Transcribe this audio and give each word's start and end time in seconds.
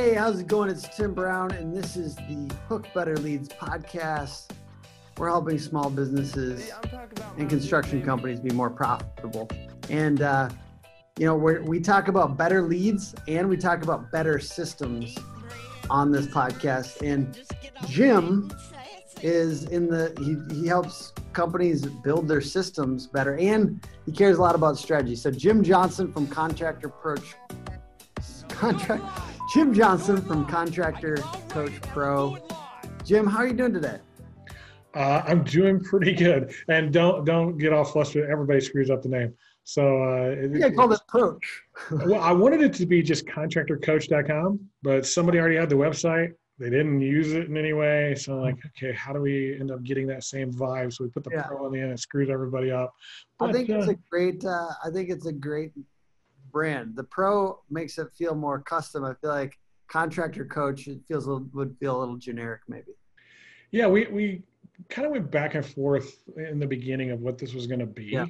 Hey, 0.00 0.14
how's 0.14 0.40
it 0.40 0.46
going? 0.46 0.70
It's 0.70 0.88
Tim 0.96 1.12
Brown, 1.12 1.50
and 1.50 1.76
this 1.76 1.94
is 1.94 2.16
the 2.16 2.50
Hook 2.70 2.86
Better 2.94 3.18
Leads 3.18 3.50
podcast. 3.50 4.50
We're 5.18 5.28
helping 5.28 5.58
small 5.58 5.90
businesses 5.90 6.72
and 7.36 7.50
construction 7.50 8.00
companies 8.02 8.40
be 8.40 8.48
more 8.48 8.70
profitable. 8.70 9.50
And, 9.90 10.22
uh, 10.22 10.48
you 11.18 11.26
know, 11.26 11.36
we 11.36 11.58
we 11.58 11.80
talk 11.80 12.08
about 12.08 12.38
better 12.38 12.62
leads 12.62 13.14
and 13.28 13.46
we 13.46 13.58
talk 13.58 13.82
about 13.82 14.10
better 14.10 14.38
systems 14.38 15.18
on 15.90 16.10
this 16.10 16.26
podcast. 16.28 17.02
And 17.02 17.38
Jim 17.86 18.50
is 19.20 19.64
in 19.64 19.86
the, 19.86 20.14
he, 20.18 20.62
he 20.62 20.66
helps 20.66 21.12
companies 21.34 21.84
build 21.84 22.26
their 22.26 22.40
systems 22.40 23.06
better 23.06 23.36
and 23.36 23.86
he 24.06 24.12
cares 24.12 24.38
a 24.38 24.40
lot 24.40 24.54
about 24.54 24.78
strategy. 24.78 25.14
So, 25.14 25.30
Jim 25.30 25.62
Johnson 25.62 26.10
from 26.10 26.26
Contractor 26.26 26.86
Approach, 26.86 27.34
contract, 28.48 29.04
Jim 29.50 29.74
Johnson 29.74 30.22
from 30.22 30.46
Contractor 30.46 31.16
Coach 31.48 31.80
Pro. 31.82 32.38
Jim, 33.04 33.26
how 33.26 33.38
are 33.38 33.48
you 33.48 33.52
doing 33.52 33.72
today? 33.72 33.98
Uh, 34.94 35.22
I'm 35.26 35.42
doing 35.42 35.82
pretty 35.82 36.12
good, 36.14 36.54
and 36.68 36.92
don't 36.92 37.24
don't 37.24 37.58
get 37.58 37.72
all 37.72 37.84
flustered. 37.84 38.30
Everybody 38.30 38.60
screws 38.60 38.90
up 38.90 39.02
the 39.02 39.08
name. 39.08 39.34
So 39.64 40.04
uh, 40.04 40.64
I 40.64 40.70
called 40.70 40.92
it 40.92 41.00
Coach. 41.10 41.62
well, 41.90 42.20
I 42.20 42.30
wanted 42.30 42.62
it 42.62 42.72
to 42.74 42.86
be 42.86 43.02
just 43.02 43.26
contractorcoach.com, 43.26 44.60
but 44.82 45.04
somebody 45.04 45.40
already 45.40 45.56
had 45.56 45.68
the 45.68 45.76
website. 45.76 46.32
They 46.60 46.70
didn't 46.70 47.00
use 47.00 47.32
it 47.32 47.48
in 47.48 47.56
any 47.56 47.72
way. 47.72 48.14
So 48.14 48.34
I'm 48.34 48.42
like, 48.42 48.58
okay, 48.66 48.92
how 48.92 49.12
do 49.12 49.20
we 49.20 49.58
end 49.58 49.72
up 49.72 49.82
getting 49.82 50.06
that 50.08 50.22
same 50.22 50.52
vibe? 50.52 50.92
So 50.92 51.04
we 51.04 51.10
put 51.10 51.24
the 51.24 51.30
yeah. 51.32 51.42
pro 51.42 51.66
on 51.66 51.72
the 51.72 51.80
end. 51.80 51.90
It 51.90 51.98
screws 51.98 52.30
everybody 52.30 52.70
up. 52.70 52.92
But, 53.38 53.50
I 53.50 53.52
think 53.52 53.68
it's 53.68 53.88
uh, 53.88 53.92
a 53.92 53.96
great. 54.10 54.44
Uh, 54.44 54.68
I 54.84 54.90
think 54.90 55.10
it's 55.10 55.26
a 55.26 55.32
great 55.32 55.72
brand. 56.52 56.96
The 56.96 57.04
pro 57.04 57.60
makes 57.70 57.98
it 57.98 58.08
feel 58.16 58.34
more 58.34 58.60
custom. 58.60 59.04
I 59.04 59.14
feel 59.20 59.30
like 59.30 59.58
contractor 59.88 60.44
coach 60.44 60.86
it 60.86 61.00
feels 61.08 61.26
a, 61.26 61.38
would 61.52 61.76
feel 61.78 61.98
a 61.98 62.00
little 62.00 62.16
generic 62.16 62.60
maybe. 62.68 62.92
Yeah, 63.72 63.86
we 63.86 64.06
we 64.06 64.42
kind 64.88 65.06
of 65.06 65.12
went 65.12 65.30
back 65.30 65.54
and 65.54 65.64
forth 65.64 66.22
in 66.36 66.58
the 66.58 66.66
beginning 66.66 67.10
of 67.10 67.20
what 67.20 67.38
this 67.38 67.54
was 67.54 67.66
going 67.66 67.80
to 67.80 67.86
be. 67.86 68.06
Yeah. 68.06 68.26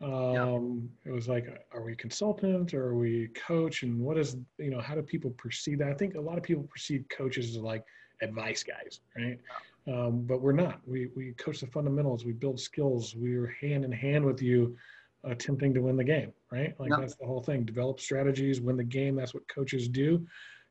Um, 0.00 0.88
yeah. 1.04 1.10
It 1.10 1.14
was 1.14 1.28
like, 1.28 1.46
are 1.72 1.82
we 1.82 1.94
consultant 1.94 2.74
or 2.74 2.86
are 2.86 2.98
we 2.98 3.28
coach? 3.28 3.82
And 3.82 4.00
what 4.00 4.18
is, 4.18 4.36
you 4.58 4.70
know, 4.70 4.80
how 4.80 4.94
do 4.94 5.02
people 5.02 5.30
perceive 5.32 5.78
that? 5.78 5.88
I 5.88 5.94
think 5.94 6.14
a 6.14 6.20
lot 6.20 6.38
of 6.38 6.42
people 6.42 6.64
perceive 6.64 7.04
coaches 7.08 7.50
as 7.50 7.62
like 7.62 7.84
advice 8.20 8.64
guys, 8.64 9.00
right? 9.16 9.38
Um, 9.86 10.22
but 10.22 10.40
we're 10.40 10.52
not. 10.52 10.80
We, 10.86 11.08
we 11.14 11.32
coach 11.32 11.60
the 11.60 11.66
fundamentals, 11.66 12.24
we 12.24 12.32
build 12.32 12.58
skills, 12.58 13.14
we're 13.16 13.54
hand 13.60 13.84
in 13.84 13.92
hand 13.92 14.24
with 14.24 14.42
you 14.42 14.76
attempting 15.24 15.72
to 15.74 15.80
win 15.80 15.96
the 15.96 16.04
game, 16.04 16.32
right? 16.50 16.74
Like 16.78 16.90
yeah. 16.90 16.96
that's 17.00 17.14
the 17.14 17.26
whole 17.26 17.42
thing. 17.42 17.64
Develop 17.64 18.00
strategies, 18.00 18.60
win 18.60 18.76
the 18.76 18.84
game. 18.84 19.16
That's 19.16 19.34
what 19.34 19.46
coaches 19.48 19.88
do. 19.88 20.26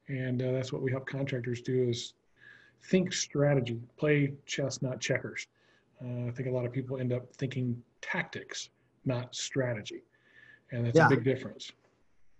And 0.07 0.41
uh, 0.41 0.51
that's 0.51 0.73
what 0.73 0.81
we 0.81 0.91
help 0.91 1.05
contractors 1.05 1.61
do 1.61 1.89
is 1.89 2.13
think 2.89 3.13
strategy, 3.13 3.79
play 3.97 4.33
chess, 4.45 4.81
not 4.81 4.99
checkers. 4.99 5.47
Uh, 6.03 6.27
I 6.27 6.31
think 6.31 6.49
a 6.49 6.51
lot 6.51 6.65
of 6.65 6.71
people 6.71 6.97
end 6.97 7.13
up 7.13 7.33
thinking 7.35 7.81
tactics, 8.01 8.69
not 9.05 9.33
strategy. 9.35 10.03
And 10.71 10.85
that's 10.85 10.97
yeah. 10.97 11.07
a 11.07 11.09
big 11.09 11.23
difference. 11.23 11.71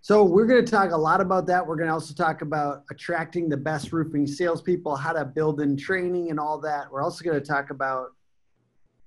So 0.04 0.24
we're 0.24 0.48
going 0.48 0.66
to 0.66 0.72
talk 0.72 0.92
a 0.92 0.98
lot 0.98 1.22
about 1.22 1.46
that. 1.48 1.66
We're 1.66 1.76
going 1.76 1.88
to 1.88 1.94
also 1.94 2.16
talk 2.16 2.42
about 2.42 2.84
attracting 2.90 3.50
the 3.50 3.58
best 3.58 3.94
roofing 3.94 4.26
salespeople, 4.26 4.96
how 4.96 5.14
to 5.14 5.24
build 5.24 5.62
in 5.62 5.78
training 5.78 6.32
and 6.32 6.40
all 6.40 6.60
that. 6.62 6.92
We're 6.92 7.04
also 7.04 7.24
going 7.24 7.40
to 7.40 7.46
talk 7.46 7.70
about 7.70 8.08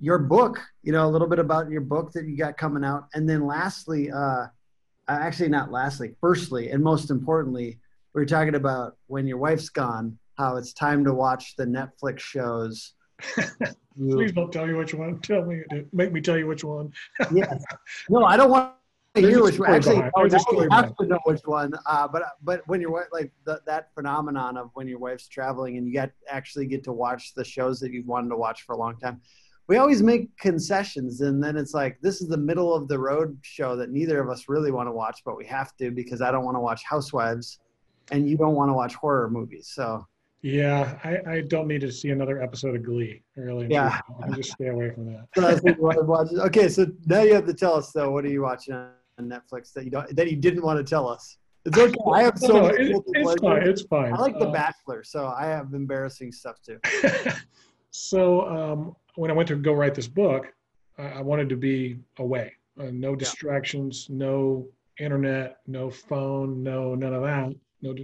your 0.05 0.19
book, 0.19 0.61
you 0.83 0.93
know, 0.93 1.07
a 1.07 1.11
little 1.11 1.27
bit 1.27 1.39
about 1.39 1.71
your 1.71 1.81
book 1.81 2.13
that 2.13 2.27
you 2.27 2.37
got 2.37 2.59
coming 2.59 2.85
out. 2.85 3.09
And 3.15 3.27
then 3.27 3.47
lastly, 3.47 4.11
uh, 4.11 4.47
actually 5.09 5.49
not 5.49 5.73
lastly, 5.73 6.15
firstly, 6.21 6.71
and 6.71 6.85
most 6.85 7.11
importantly, 7.11 7.79
we're 8.13 8.27
talking 8.27 8.55
about 8.55 8.97
when 9.07 9.27
your 9.27 9.39
wife's 9.39 9.71
gone, 9.71 10.19
how 10.37 10.57
it's 10.57 10.75
time 10.75 11.05
to 11.07 11.15
watch 11.15 11.57
the 11.57 11.65
Netflix 11.65 12.19
shows. 12.19 12.93
Please 13.97 14.33
don't 14.33 14.53
tell 14.53 14.67
me 14.67 14.75
which 14.75 14.93
one. 14.93 15.21
Tell 15.21 15.43
me, 15.43 15.63
make 15.93 16.13
me 16.13 16.21
tell 16.21 16.37
you 16.37 16.49
which 16.49 16.65
one. 16.65 16.93
yes. 17.33 17.65
No, 18.11 18.25
I 18.25 18.37
don't 18.37 18.51
want 18.51 18.73
to 19.15 19.23
hear 19.23 19.43
which 19.43 19.59
one. 19.59 19.71
Actually, 19.71 20.03
oh, 20.17 20.25
you 20.25 20.69
have 20.71 20.95
to 20.97 21.07
know 21.07 21.19
which 21.25 21.41
one. 21.45 21.73
Uh, 21.87 22.07
but 22.09 22.23
but 22.43 22.61
when 22.67 22.81
you're 22.81 23.09
like 23.11 23.33
the, 23.45 23.63
that 23.67 23.95
phenomenon 23.95 24.59
of 24.59 24.71
when 24.75 24.87
your 24.87 24.99
wife's 24.99 25.29
traveling 25.29 25.79
and 25.79 25.87
you 25.87 25.93
get 25.93 26.13
actually 26.29 26.67
get 26.67 26.85
to 26.85 26.93
watch 26.93 27.33
the 27.35 27.45
shows 27.45 27.81
that 27.81 27.93
you've 27.93 28.07
wanted 28.07 28.29
to 28.29 28.37
watch 28.37 28.63
for 28.63 28.75
a 28.75 28.79
long 28.79 28.99
time. 28.99 29.21
We 29.67 29.79
always 29.79 30.03
make 30.03 30.37
concessions, 30.37 31.23
and 31.23 31.43
then 31.43 31.57
it's 31.57 31.73
like 31.73 31.99
this 32.03 32.21
is 32.21 32.29
the 32.29 32.37
middle 32.37 32.75
of 32.75 32.87
the 32.87 32.99
road 32.99 33.39
show 33.43 33.77
that 33.77 33.91
neither 33.91 34.21
of 34.21 34.29
us 34.29 34.45
really 34.49 34.71
want 34.71 34.89
to 34.89 34.93
watch, 34.93 35.23
but 35.25 35.37
we 35.37 35.47
have 35.47 35.75
to 35.79 35.91
because 35.91 36.21
I 36.21 36.31
don't 36.31 36.45
want 36.45 36.57
to 36.57 36.61
watch 36.61 36.83
Housewives, 36.85 37.61
and 38.11 38.29
you 38.29 38.37
don't 38.37 38.55
want 38.55 38.69
to 38.69 38.75
watch 38.75 38.95
horror 38.95 39.31
movies. 39.31 39.71
So 39.75 40.07
yeah, 40.45 40.99
I, 41.03 41.37
I 41.37 41.41
don't 41.41 41.67
need 41.67 41.81
to 41.81 41.91
see 41.91 42.11
another 42.11 42.43
episode 42.43 42.77
of 42.77 42.83
Glee. 42.83 43.23
Really, 43.35 43.67
yeah, 43.71 43.99
I 44.23 44.31
just 44.37 44.53
stay 44.53 44.67
away 44.67 44.91
from 44.91 45.07
that. 45.07 46.43
okay, 46.47 46.69
so 46.69 46.87
now 47.07 47.23
you 47.23 47.33
have 47.33 47.47
to 47.47 47.55
tell 47.55 47.75
us 47.75 47.93
though. 47.93 48.11
What 48.11 48.27
are 48.27 48.29
you 48.29 48.43
watching 48.43 48.75
on 48.75 48.93
Netflix 49.19 49.73
that 49.73 49.85
you 49.85 49.91
don't 49.91 50.15
that 50.15 50.31
you 50.31 50.37
didn't 50.37 50.63
want 50.63 50.79
to 50.79 50.85
tell 50.85 51.09
us? 51.09 51.39
It's 51.65 51.79
okay. 51.79 51.95
I 52.13 52.23
have 52.25 52.39
so 52.39 52.49
no, 52.53 52.67
it, 52.67 53.03
it's 53.07 53.41
fine. 53.41 53.63
It's 53.63 53.83
fine. 53.83 54.13
I 54.13 54.17
like 54.17 54.39
The 54.39 54.49
uh, 54.49 54.53
Bachelor, 54.53 55.03
so 55.03 55.29
I 55.29 55.47
have 55.47 55.73
embarrassing 55.73 56.31
stuff 56.31 56.57
too. 56.61 56.79
so 57.91 58.47
um, 58.47 58.97
when 59.17 59.31
I 59.31 59.35
went 59.35 59.49
to 59.49 59.57
go 59.57 59.73
write 59.73 59.95
this 59.95 60.09
book, 60.09 60.53
I, 60.99 61.05
I 61.05 61.21
wanted 61.21 61.49
to 61.51 61.57
be 61.57 61.99
away. 62.19 62.53
Uh, 62.79 62.91
no 62.93 63.15
distractions, 63.15 64.07
yeah. 64.09 64.17
no 64.17 64.67
internet, 64.99 65.59
no 65.67 65.91
phone, 65.91 66.63
no 66.63 66.95
none 66.95 67.15
of 67.15 67.23
that, 67.23 67.55
no 67.83 67.95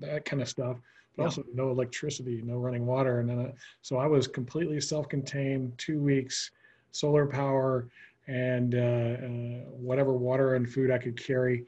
that 0.00 0.24
kind 0.24 0.42
of 0.42 0.48
stuff 0.48 0.76
but 1.16 1.22
yeah. 1.22 1.26
also 1.26 1.44
no 1.54 1.70
electricity, 1.70 2.42
no 2.44 2.56
running 2.56 2.86
water. 2.86 3.20
And 3.20 3.28
then, 3.28 3.52
so 3.82 3.96
I 3.96 4.06
was 4.06 4.26
completely 4.26 4.80
self-contained, 4.80 5.72
two 5.78 6.00
weeks, 6.00 6.50
solar 6.92 7.26
power, 7.26 7.88
and 8.26 8.74
uh, 8.74 8.78
uh, 8.78 9.70
whatever 9.70 10.12
water 10.12 10.54
and 10.54 10.70
food 10.70 10.90
I 10.90 10.98
could 10.98 11.22
carry. 11.22 11.64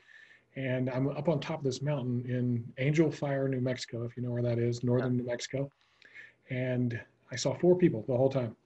And 0.57 0.91
I'm 0.91 1.09
up 1.09 1.29
on 1.29 1.41
top 1.41 1.59
of 1.59 1.65
this 1.65 1.83
mountain 1.83 2.25
in 2.29 2.65
Angel 2.79 3.11
Fire, 3.11 3.49
New 3.49 3.61
Mexico, 3.61 4.05
if 4.05 4.17
you 4.17 4.23
know 4.23 4.31
where 4.31 4.43
that 4.43 4.59
is, 4.59 4.83
northern. 4.83 5.17
New 5.17 5.25
Mexico. 5.25 5.71
And 6.51 7.01
I 7.31 7.37
saw 7.37 7.55
four 7.55 7.77
people 7.77 8.05
the 8.09 8.17
whole 8.17 8.31
time. 8.31 8.57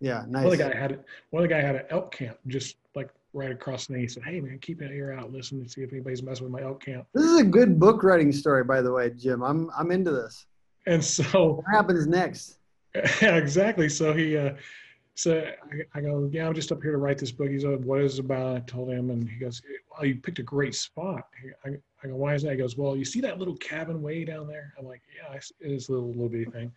Yeah, 0.00 0.24
nice. 0.28 0.44
One 0.44 0.52
of 0.52 0.58
the 0.58 0.64
guy 0.64 0.76
had 0.76 1.04
one 1.30 1.42
of 1.42 1.48
the 1.48 1.54
guy 1.54 1.60
had 1.60 1.76
an 1.76 1.84
elk 1.90 2.12
camp 2.12 2.38
just 2.46 2.76
like 2.94 3.10
right 3.32 3.50
across 3.50 3.86
the 3.86 3.98
He 3.98 4.08
said, 4.08 4.22
"Hey 4.22 4.40
man, 4.40 4.58
keep 4.60 4.80
an 4.80 4.92
ear 4.92 5.12
out, 5.12 5.32
listen 5.32 5.58
and 5.60 5.70
see 5.70 5.82
if 5.82 5.92
anybody's 5.92 6.22
messing 6.22 6.44
with 6.44 6.52
my 6.52 6.62
elk 6.62 6.82
camp." 6.82 7.06
This 7.14 7.24
is 7.24 7.40
a 7.40 7.44
good 7.44 7.78
book 7.78 8.02
writing 8.02 8.32
story, 8.32 8.64
by 8.64 8.80
the 8.80 8.92
way, 8.92 9.10
Jim. 9.10 9.42
I'm 9.42 9.70
I'm 9.76 9.90
into 9.90 10.10
this. 10.10 10.46
And 10.86 11.04
so, 11.04 11.52
what 11.52 11.66
happens 11.70 12.06
next? 12.06 12.56
Yeah, 13.22 13.36
exactly. 13.36 13.88
So 13.88 14.12
he, 14.12 14.36
uh, 14.36 14.54
so 15.14 15.44
I, 15.72 15.98
I, 15.98 16.00
go, 16.00 16.28
yeah, 16.32 16.48
I'm 16.48 16.54
just 16.54 16.72
up 16.72 16.82
here 16.82 16.90
to 16.90 16.98
write 16.98 17.18
this 17.18 17.30
book. 17.30 17.48
He's 17.48 17.64
like, 17.64 17.80
what 17.82 18.00
is 18.00 18.18
it 18.18 18.24
about? 18.24 18.56
I 18.56 18.60
told 18.60 18.90
him, 18.90 19.10
and 19.10 19.28
he 19.28 19.38
goes, 19.38 19.62
well, 19.92 20.04
you 20.04 20.16
picked 20.16 20.40
a 20.40 20.42
great 20.42 20.74
spot. 20.74 21.28
I, 21.64 21.70
I 22.02 22.08
go, 22.08 22.16
why 22.16 22.34
is 22.34 22.42
that? 22.42 22.50
He 22.50 22.56
goes, 22.56 22.76
well, 22.76 22.96
you 22.96 23.04
see 23.04 23.20
that 23.20 23.38
little 23.38 23.56
cabin 23.58 24.02
way 24.02 24.24
down 24.24 24.48
there? 24.48 24.74
I'm 24.76 24.86
like, 24.86 25.02
yeah, 25.14 25.36
it 25.36 25.70
is 25.70 25.88
a 25.88 25.92
little 25.92 26.08
little 26.08 26.28
bitty 26.28 26.46
thing. 26.46 26.72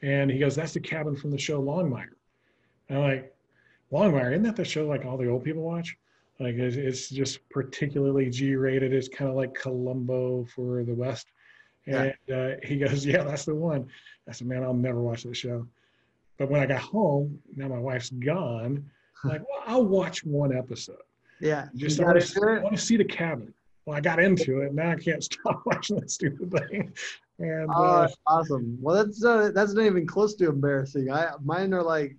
And 0.00 0.30
he 0.30 0.38
goes, 0.38 0.54
that's 0.54 0.72
the 0.72 0.80
cabin 0.80 1.16
from 1.16 1.30
the 1.30 1.38
show 1.38 1.62
Longmire. 1.62 2.14
And 2.88 2.98
I'm 2.98 3.04
like, 3.04 3.34
Longmire, 3.92 4.32
isn't 4.32 4.42
that 4.42 4.56
the 4.56 4.64
show 4.64 4.86
like 4.86 5.04
all 5.04 5.16
the 5.16 5.28
old 5.28 5.44
people 5.44 5.62
watch? 5.62 5.96
Like 6.40 6.56
it's, 6.56 6.76
it's 6.76 7.08
just 7.08 7.48
particularly 7.48 8.28
G-rated. 8.28 8.92
It's 8.92 9.08
kind 9.08 9.30
of 9.30 9.36
like 9.36 9.54
Columbo 9.54 10.46
for 10.54 10.82
the 10.82 10.94
West. 10.94 11.28
And 11.86 12.14
yeah. 12.26 12.36
uh, 12.36 12.54
he 12.62 12.78
goes, 12.78 13.04
"Yeah, 13.04 13.24
that's 13.24 13.44
the 13.44 13.54
one." 13.54 13.86
I 14.28 14.32
said, 14.32 14.46
"Man, 14.46 14.62
I'll 14.62 14.72
never 14.72 15.00
watch 15.00 15.24
the 15.24 15.34
show." 15.34 15.66
But 16.38 16.50
when 16.50 16.60
I 16.60 16.66
got 16.66 16.80
home, 16.80 17.38
now 17.56 17.68
my 17.68 17.78
wife's 17.78 18.10
gone. 18.10 18.84
I'm 19.22 19.30
like, 19.30 19.42
well, 19.42 19.62
I'll 19.66 19.84
watch 19.84 20.24
one 20.24 20.56
episode. 20.56 20.96
Yeah, 21.40 21.68
just 21.76 22.00
I 22.00 22.04
want, 22.04 22.20
to, 22.20 22.40
I 22.40 22.62
want 22.62 22.76
to 22.76 22.82
see 22.82 22.96
the 22.96 23.04
cabin. 23.04 23.52
Well, 23.84 23.96
I 23.96 24.00
got 24.00 24.18
into 24.18 24.60
it. 24.60 24.74
Now 24.74 24.90
I 24.92 24.96
can't 24.96 25.22
stop 25.32 25.62
watching 25.66 25.96
that 25.96 26.10
stupid 26.10 26.50
thing. 26.50 26.92
And 27.38 27.68
oh, 27.74 27.84
uh, 27.84 28.08
awesome. 28.26 28.78
Well, 28.80 29.04
that's 29.04 29.24
uh, 29.24 29.50
that's 29.54 29.74
not 29.74 29.84
even 29.84 30.06
close 30.06 30.34
to 30.36 30.48
embarrassing. 30.48 31.10
I 31.10 31.32
mine 31.42 31.74
are 31.74 31.82
like 31.82 32.16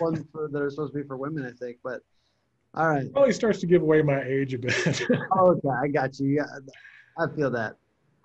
ones 0.00 0.24
for, 0.32 0.48
that 0.48 0.62
are 0.62 0.70
supposed 0.70 0.92
to 0.92 1.02
be 1.02 1.06
for 1.06 1.16
women, 1.16 1.44
I 1.44 1.52
think. 1.52 1.78
But 1.82 2.00
all 2.74 2.88
right. 2.88 3.06
Well, 3.12 3.26
he 3.26 3.32
starts 3.32 3.60
to 3.60 3.66
give 3.66 3.82
away 3.82 4.02
my 4.02 4.22
age 4.22 4.54
a 4.54 4.58
bit. 4.58 5.02
oh, 5.32 5.52
okay, 5.52 5.68
I 5.68 5.88
got 5.88 6.18
you. 6.18 6.28
Yeah, 6.28 6.44
I 7.18 7.26
feel 7.34 7.50
that. 7.50 7.76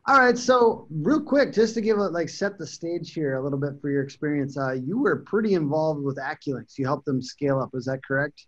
All 0.08 0.18
right, 0.18 0.38
so 0.38 0.88
real 0.90 1.22
quick, 1.22 1.54
just 1.54 1.76
to 1.76 1.82
give 1.82 1.98
it 2.00 2.12
like 2.12 2.28
set 2.28 2.58
the 2.58 2.66
stage 2.66 3.14
here 3.14 3.38
a 3.38 3.44
little 3.44 3.60
bit 3.60 3.80
for 3.80 3.90
your 3.90 4.04
experience. 4.04 4.58
Uh, 4.58 4.74
you 4.74 4.98
were 4.98 5.18
pretty 5.18 5.54
involved 5.54 6.04
with 6.04 6.18
AccuLynx. 6.18 6.78
You 6.78 6.86
helped 6.86 7.06
them 7.06 7.22
scale 7.22 7.60
up. 7.60 7.70
Is 7.74 7.86
that 7.86 8.04
correct? 8.04 8.48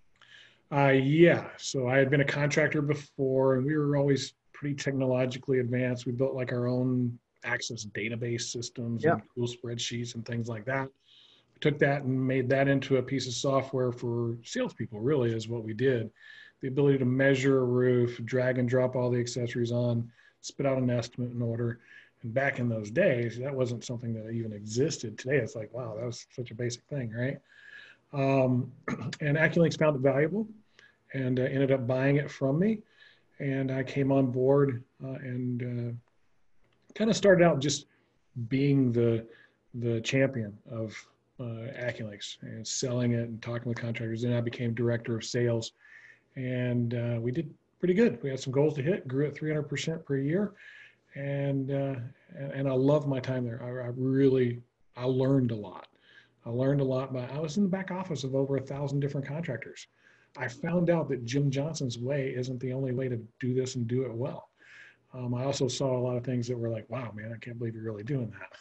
Uh, 0.72 0.90
yeah. 0.90 1.50
So 1.58 1.88
I 1.88 1.98
had 1.98 2.10
been 2.10 2.22
a 2.22 2.26
contractor 2.26 2.82
before, 2.82 3.56
and 3.56 3.66
we 3.66 3.78
were 3.78 3.96
always 3.96 4.34
pretty 4.52 4.76
technologically 4.76 5.60
advanced. 5.60 6.08
We 6.08 6.12
built 6.12 6.34
like 6.34 6.52
our 6.52 6.68
own 6.68 7.18
access 7.46 7.86
database 7.86 8.42
systems 8.42 9.04
yeah. 9.04 9.14
and 9.14 9.22
cool 9.36 9.48
spreadsheets 9.48 10.16
and 10.16 10.26
things 10.26 10.48
like 10.48 10.66
that 10.66 10.90
took 11.62 11.80
that 11.80 12.04
and 12.04 12.28
made 12.28 12.50
that 12.50 12.68
into 12.68 12.98
a 12.98 13.04
piece 13.04 13.28
of 13.28 13.34
software 13.34 13.92
for 13.92 14.38
salespeople, 14.44 15.00
really, 15.00 15.32
is 15.32 15.48
what 15.48 15.64
we 15.64 15.74
did. 15.74 16.12
The 16.62 16.68
ability 16.68 16.98
to 17.00 17.06
measure 17.06 17.60
a 17.60 17.66
roof, 17.66 18.20
drag 18.26 18.58
and 18.58 18.68
drop 18.68 18.96
all 18.96 19.10
the 19.10 19.20
accessories 19.20 19.72
on, 19.72 20.10
spit 20.42 20.66
out 20.66 20.78
an 20.78 20.90
estimate 20.90 21.32
and 21.32 21.44
order. 21.44 21.80
And 22.22 22.34
back 22.34 22.60
in 22.60 22.70
those 22.70 22.90
days, 22.90 23.38
that 23.40 23.54
wasn't 23.54 23.84
something 23.84 24.14
that 24.14 24.30
even 24.32 24.54
existed. 24.54 25.18
Today, 25.18 25.38
it's 25.38 25.56
like, 25.56 25.74
wow, 25.74 25.96
that 25.98 26.06
was 26.06 26.26
such 26.36 26.52
a 26.52 26.56
basic 26.56 26.84
thing, 26.84 27.12
right? 27.12 27.40
Um, 28.14 28.72
and 29.22 29.38
AccuLynx 29.38 29.78
found 29.78 29.96
it 29.96 30.02
valuable 30.02 30.48
and 31.14 31.40
uh, 31.40 31.44
ended 31.44 31.72
up 31.72 31.88
buying 31.88 32.18
it 32.18 32.30
from 32.30 32.60
me. 32.60 32.80
And 33.40 33.72
I 33.72 33.84
came 33.84 34.12
on 34.12 34.28
board 34.28 34.84
uh, 35.04 35.14
and 35.14 35.62
uh, 35.64 35.94
kind 36.96 37.10
of 37.10 37.16
started 37.16 37.44
out 37.44 37.60
just 37.60 37.88
being 38.48 38.92
the 38.92 39.26
the 39.76 40.00
champion 40.02 40.56
of 40.70 40.96
uh, 41.40 41.72
AccuLynx 41.78 42.38
and 42.42 42.66
selling 42.66 43.14
it 43.14 43.28
and 43.28 43.42
talking 43.42 43.70
with 43.70 43.78
contractors. 43.78 44.22
Then 44.22 44.34
I 44.34 44.42
became 44.42 44.74
director 44.74 45.16
of 45.16 45.24
sales, 45.24 45.74
and 46.36 46.94
uh, 46.94 47.20
we 47.20 47.32
did 47.32 47.54
pretty 47.80 47.94
good. 47.94 48.22
We 48.24 48.30
had 48.30 48.40
some 48.40 48.54
goals 48.54 48.76
to 48.76 48.82
hit, 48.82 49.08
grew 49.08 49.28
at 49.28 49.36
300% 49.36 50.06
per 50.06 50.18
year, 50.18 50.54
and 51.16 51.72
uh, 51.72 51.96
and, 52.36 52.52
and, 52.54 52.68
I 52.68 52.74
love 52.74 53.08
my 53.08 53.20
time 53.20 53.46
there. 53.46 53.62
I, 53.62 53.88
I, 53.88 53.92
really 53.96 54.62
I 54.96 55.06
learned 55.06 55.52
a 55.52 55.56
lot. 55.56 55.88
I 56.46 56.50
learned 56.50 56.82
a 56.82 56.86
lot. 56.86 57.14
But 57.14 57.32
I 57.32 57.40
was 57.40 57.58
in 57.58 57.64
the 57.64 57.70
back 57.70 57.92
office 57.92 58.24
of 58.24 58.36
over 58.36 58.58
a 58.58 58.62
thousand 58.62 59.00
different 59.00 59.28
contractors. 59.28 59.88
I 60.38 60.48
found 60.48 60.90
out 60.90 61.10
that 61.10 61.26
Jim 61.26 61.52
Johnson's 61.52 62.00
way 62.00 62.34
isn't 62.36 62.60
the 62.60 62.74
only 62.74 62.92
way 62.92 63.08
to 63.08 63.18
do 63.40 63.54
this 63.54 63.76
and 63.76 63.88
do 63.88 64.04
it 64.04 64.14
well. 64.14 64.50
Um, 65.14 65.36
I 65.36 65.44
also 65.44 65.68
saw 65.68 65.96
a 65.96 66.02
lot 66.02 66.18
of 66.18 66.24
things 66.24 66.48
that 66.48 66.58
were 66.58 66.70
like, 66.70 66.90
wow, 66.90 67.12
man, 67.14 67.32
I 67.36 67.38
can't 67.38 67.60
believe 67.60 67.76
you're 67.76 67.84
really 67.84 68.04
doing 68.04 68.32
that. 68.32 68.58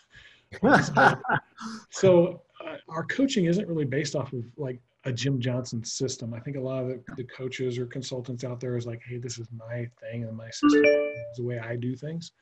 so, 1.91 2.43
uh, 2.65 2.77
our 2.89 3.05
coaching 3.05 3.47
isn't 3.47 3.67
really 3.67 3.85
based 3.85 4.15
off 4.15 4.33
of 4.33 4.45
like 4.57 4.81
a 5.05 5.13
Jim 5.13 5.41
Johnson 5.41 5.83
system. 5.85 6.33
I 6.33 6.41
think 6.41 6.57
a 6.57 6.61
lot 6.61 6.83
of 6.83 6.89
the, 6.89 7.03
the, 7.17 7.25
coaches 7.25 7.79
or 7.79 7.87
consultants 7.87 8.45
out 8.45 8.61
there 8.61 8.77
is 8.77 8.87
like, 8.87 9.03
hey, 9.05 9.19
this 9.19 9.39
is 9.39 9.49
my 9.57 9.89
thing 10.01 10.25
and 10.25 10.37
my 10.37 10.51
system 10.51 10.85
is 10.85 11.37
the 11.37 11.43
way 11.43 11.59
I 11.59 11.77
do 11.77 11.97
things. 11.97 12.33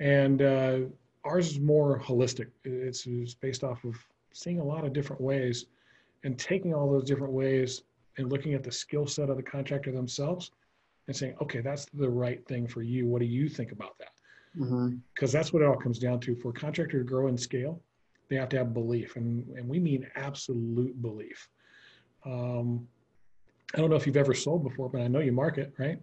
And 0.00 0.42
uh, 0.42 0.78
ours 1.24 1.52
is 1.52 1.60
more 1.60 2.00
holistic. 2.00 2.48
It's, 2.64 3.06
it's 3.06 3.34
based 3.34 3.62
off 3.62 3.84
of 3.84 3.94
seeing 4.32 4.58
a 4.58 4.64
lot 4.64 4.84
of 4.84 4.92
different 4.92 5.22
ways 5.22 5.66
and 6.24 6.38
taking 6.38 6.74
all 6.74 6.90
those 6.90 7.04
different 7.04 7.32
ways 7.32 7.82
and 8.18 8.30
looking 8.30 8.54
at 8.54 8.64
the 8.64 8.72
skill 8.72 9.06
set 9.06 9.30
of 9.30 9.36
the 9.36 9.42
contractor 9.42 9.92
themselves 9.92 10.50
and 11.06 11.16
saying, 11.16 11.36
okay, 11.40 11.60
that's 11.60 11.86
the 11.86 12.08
right 12.08 12.46
thing 12.48 12.66
for 12.66 12.82
you. 12.82 13.06
What 13.06 13.20
do 13.20 13.26
you 13.26 13.48
think 13.48 13.70
about 13.70 13.96
that? 13.98 14.15
Because 14.56 14.70
mm-hmm. 14.70 15.26
that's 15.26 15.52
what 15.52 15.62
it 15.62 15.66
all 15.66 15.76
comes 15.76 15.98
down 15.98 16.20
to. 16.20 16.34
For 16.36 16.50
a 16.50 16.52
contractor 16.52 16.98
to 16.98 17.04
grow 17.04 17.26
and 17.26 17.38
scale, 17.38 17.82
they 18.28 18.36
have 18.36 18.48
to 18.50 18.58
have 18.58 18.74
belief, 18.74 19.16
and, 19.16 19.46
and 19.56 19.68
we 19.68 19.78
mean 19.78 20.06
absolute 20.16 21.00
belief. 21.00 21.48
Um, 22.24 22.88
I 23.74 23.78
don't 23.78 23.90
know 23.90 23.96
if 23.96 24.06
you've 24.06 24.16
ever 24.16 24.34
sold 24.34 24.64
before, 24.64 24.88
but 24.88 25.00
I 25.00 25.08
know 25.08 25.20
you 25.20 25.32
market, 25.32 25.72
right? 25.78 26.00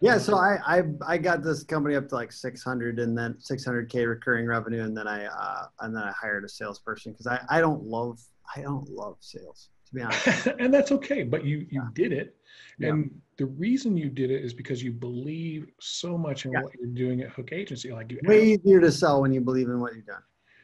Yeah, 0.00 0.18
so 0.18 0.36
I, 0.36 0.58
I 0.66 0.82
I 1.06 1.18
got 1.18 1.42
this 1.42 1.62
company 1.62 1.94
up 1.94 2.08
to 2.08 2.14
like 2.14 2.32
600 2.32 2.98
and 2.98 3.16
then 3.16 3.34
600k 3.34 4.06
recurring 4.08 4.46
revenue, 4.46 4.82
and 4.82 4.96
then 4.96 5.06
I 5.06 5.26
uh, 5.26 5.66
and 5.80 5.94
then 5.94 6.02
I 6.02 6.12
hired 6.12 6.44
a 6.44 6.48
salesperson 6.48 7.12
because 7.12 7.26
I 7.26 7.40
I 7.48 7.60
don't 7.60 7.84
love 7.84 8.20
I 8.54 8.60
don't 8.60 8.88
love 8.90 9.16
sales 9.20 9.70
honest. 10.02 10.46
and 10.58 10.72
that's 10.72 10.92
okay, 10.92 11.22
but 11.22 11.44
you 11.44 11.58
you 11.70 11.82
yeah. 11.82 11.88
did 11.94 12.12
it, 12.12 12.36
and 12.80 13.04
yeah. 13.04 13.10
the 13.38 13.46
reason 13.46 13.96
you 13.96 14.08
did 14.08 14.30
it 14.30 14.44
is 14.44 14.54
because 14.54 14.82
you 14.82 14.92
believe 14.92 15.66
so 15.80 16.18
much 16.18 16.44
in 16.44 16.52
yeah. 16.52 16.62
what 16.62 16.72
you're 16.74 16.88
doing 16.88 17.20
at 17.22 17.30
Hook 17.30 17.52
Agency. 17.52 17.92
Like 17.92 18.10
you 18.10 18.18
way 18.24 18.44
easier 18.44 18.80
to 18.80 18.92
sell 18.92 19.22
when 19.22 19.32
you 19.32 19.40
believe 19.40 19.68
in 19.68 19.80
what 19.80 19.94
you've 19.94 20.06
done. 20.06 20.22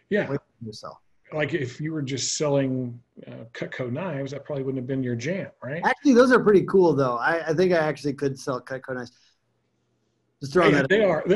Yeah, 0.08 0.28
way 0.28 0.36
easier 0.60 0.72
to 0.72 0.76
sell 0.76 1.02
like 1.32 1.54
if 1.54 1.80
you 1.80 1.92
were 1.92 2.02
just 2.02 2.36
selling 2.36 3.00
uh, 3.26 3.44
Cutco 3.52 3.90
knives, 3.90 4.32
that 4.32 4.44
probably 4.44 4.64
wouldn't 4.64 4.82
have 4.82 4.86
been 4.86 5.02
your 5.02 5.14
jam, 5.14 5.48
right? 5.62 5.82
Actually, 5.84 6.14
those 6.14 6.32
are 6.32 6.40
pretty 6.40 6.62
cool, 6.62 6.94
though. 6.94 7.16
I, 7.16 7.48
I 7.48 7.54
think 7.54 7.72
I 7.72 7.78
actually 7.78 8.14
could 8.14 8.38
sell 8.38 8.60
Cutco 8.60 8.94
knives. 8.94 9.12
Just 10.40 10.52
throwing 10.52 10.72
that. 10.72 10.88
They 10.88 11.04
are. 11.04 11.24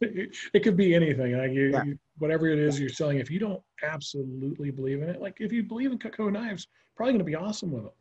it 0.54 0.62
could 0.62 0.76
be 0.76 0.94
anything. 0.94 1.36
Like 1.36 1.52
you, 1.52 1.70
yeah. 1.70 1.84
you, 1.84 1.98
whatever 2.18 2.48
it 2.48 2.58
is 2.58 2.80
you're 2.80 2.88
selling. 2.88 3.18
If 3.18 3.30
you 3.30 3.38
don't 3.38 3.62
absolutely 3.82 4.70
believe 4.70 5.02
in 5.02 5.08
it, 5.08 5.20
like 5.20 5.36
if 5.40 5.52
you 5.52 5.62
believe 5.62 5.92
in 5.92 5.98
Cutco 5.98 6.32
knives, 6.32 6.66
probably 6.96 7.12
going 7.12 7.18
to 7.18 7.24
be 7.24 7.34
awesome 7.34 7.70
with 7.72 7.84
them. 7.84 7.92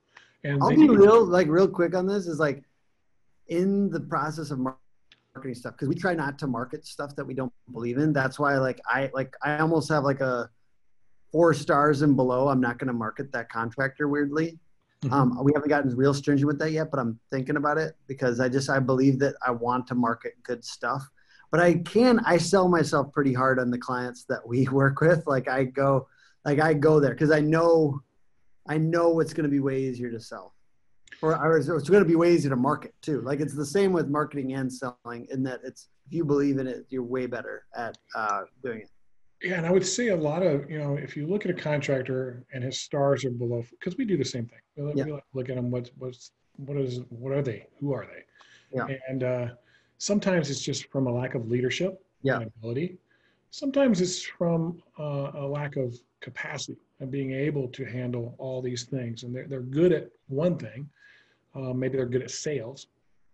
And 0.44 0.64
I'll 0.64 0.70
be 0.70 0.88
real, 0.88 1.26
like 1.26 1.48
real 1.48 1.68
quick 1.68 1.96
on 1.96 2.08
this. 2.08 2.28
Is 2.28 2.40
like 2.40 2.64
in 3.48 3.90
the 3.90 4.00
process 4.00 4.52
of 4.52 4.60
marketing 4.60 5.56
stuff 5.56 5.74
because 5.74 5.90
we 5.90 5.96
try 5.96 6.14
not 6.14 6.40
to 6.40 6.48
market 6.48 6.86
stuff 6.86 7.16
that 7.18 7.26
we 7.26 7.34
don't 7.34 7.52
believe 7.74 7.98
in. 7.98 8.14
That's 8.14 8.40
why, 8.40 8.58
like 8.58 8.80
I 8.86 9.10
like 9.14 9.36
I 9.44 9.58
almost 9.58 9.90
have 9.90 10.06
like 10.06 10.22
a 10.22 10.50
four 11.32 11.54
stars 11.54 12.02
and 12.02 12.16
below, 12.16 12.48
I'm 12.48 12.62
not 12.62 12.78
going 12.78 12.88
to 12.88 12.94
market 12.94 13.32
that 13.34 13.50
contractor 13.50 14.08
weirdly. 14.08 14.58
Mm-hmm. 15.04 15.14
Um, 15.14 15.44
we 15.44 15.54
haven't 15.54 15.70
gotten 15.70 15.96
real 15.96 16.14
stringent 16.14 16.48
with 16.48 16.60
that 16.60 16.72
yet, 16.72 16.92
but 16.92 17.00
I'm 17.00 17.20
thinking 17.32 17.56
about 17.56 17.78
it 17.78 17.96
because 18.08 18.40
I 18.40 18.50
just 18.50 18.70
I 18.70 18.80
believe 18.80 19.20
that 19.20 19.36
I 19.46 19.52
want 19.52 19.88
to 19.88 19.96
market 19.96 20.34
good 20.44 20.64
stuff. 20.64 21.10
But 21.52 21.60
I 21.60 21.76
can 21.76 22.20
I 22.26 22.38
sell 22.38 22.68
myself 22.68 23.12
pretty 23.12 23.34
hard 23.34 23.60
on 23.60 23.72
the 23.72 23.78
clients 23.78 24.26
that 24.26 24.46
we 24.48 24.68
work 24.72 25.02
with. 25.02 25.26
Like 25.28 25.48
I 25.48 25.64
go 25.64 26.08
like 26.46 26.60
I 26.60 26.74
go 26.74 27.00
there 27.00 27.12
because 27.12 27.32
I 27.32 27.40
know 27.40 28.02
I 28.68 28.78
know 28.78 29.20
it's 29.20 29.34
going 29.34 29.46
to 29.46 29.50
be 29.50 29.60
way 29.60 29.82
easier 29.82 30.12
to 30.12 30.20
sell, 30.20 30.54
or, 31.24 31.58
it's 31.58 31.68
going 31.68 32.04
to 32.04 32.08
be 32.08 32.16
way 32.16 32.34
easier 32.34 32.52
to 32.52 32.56
market 32.56 32.94
too. 33.02 33.22
Like 33.22 33.40
it's 33.40 33.56
the 33.56 33.66
same 33.66 33.92
with 33.94 34.10
marketing 34.10 34.54
and 34.54 34.72
selling 34.72 35.28
in 35.32 35.42
that 35.44 35.62
it's 35.64 35.90
if 36.10 36.14
you 36.14 36.26
believe 36.26 36.58
in 36.58 36.66
it, 36.66 36.88
you're 36.90 37.04
way 37.04 37.28
better 37.28 37.66
at 37.76 37.98
uh, 38.16 38.42
doing 38.64 38.82
it. 38.82 38.90
Yeah, 39.44 39.58
and 39.58 39.66
I 39.66 39.72
would 39.72 39.86
say 39.86 40.10
a 40.10 40.16
lot 40.16 40.42
of, 40.42 40.70
you 40.70 40.80
know, 40.80 40.96
if 40.96 41.16
you 41.16 41.28
look 41.28 41.46
at 41.46 41.52
a 41.52 41.54
contractor 41.54 42.46
and 42.52 42.64
his 42.64 42.82
stars 42.82 43.24
are 43.26 43.30
below, 43.30 43.64
because 43.72 43.96
we 43.96 44.06
do 44.06 44.18
the 44.18 44.26
same 44.26 44.48
thing. 44.48 44.60
We, 44.76 44.94
yeah. 44.96 45.06
we 45.06 45.20
look 45.34 45.50
at 45.50 45.56
them, 45.56 45.70
what's, 45.70 45.92
what's, 45.98 46.32
what 46.58 46.78
is, 46.78 47.02
what 47.10 47.32
are 47.32 47.44
they? 47.44 47.68
Who 47.80 47.94
are 47.94 48.06
they? 48.06 48.24
Yeah. 48.76 48.98
And 49.08 49.24
uh, 49.24 49.48
sometimes 50.00 50.50
it's 50.50 50.62
just 50.62 50.90
from 50.92 51.06
a 51.06 51.14
lack 51.14 51.36
of 51.36 51.50
leadership 51.50 52.04
yeah. 52.24 52.38
and 52.38 52.52
ability. 52.58 52.98
Sometimes 53.52 54.02
it's 54.02 54.22
from 54.24 54.82
uh, 55.00 55.32
a 55.36 55.46
lack 55.46 55.76
of 55.76 55.98
capacity 56.20 56.78
and 57.00 57.12
being 57.12 57.32
able 57.32 57.68
to 57.68 57.86
handle 57.86 58.36
all 58.40 58.62
these 58.62 58.84
things. 58.84 59.24
And 59.24 59.34
they're, 59.34 59.48
they're 59.48 59.62
good 59.62 59.94
at 59.94 60.10
one 60.28 60.58
thing. 60.58 60.90
Uh, 61.56 61.74
maybe 61.74 61.98
they're 61.98 62.08
good 62.08 62.24
at 62.24 62.32
sales. 62.32 62.88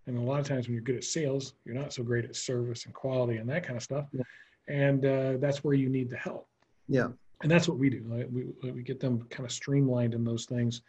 And 0.08 0.18
a 0.18 0.22
lot 0.22 0.40
of 0.40 0.48
times 0.48 0.68
when 0.68 0.74
you're 0.74 0.84
good 0.84 0.98
at 0.98 1.04
sales, 1.04 1.54
you're 1.64 1.76
not 1.76 1.94
so 1.94 2.04
great 2.04 2.26
at 2.26 2.36
service 2.36 2.86
and 2.86 2.94
quality 2.94 3.38
and 3.38 3.50
that 3.50 3.64
kind 3.64 3.78
of 3.78 3.84
stuff. 3.84 4.06
Yeah 4.12 4.22
and 4.68 5.06
uh, 5.06 5.34
that's 5.38 5.64
where 5.64 5.74
you 5.74 5.90
need 5.90 6.10
the 6.10 6.18
help. 6.18 6.48
Yeah, 6.88 7.10
and 7.42 7.52
that's 7.52 7.68
what 7.68 7.78
we 7.78 7.90
do. 7.90 8.04
Like, 8.08 8.28
we 8.32 8.72
we 8.72 8.84
get 8.84 9.00
them 9.00 9.26
kind 9.30 9.46
of 9.46 9.52
streamlined 9.52 10.14
in 10.14 10.24
those 10.24 10.46
things. 10.46 10.82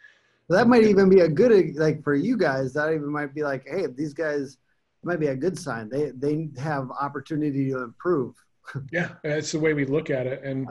Well, 0.47 0.57
that 0.59 0.67
might 0.67 0.83
even 0.83 1.09
be 1.09 1.21
a 1.21 1.27
good 1.27 1.75
like 1.75 2.03
for 2.03 2.15
you 2.15 2.37
guys. 2.37 2.73
That 2.73 2.93
even 2.93 3.11
might 3.11 3.33
be 3.33 3.43
like, 3.43 3.67
hey, 3.67 3.87
these 3.87 4.13
guys 4.13 4.57
might 5.03 5.19
be 5.19 5.27
a 5.27 5.35
good 5.35 5.57
sign. 5.57 5.89
They 5.89 6.11
they 6.11 6.49
have 6.57 6.89
opportunity 6.91 7.69
to 7.71 7.83
improve. 7.83 8.35
yeah, 8.91 9.09
that's 9.23 9.51
the 9.51 9.59
way 9.59 9.73
we 9.73 9.85
look 9.85 10.09
at 10.09 10.27
it, 10.27 10.43
and 10.43 10.67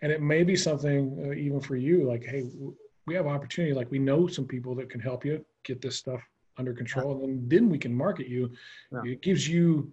and 0.00 0.12
it 0.12 0.20
may 0.20 0.42
be 0.42 0.56
something 0.56 1.26
uh, 1.26 1.32
even 1.34 1.60
for 1.60 1.76
you. 1.76 2.08
Like, 2.08 2.24
hey, 2.24 2.44
we 3.06 3.14
have 3.14 3.26
opportunity. 3.26 3.74
Like, 3.74 3.90
we 3.90 3.98
know 3.98 4.26
some 4.26 4.46
people 4.46 4.74
that 4.76 4.90
can 4.90 5.00
help 5.00 5.24
you 5.24 5.44
get 5.64 5.80
this 5.80 5.96
stuff 5.96 6.20
under 6.58 6.72
control, 6.72 7.18
yeah. 7.18 7.24
and 7.24 7.50
then 7.50 7.68
we 7.68 7.78
can 7.78 7.94
market 7.94 8.28
you. 8.28 8.50
Yeah. 8.92 9.12
It 9.12 9.22
gives 9.22 9.48
you 9.48 9.92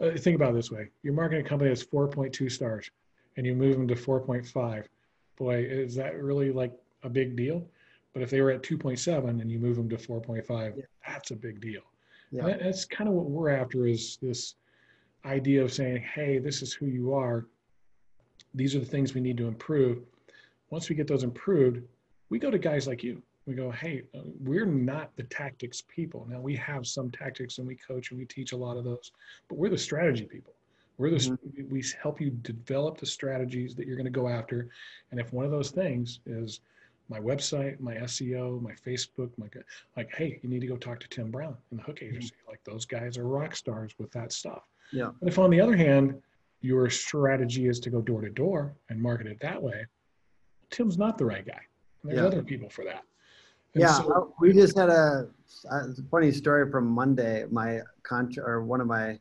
uh, 0.00 0.12
think 0.16 0.34
about 0.34 0.50
it 0.50 0.54
this 0.54 0.70
way 0.70 0.88
you're 1.02 1.14
marketing 1.14 1.44
a 1.44 1.48
company 1.48 1.68
that's 1.68 1.84
4.2 1.84 2.50
stars 2.50 2.90
and 3.36 3.46
you 3.46 3.54
move 3.54 3.76
them 3.76 3.86
to 3.88 3.94
4.5 3.94 4.84
boy 5.36 5.62
is 5.62 5.94
that 5.94 6.20
really 6.20 6.52
like 6.52 6.72
a 7.02 7.08
big 7.08 7.36
deal 7.36 7.66
but 8.12 8.22
if 8.22 8.30
they 8.30 8.40
were 8.40 8.50
at 8.50 8.62
2.7 8.62 9.28
and 9.28 9.50
you 9.50 9.58
move 9.58 9.76
them 9.76 9.88
to 9.88 9.96
4.5 9.96 10.48
yeah. 10.48 10.82
that's 11.06 11.30
a 11.30 11.36
big 11.36 11.60
deal 11.60 11.82
yeah. 12.30 12.44
That, 12.44 12.60
that's 12.62 12.84
kind 12.84 13.08
of 13.08 13.14
what 13.14 13.26
we're 13.26 13.50
after 13.50 13.86
is 13.86 14.18
this 14.22 14.54
idea 15.24 15.62
of 15.62 15.72
saying 15.72 16.02
hey 16.14 16.38
this 16.38 16.62
is 16.62 16.72
who 16.72 16.86
you 16.86 17.12
are 17.12 17.46
these 18.54 18.74
are 18.74 18.80
the 18.80 18.86
things 18.86 19.14
we 19.14 19.20
need 19.20 19.36
to 19.36 19.46
improve 19.46 19.98
once 20.70 20.88
we 20.88 20.96
get 20.96 21.06
those 21.06 21.24
improved 21.24 21.82
we 22.30 22.38
go 22.38 22.50
to 22.50 22.58
guys 22.58 22.86
like 22.86 23.02
you 23.02 23.22
we 23.50 23.56
go, 23.56 23.70
hey, 23.70 24.02
uh, 24.14 24.20
we're 24.44 24.66
not 24.66 25.14
the 25.16 25.24
tactics 25.24 25.82
people. 25.88 26.26
Now 26.30 26.40
we 26.40 26.54
have 26.56 26.86
some 26.86 27.10
tactics 27.10 27.58
and 27.58 27.66
we 27.66 27.74
coach 27.74 28.10
and 28.10 28.18
we 28.18 28.24
teach 28.24 28.52
a 28.52 28.56
lot 28.56 28.76
of 28.76 28.84
those, 28.84 29.12
but 29.48 29.58
we're 29.58 29.70
the 29.70 29.78
strategy 29.78 30.24
people. 30.24 30.54
We're 30.98 31.10
the 31.10 31.16
mm-hmm. 31.16 31.68
we 31.70 31.82
help 32.00 32.20
you 32.20 32.30
develop 32.30 32.98
the 32.98 33.06
strategies 33.06 33.74
that 33.74 33.86
you're 33.86 33.96
going 33.96 34.04
to 34.04 34.10
go 34.10 34.28
after, 34.28 34.68
and 35.10 35.18
if 35.18 35.32
one 35.32 35.46
of 35.46 35.50
those 35.50 35.70
things 35.70 36.20
is 36.26 36.60
my 37.10 37.18
website, 37.18 37.78
my 37.80 37.94
SEO, 37.96 38.62
my 38.62 38.72
Facebook, 38.86 39.30
my 39.36 39.46
like, 39.96 40.14
hey, 40.14 40.38
you 40.42 40.48
need 40.48 40.60
to 40.60 40.68
go 40.68 40.76
talk 40.76 41.00
to 41.00 41.08
Tim 41.08 41.30
Brown 41.30 41.56
in 41.72 41.76
the 41.76 41.82
Hook 41.82 41.96
mm-hmm. 41.96 42.14
Agency. 42.14 42.34
Mm-hmm. 42.42 42.50
Like 42.50 42.64
those 42.64 42.86
guys 42.86 43.18
are 43.18 43.26
rock 43.26 43.56
stars 43.56 43.92
with 43.98 44.12
that 44.12 44.32
stuff. 44.32 44.62
Yeah. 44.92 45.10
But 45.20 45.28
if 45.28 45.38
on 45.38 45.50
the 45.50 45.60
other 45.60 45.76
hand, 45.76 46.14
your 46.62 46.88
strategy 46.88 47.66
is 47.66 47.80
to 47.80 47.90
go 47.90 48.00
door 48.00 48.20
to 48.20 48.30
door 48.30 48.74
and 48.88 49.00
market 49.00 49.26
it 49.26 49.40
that 49.40 49.60
way, 49.60 49.86
Tim's 50.70 50.96
not 50.96 51.18
the 51.18 51.24
right 51.24 51.44
guy. 51.44 51.60
There's 52.04 52.18
yeah. 52.18 52.26
other 52.26 52.42
people 52.42 52.70
for 52.70 52.84
that. 52.84 53.02
And 53.74 53.82
yeah, 53.82 53.92
so, 53.92 54.12
uh, 54.12 54.20
we 54.40 54.52
just 54.52 54.76
had 54.76 54.88
a, 54.88 55.28
a, 55.70 55.82
funny 56.10 56.32
story 56.32 56.70
from 56.70 56.86
Monday. 56.86 57.44
My 57.50 57.80
contract 58.02 58.48
or 58.48 58.64
one 58.64 58.80
of 58.80 58.86
my 58.86 59.18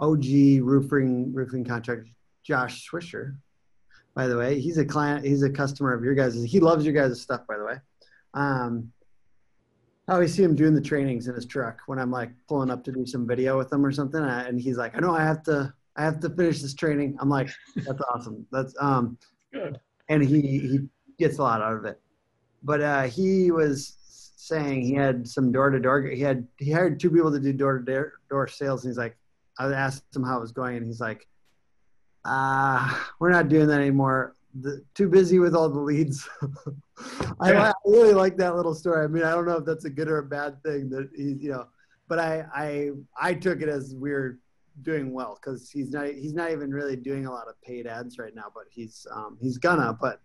OG 0.00 0.24
roofing 0.60 1.32
roofing 1.32 1.64
contractors, 1.64 2.08
Josh 2.42 2.88
Swisher. 2.88 3.36
By 4.14 4.26
the 4.26 4.36
way, 4.36 4.60
he's 4.60 4.78
a 4.78 4.84
client. 4.84 5.24
He's 5.24 5.42
a 5.42 5.50
customer 5.50 5.94
of 5.94 6.04
your 6.04 6.14
guys. 6.14 6.34
He 6.34 6.60
loves 6.60 6.84
your 6.84 6.94
guys' 6.94 7.20
stuff. 7.20 7.42
By 7.48 7.56
the 7.56 7.64
way, 7.64 7.76
um, 8.34 8.92
I 10.08 10.14
always 10.14 10.34
see 10.34 10.42
him 10.42 10.54
doing 10.54 10.74
the 10.74 10.80
trainings 10.80 11.28
in 11.28 11.34
his 11.34 11.46
truck 11.46 11.80
when 11.86 11.98
I'm 11.98 12.10
like 12.10 12.30
pulling 12.48 12.70
up 12.70 12.84
to 12.84 12.92
do 12.92 13.06
some 13.06 13.26
video 13.26 13.56
with 13.56 13.72
him 13.72 13.84
or 13.84 13.92
something. 13.92 14.22
And 14.22 14.60
he's 14.60 14.76
like, 14.76 14.96
I 14.96 15.00
know 15.00 15.14
I 15.14 15.22
have 15.22 15.42
to 15.44 15.72
I 15.96 16.04
have 16.04 16.20
to 16.20 16.30
finish 16.30 16.60
this 16.60 16.74
training. 16.74 17.16
I'm 17.20 17.28
like, 17.28 17.50
that's 17.76 18.02
awesome. 18.14 18.46
That's 18.50 18.74
um, 18.80 19.18
Good. 19.52 19.80
and 20.08 20.22
he 20.22 20.40
he 20.40 20.80
gets 21.18 21.38
a 21.38 21.42
lot 21.42 21.62
out 21.62 21.76
of 21.76 21.84
it. 21.84 22.00
But 22.62 22.80
uh, 22.80 23.02
he 23.04 23.50
was 23.50 23.96
saying 24.36 24.82
he 24.82 24.94
had 24.94 25.26
some 25.26 25.52
door 25.52 25.70
to 25.70 25.80
door. 25.80 26.02
He 26.02 26.20
had 26.20 26.46
he 26.58 26.70
hired 26.70 26.98
two 26.98 27.10
people 27.10 27.30
to 27.32 27.40
do 27.40 27.52
door 27.52 27.78
to 27.78 28.10
door 28.28 28.48
sales, 28.48 28.84
and 28.84 28.90
he's 28.90 28.98
like, 28.98 29.16
I 29.58 29.72
asked 29.72 30.14
him 30.14 30.24
how 30.24 30.38
it 30.38 30.40
was 30.40 30.52
going, 30.52 30.76
and 30.76 30.86
he's 30.86 31.00
like, 31.00 31.26
Ah, 32.24 33.10
we're 33.18 33.30
not 33.30 33.48
doing 33.48 33.66
that 33.68 33.80
anymore. 33.80 34.36
The, 34.60 34.84
too 34.94 35.08
busy 35.08 35.38
with 35.38 35.54
all 35.54 35.68
the 35.68 35.80
leads. 35.80 36.28
I, 37.40 37.54
I 37.54 37.72
really 37.86 38.12
like 38.12 38.36
that 38.36 38.54
little 38.54 38.74
story. 38.74 39.04
I 39.04 39.08
mean, 39.08 39.24
I 39.24 39.30
don't 39.30 39.46
know 39.46 39.56
if 39.58 39.64
that's 39.64 39.86
a 39.86 39.90
good 39.90 40.08
or 40.08 40.18
a 40.18 40.22
bad 40.22 40.62
thing 40.62 40.90
that 40.90 41.08
he's, 41.16 41.42
you 41.42 41.50
know, 41.50 41.66
but 42.08 42.18
I 42.18 42.44
I 42.54 42.90
I 43.20 43.34
took 43.34 43.62
it 43.62 43.68
as 43.68 43.94
we're 43.94 44.38
doing 44.82 45.12
well 45.12 45.38
because 45.40 45.70
he's 45.70 45.90
not 45.90 46.06
he's 46.06 46.34
not 46.34 46.50
even 46.50 46.70
really 46.70 46.96
doing 46.96 47.26
a 47.26 47.30
lot 47.30 47.48
of 47.48 47.60
paid 47.62 47.86
ads 47.86 48.18
right 48.18 48.34
now, 48.34 48.52
but 48.54 48.64
he's 48.70 49.06
um, 49.10 49.38
he's 49.40 49.58
gonna. 49.58 49.96
But 49.98 50.20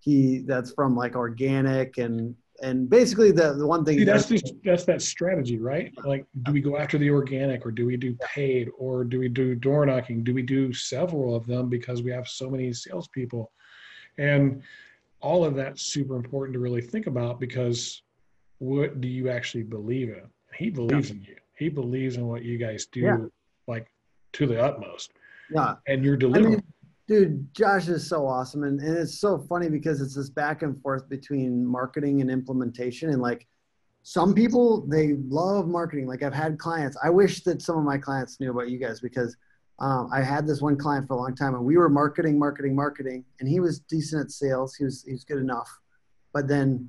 he 0.00 0.38
that's 0.40 0.72
from 0.72 0.96
like 0.96 1.16
organic 1.16 1.98
and 1.98 2.34
and 2.62 2.88
basically 2.90 3.30
the 3.30 3.54
the 3.54 3.66
one 3.66 3.84
thing 3.84 3.98
See, 3.98 4.04
that's 4.04 4.28
just, 4.28 4.54
that's 4.64 4.84
that 4.84 5.02
strategy, 5.02 5.58
right? 5.58 5.92
Like, 6.04 6.26
do 6.42 6.52
we 6.52 6.60
go 6.60 6.76
after 6.76 6.98
the 6.98 7.10
organic, 7.10 7.64
or 7.64 7.70
do 7.70 7.86
we 7.86 7.96
do 7.96 8.14
paid, 8.14 8.68
or 8.78 9.04
do 9.04 9.18
we 9.18 9.28
do 9.28 9.54
door 9.54 9.86
knocking? 9.86 10.24
Do 10.24 10.34
we 10.34 10.42
do 10.42 10.72
several 10.72 11.34
of 11.34 11.46
them 11.46 11.68
because 11.68 12.02
we 12.02 12.10
have 12.10 12.26
so 12.26 12.50
many 12.50 12.72
salespeople, 12.72 13.52
and 14.18 14.62
all 15.20 15.44
of 15.44 15.54
that's 15.54 15.82
super 15.82 16.16
important 16.16 16.54
to 16.54 16.60
really 16.60 16.82
think 16.82 17.06
about 17.06 17.40
because 17.40 18.02
what 18.58 19.00
do 19.00 19.08
you 19.08 19.28
actually 19.28 19.64
believe 19.64 20.08
in? 20.08 20.22
He 20.54 20.70
believes 20.70 21.10
yeah. 21.10 21.16
in 21.16 21.22
you. 21.22 21.36
He 21.56 21.68
believes 21.68 22.16
in 22.16 22.26
what 22.26 22.42
you 22.44 22.58
guys 22.58 22.86
do, 22.86 23.00
yeah. 23.00 23.16
like 23.66 23.86
to 24.34 24.46
the 24.46 24.62
utmost. 24.62 25.12
Yeah, 25.50 25.74
and 25.86 26.04
you're 26.04 26.16
delivering. 26.16 26.46
I 26.46 26.50
mean, 26.56 26.62
dude, 27.08 27.52
Josh 27.54 27.88
is 27.88 28.06
so 28.06 28.26
awesome, 28.26 28.62
and, 28.62 28.78
and 28.80 28.96
it's 28.96 29.18
so 29.18 29.38
funny 29.48 29.68
because 29.68 30.00
it's 30.00 30.14
this 30.14 30.28
back 30.28 30.62
and 30.62 30.80
forth 30.82 31.08
between 31.08 31.66
marketing 31.66 32.20
and 32.20 32.30
implementation, 32.30 33.10
and 33.10 33.20
like 33.20 33.46
some 34.02 34.34
people 34.34 34.86
they 34.86 35.14
love 35.28 35.66
marketing. 35.66 36.06
Like 36.06 36.22
I've 36.22 36.34
had 36.34 36.58
clients. 36.58 36.96
I 37.02 37.10
wish 37.10 37.42
that 37.44 37.62
some 37.62 37.78
of 37.78 37.84
my 37.84 37.98
clients 37.98 38.38
knew 38.38 38.50
about 38.50 38.68
you 38.68 38.78
guys 38.78 39.00
because 39.00 39.36
um, 39.80 40.10
I 40.12 40.22
had 40.22 40.46
this 40.46 40.60
one 40.60 40.76
client 40.76 41.08
for 41.08 41.14
a 41.14 41.16
long 41.16 41.34
time, 41.34 41.54
and 41.54 41.64
we 41.64 41.78
were 41.78 41.88
marketing, 41.88 42.38
marketing, 42.38 42.76
marketing, 42.76 43.24
and 43.40 43.48
he 43.48 43.58
was 43.58 43.80
decent 43.80 44.26
at 44.26 44.30
sales. 44.30 44.76
He 44.76 44.84
was 44.84 45.02
he 45.04 45.12
was 45.12 45.24
good 45.24 45.38
enough, 45.38 45.70
but 46.32 46.46
then 46.46 46.88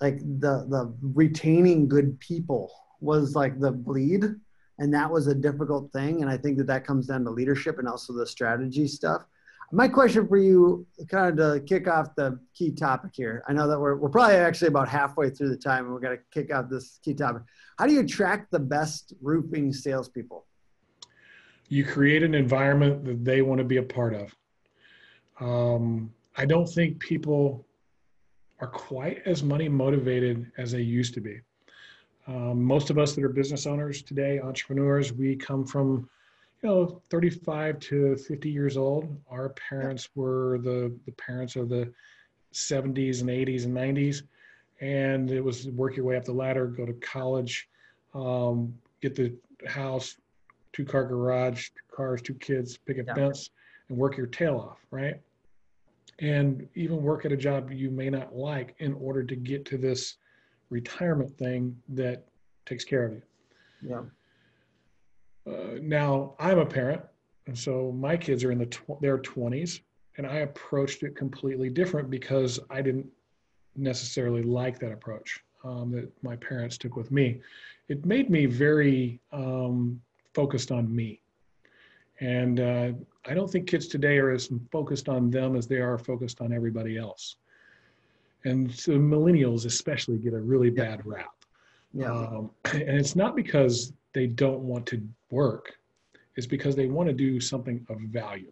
like 0.00 0.18
the 0.18 0.66
the 0.68 0.94
retaining 1.02 1.88
good 1.88 2.18
people 2.20 2.72
was 3.00 3.34
like 3.34 3.58
the 3.60 3.70
bleed 3.70 4.24
and 4.78 4.92
that 4.92 5.10
was 5.10 5.26
a 5.26 5.34
difficult 5.34 5.90
thing 5.92 6.22
and 6.22 6.30
i 6.30 6.36
think 6.36 6.56
that 6.58 6.66
that 6.66 6.86
comes 6.86 7.06
down 7.06 7.24
to 7.24 7.30
leadership 7.30 7.78
and 7.78 7.88
also 7.88 8.12
the 8.12 8.26
strategy 8.26 8.86
stuff 8.86 9.26
my 9.72 9.88
question 9.88 10.26
for 10.28 10.36
you 10.36 10.86
kind 11.08 11.38
of 11.38 11.60
to 11.60 11.66
kick 11.66 11.88
off 11.88 12.14
the 12.14 12.38
key 12.54 12.70
topic 12.70 13.12
here. 13.14 13.42
I 13.48 13.52
know 13.52 13.66
that 13.68 13.78
we're, 13.78 13.96
we're 13.96 14.08
probably 14.08 14.36
actually 14.36 14.68
about 14.68 14.88
halfway 14.88 15.30
through 15.30 15.48
the 15.48 15.56
time 15.56 15.84
and 15.84 15.94
we're 15.94 16.00
going 16.00 16.16
to 16.16 16.22
kick 16.32 16.54
off 16.54 16.68
this 16.70 17.00
key 17.02 17.14
topic. 17.14 17.42
How 17.78 17.86
do 17.86 17.92
you 17.92 18.00
attract 18.00 18.50
the 18.52 18.60
best 18.60 19.12
roofing 19.20 19.72
salespeople? 19.72 20.46
You 21.68 21.84
create 21.84 22.22
an 22.22 22.34
environment 22.34 23.04
that 23.04 23.24
they 23.24 23.42
want 23.42 23.58
to 23.58 23.64
be 23.64 23.78
a 23.78 23.82
part 23.82 24.14
of. 24.14 24.34
Um, 25.40 26.12
i 26.38 26.46
don't 26.46 26.66
think 26.66 26.98
people 26.98 27.66
are 28.60 28.68
quite 28.68 29.22
as 29.26 29.42
money 29.42 29.68
motivated 29.68 30.50
as 30.58 30.72
they 30.72 30.80
used 30.80 31.12
to 31.14 31.20
be. 31.20 31.40
Um, 32.26 32.62
most 32.62 32.90
of 32.90 32.98
us 32.98 33.14
that 33.14 33.24
are 33.24 33.28
business 33.28 33.66
owners 33.66 34.02
today, 34.02 34.40
entrepreneurs, 34.40 35.12
we 35.12 35.36
come 35.36 35.64
from, 35.64 36.08
you 36.62 36.68
know, 36.68 37.02
35 37.10 37.78
to 37.80 38.16
50 38.16 38.50
years 38.50 38.76
old. 38.76 39.16
Our 39.30 39.50
parents 39.50 40.08
were 40.14 40.58
the, 40.58 40.94
the 41.04 41.12
parents 41.12 41.56
of 41.56 41.68
the 41.68 41.92
70s 42.52 43.20
and 43.20 43.30
80s 43.30 43.64
and 43.64 43.76
90s. 43.76 44.22
And 44.80 45.30
it 45.30 45.42
was 45.42 45.68
work 45.68 45.96
your 45.96 46.04
way 46.04 46.16
up 46.16 46.24
the 46.24 46.32
ladder, 46.32 46.66
go 46.66 46.86
to 46.86 46.92
college, 46.94 47.68
um, 48.14 48.74
get 49.00 49.14
the 49.14 49.34
house, 49.66 50.16
two 50.72 50.84
car 50.84 51.04
garage, 51.04 51.68
two 51.68 51.96
cars, 51.96 52.20
two 52.20 52.34
kids, 52.34 52.76
pick 52.76 52.98
a 52.98 53.04
yeah. 53.04 53.14
fence, 53.14 53.50
and 53.88 53.96
work 53.96 54.16
your 54.16 54.26
tail 54.26 54.58
off, 54.58 54.78
right? 54.90 55.20
And 56.18 56.68
even 56.74 57.02
work 57.02 57.24
at 57.24 57.32
a 57.32 57.36
job 57.36 57.70
you 57.72 57.90
may 57.90 58.10
not 58.10 58.34
like 58.34 58.74
in 58.78 58.94
order 58.94 59.22
to 59.22 59.36
get 59.36 59.64
to 59.66 59.78
this 59.78 60.16
retirement 60.70 61.36
thing 61.38 61.76
that 61.90 62.26
takes 62.64 62.84
care 62.84 63.04
of 63.04 63.12
you. 63.12 63.22
Yeah. 63.82 64.02
Uh, 65.46 65.78
now 65.80 66.34
I'm 66.38 66.58
a 66.58 66.66
parent, 66.66 67.02
and 67.46 67.56
so 67.56 67.92
my 67.92 68.16
kids 68.16 68.44
are 68.44 68.50
in 68.50 68.58
the 68.58 68.66
tw- 68.66 69.00
their 69.00 69.18
20s, 69.18 69.80
and 70.16 70.26
I 70.26 70.36
approached 70.38 71.02
it 71.02 71.14
completely 71.14 71.70
different 71.70 72.10
because 72.10 72.58
I 72.70 72.82
didn't 72.82 73.06
necessarily 73.76 74.42
like 74.42 74.78
that 74.80 74.92
approach 74.92 75.40
um, 75.64 75.92
that 75.92 76.10
my 76.22 76.36
parents 76.36 76.78
took 76.78 76.96
with 76.96 77.10
me. 77.10 77.40
It 77.88 78.04
made 78.04 78.30
me 78.30 78.46
very 78.46 79.20
um, 79.32 80.00
focused 80.34 80.72
on 80.72 80.94
me, 80.94 81.20
and 82.20 82.60
uh, 82.60 82.92
I 83.26 83.34
don't 83.34 83.50
think 83.50 83.68
kids 83.68 83.86
today 83.86 84.18
are 84.18 84.30
as 84.30 84.50
focused 84.72 85.08
on 85.08 85.30
them 85.30 85.54
as 85.54 85.66
they 85.66 85.76
are 85.80 85.98
focused 85.98 86.40
on 86.40 86.52
everybody 86.52 86.98
else 86.98 87.36
and 88.46 88.72
so 88.72 88.92
millennials 88.92 89.66
especially 89.66 90.18
get 90.18 90.32
a 90.32 90.40
really 90.40 90.70
bad 90.70 91.04
rap. 91.04 91.34
Yeah. 91.92 92.12
Um, 92.12 92.50
and 92.64 92.96
it's 92.96 93.16
not 93.16 93.34
because 93.34 93.92
they 94.16 94.26
don't 94.26 94.60
want 94.60 94.86
to 94.86 95.02
work; 95.30 95.74
is 96.36 96.46
because 96.46 96.74
they 96.74 96.86
want 96.86 97.08
to 97.08 97.12
do 97.12 97.38
something 97.40 97.86
of 97.88 98.00
value. 98.00 98.50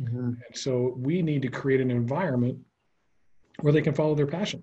Mm-hmm. 0.00 0.32
And 0.46 0.54
so 0.54 0.94
we 0.96 1.22
need 1.22 1.42
to 1.42 1.48
create 1.48 1.80
an 1.80 1.90
environment 1.90 2.58
where 3.60 3.72
they 3.72 3.80
can 3.80 3.94
follow 3.94 4.14
their 4.14 4.26
passion, 4.26 4.62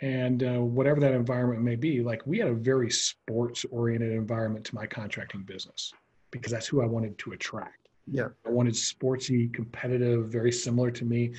and 0.00 0.42
uh, 0.42 0.60
whatever 0.60 1.00
that 1.00 1.12
environment 1.12 1.62
may 1.62 1.76
be. 1.76 2.02
Like 2.02 2.22
we 2.24 2.38
had 2.38 2.48
a 2.48 2.54
very 2.54 2.90
sports-oriented 2.90 4.12
environment 4.12 4.64
to 4.66 4.74
my 4.74 4.86
contracting 4.86 5.42
business 5.42 5.92
because 6.30 6.52
that's 6.52 6.66
who 6.66 6.82
I 6.82 6.86
wanted 6.86 7.18
to 7.18 7.32
attract. 7.32 7.88
Yeah. 8.06 8.28
I 8.46 8.50
wanted 8.50 8.74
sportsy, 8.74 9.52
competitive, 9.52 10.28
very 10.28 10.52
similar 10.52 10.90
to 10.90 11.04
me 11.04 11.32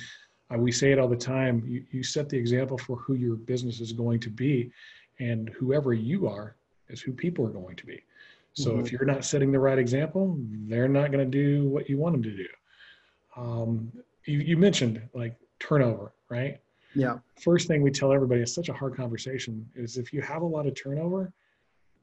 uh, 0.52 0.58
we 0.58 0.70
say 0.70 0.92
it 0.92 0.98
all 0.98 1.08
the 1.08 1.16
time 1.16 1.62
you, 1.66 1.84
you 1.90 2.02
set 2.02 2.28
the 2.28 2.36
example 2.36 2.78
for 2.78 2.96
who 2.96 3.14
your 3.14 3.36
business 3.36 3.80
is 3.80 3.92
going 3.92 4.20
to 4.20 4.30
be 4.30 4.70
and 5.18 5.48
whoever 5.50 5.92
you 5.92 6.28
are 6.28 6.56
is 6.88 7.00
who 7.00 7.12
people 7.12 7.46
are 7.46 7.50
going 7.50 7.76
to 7.76 7.86
be 7.86 8.02
so 8.56 8.70
mm-hmm. 8.70 8.80
if 8.80 8.92
you're 8.92 9.04
not 9.04 9.24
setting 9.24 9.52
the 9.52 9.58
right 9.58 9.78
example 9.78 10.36
they're 10.68 10.88
not 10.88 11.12
going 11.12 11.24
to 11.24 11.30
do 11.30 11.68
what 11.68 11.88
you 11.88 11.98
want 11.98 12.14
them 12.14 12.22
to 12.22 12.36
do 12.36 12.46
um, 13.36 13.92
you, 14.26 14.38
you 14.38 14.56
mentioned 14.56 15.00
like 15.14 15.36
turnover 15.60 16.12
right 16.28 16.58
yeah 16.94 17.18
first 17.40 17.68
thing 17.68 17.82
we 17.82 17.90
tell 17.90 18.12
everybody 18.12 18.40
it's 18.40 18.54
such 18.54 18.68
a 18.68 18.72
hard 18.72 18.96
conversation 18.96 19.66
is 19.74 19.96
if 19.96 20.12
you 20.12 20.20
have 20.20 20.42
a 20.42 20.46
lot 20.46 20.66
of 20.66 20.74
turnover 20.74 21.32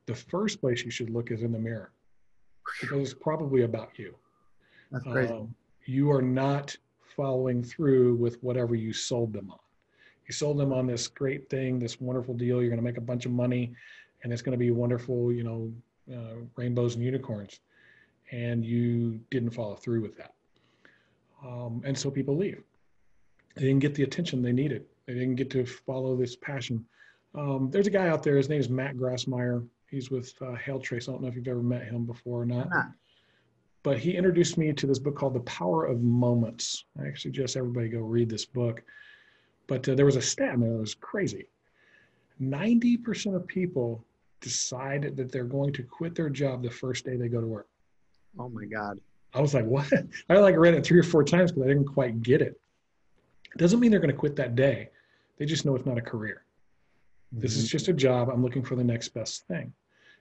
the 0.05 0.15
first 0.15 0.61
place 0.61 0.83
you 0.83 0.91
should 0.91 1.09
look 1.09 1.31
is 1.31 1.43
in 1.43 1.51
the 1.51 1.59
mirror 1.59 1.91
because 2.81 3.11
it's 3.11 3.19
probably 3.19 3.63
about 3.63 3.97
you 3.97 4.15
that's 4.93 5.03
crazy. 5.05 5.33
Um, 5.33 5.53
you 5.85 6.11
are 6.11 6.21
not 6.21 6.77
following 7.15 7.63
through 7.63 8.15
with 8.15 8.41
whatever 8.43 8.75
you 8.75 8.93
sold 8.93 9.33
them 9.33 9.49
on. 9.51 9.57
You 10.27 10.33
sold 10.33 10.57
them 10.59 10.71
on 10.71 10.87
this 10.87 11.07
great 11.07 11.49
thing, 11.49 11.79
this 11.79 11.99
wonderful 11.99 12.35
deal. 12.35 12.61
You're 12.61 12.69
going 12.69 12.77
to 12.77 12.83
make 12.83 12.97
a 12.97 13.01
bunch 13.01 13.25
of 13.25 13.31
money, 13.31 13.73
and 14.23 14.31
it's 14.31 14.41
going 14.41 14.53
to 14.53 14.57
be 14.57 14.71
wonderful, 14.71 15.33
you 15.33 15.43
know, 15.43 15.73
uh, 16.11 16.35
rainbows 16.55 16.95
and 16.95 17.03
unicorns, 17.03 17.59
and 18.31 18.65
you 18.65 19.19
didn't 19.31 19.51
follow 19.51 19.75
through 19.75 20.01
with 20.01 20.17
that. 20.17 20.33
Um, 21.45 21.81
and 21.85 21.97
so 21.97 22.09
people 22.09 22.37
leave. 22.37 22.63
They 23.55 23.63
didn't 23.63 23.79
get 23.79 23.95
the 23.95 24.03
attention 24.03 24.41
they 24.41 24.53
needed. 24.53 24.85
They 25.05 25.13
didn't 25.13 25.35
get 25.35 25.49
to 25.51 25.65
follow 25.65 26.15
this 26.15 26.35
passion. 26.35 26.85
Um, 27.35 27.69
there's 27.71 27.87
a 27.87 27.91
guy 27.91 28.07
out 28.07 28.23
there. 28.23 28.37
His 28.37 28.49
name 28.49 28.59
is 28.59 28.69
Matt 28.69 28.95
Grassmyer. 28.95 29.67
He's 29.89 30.09
with 30.09 30.33
uh, 30.41 30.55
Hail 30.55 30.79
Trace. 30.79 31.07
I 31.07 31.11
don't 31.11 31.21
know 31.21 31.27
if 31.27 31.35
you've 31.35 31.47
ever 31.47 31.61
met 31.61 31.83
him 31.83 32.05
before 32.05 32.41
or 32.41 32.45
not 32.45 32.67
but 33.83 33.99
he 33.99 34.15
introduced 34.15 34.57
me 34.57 34.71
to 34.71 34.87
this 34.87 34.97
book 34.97 35.15
called 35.15 35.33
The 35.33 35.41
Power 35.41 35.85
of 35.85 36.01
Moments. 36.01 36.85
I 36.99 37.05
actually 37.05 37.31
suggest 37.31 37.57
everybody 37.57 37.89
go 37.89 37.99
read 37.99 38.29
this 38.29 38.45
book. 38.45 38.81
But 39.67 39.87
uh, 39.87 39.95
there 39.95 40.05
was 40.05 40.15
a 40.15 40.21
stat 40.21 40.55
in 40.55 40.63
it 40.63 40.79
was 40.79 40.95
crazy. 40.95 41.47
90% 42.41 43.35
of 43.35 43.45
people 43.45 44.03
decide 44.43 45.15
that 45.15 45.31
they're 45.31 45.43
going 45.43 45.73
to 45.73 45.83
quit 45.83 46.13
their 46.13 46.29
job 46.29 46.61
the 46.61 46.69
first 46.69 47.05
day 47.05 47.15
they 47.15 47.29
go 47.29 47.41
to 47.41 47.47
work. 47.47 47.67
Oh 48.37 48.49
my 48.49 48.65
God. 48.65 48.99
I 49.33 49.41
was 49.41 49.53
like, 49.53 49.65
what? 49.65 49.91
I 50.29 50.37
like 50.37 50.57
read 50.57 50.75
it 50.75 50.85
three 50.85 50.99
or 50.99 51.03
four 51.03 51.23
times 51.23 51.51
because 51.51 51.63
I 51.63 51.67
didn't 51.69 51.85
quite 51.85 52.21
get 52.21 52.41
it. 52.41 52.59
It 53.53 53.57
doesn't 53.57 53.79
mean 53.79 53.89
they're 53.89 53.99
going 53.99 54.11
to 54.11 54.17
quit 54.17 54.35
that 54.35 54.55
day. 54.55 54.89
They 55.37 55.45
just 55.45 55.65
know 55.65 55.75
it's 55.75 55.85
not 55.85 55.97
a 55.97 56.01
career. 56.01 56.43
Mm-hmm. 57.33 57.41
This 57.41 57.55
is 57.55 57.65
mm-hmm. 57.65 57.71
just 57.71 57.87
a 57.87 57.93
job. 57.93 58.29
I'm 58.29 58.43
looking 58.43 58.63
for 58.63 58.75
the 58.75 58.83
next 58.83 59.09
best 59.09 59.47
thing. 59.47 59.73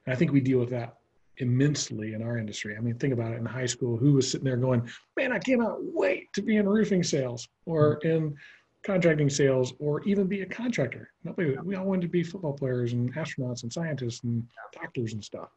And 0.06 0.14
I 0.14 0.16
think 0.16 0.32
we 0.32 0.40
deal 0.40 0.58
with 0.58 0.70
that 0.70 0.96
immensely 1.38 2.14
in 2.14 2.22
our 2.22 2.38
industry. 2.38 2.76
I 2.76 2.80
mean, 2.80 2.94
think 2.98 3.12
about 3.12 3.32
it 3.32 3.38
in 3.38 3.46
high 3.46 3.66
school, 3.66 3.96
who 3.96 4.12
was 4.14 4.30
sitting 4.30 4.44
there 4.44 4.56
going, 4.56 4.88
man, 5.16 5.32
I 5.32 5.38
cannot 5.38 5.78
wait 5.80 6.32
to 6.34 6.42
be 6.42 6.56
in 6.56 6.68
roofing 6.68 7.02
sales 7.02 7.48
or 7.66 7.98
mm-hmm. 7.98 8.08
in 8.08 8.36
contracting 8.82 9.30
sales 9.30 9.74
or 9.78 10.02
even 10.02 10.26
be 10.26 10.42
a 10.42 10.46
contractor. 10.46 11.10
Nobody, 11.24 11.56
we 11.62 11.76
all 11.76 11.84
wanted 11.84 12.02
to 12.02 12.08
be 12.08 12.22
football 12.22 12.52
players 12.52 12.92
and 12.92 13.14
astronauts 13.14 13.62
and 13.62 13.72
scientists 13.72 14.24
and 14.24 14.46
doctors 14.72 15.12
and 15.12 15.24
stuff. 15.24 15.50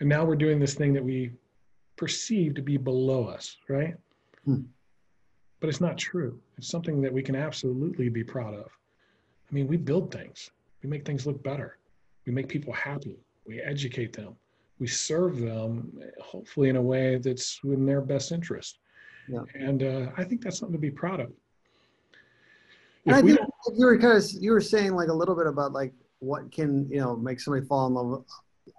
And 0.00 0.08
now 0.08 0.24
we're 0.24 0.36
doing 0.36 0.58
this 0.58 0.74
thing 0.74 0.92
that 0.94 1.04
we 1.04 1.30
perceive 1.96 2.54
to 2.54 2.62
be 2.62 2.76
below 2.76 3.24
us, 3.26 3.56
right? 3.68 3.94
Hmm. 4.44 4.62
But 5.60 5.68
it's 5.68 5.80
not 5.80 5.96
true. 5.96 6.40
It's 6.58 6.68
something 6.68 7.00
that 7.02 7.12
we 7.12 7.22
can 7.22 7.36
absolutely 7.36 8.08
be 8.08 8.24
proud 8.24 8.54
of. 8.54 8.66
I 8.66 9.54
mean, 9.54 9.68
we 9.68 9.76
build 9.76 10.12
things, 10.12 10.50
we 10.82 10.88
make 10.88 11.06
things 11.06 11.26
look 11.26 11.42
better, 11.42 11.78
we 12.26 12.32
make 12.32 12.48
people 12.48 12.72
happy, 12.72 13.18
we 13.46 13.60
educate 13.60 14.12
them, 14.12 14.34
we 14.80 14.86
serve 14.86 15.38
them, 15.38 15.92
hopefully 16.20 16.68
in 16.68 16.76
a 16.76 16.82
way 16.82 17.18
that's 17.18 17.60
in 17.62 17.86
their 17.86 18.00
best 18.00 18.32
interest. 18.32 18.78
Yeah. 19.28 19.42
And 19.54 19.82
uh, 19.82 20.10
I 20.16 20.24
think 20.24 20.42
that's 20.42 20.58
something 20.58 20.74
to 20.74 20.80
be 20.80 20.90
proud 20.90 21.20
of. 21.20 21.30
I 23.08 23.22
think 23.22 23.38
you 23.76 23.86
were 23.86 23.98
kind 23.98 24.16
of 24.16 24.24
you 24.40 24.52
were 24.52 24.60
saying 24.60 24.94
like 24.94 25.08
a 25.08 25.12
little 25.12 25.34
bit 25.34 25.46
about 25.46 25.72
like 25.72 25.92
what 26.20 26.50
can 26.50 26.88
you 26.90 27.00
know 27.00 27.16
make 27.16 27.40
somebody 27.40 27.66
fall 27.66 27.86
in 27.86 27.94
love 27.94 28.24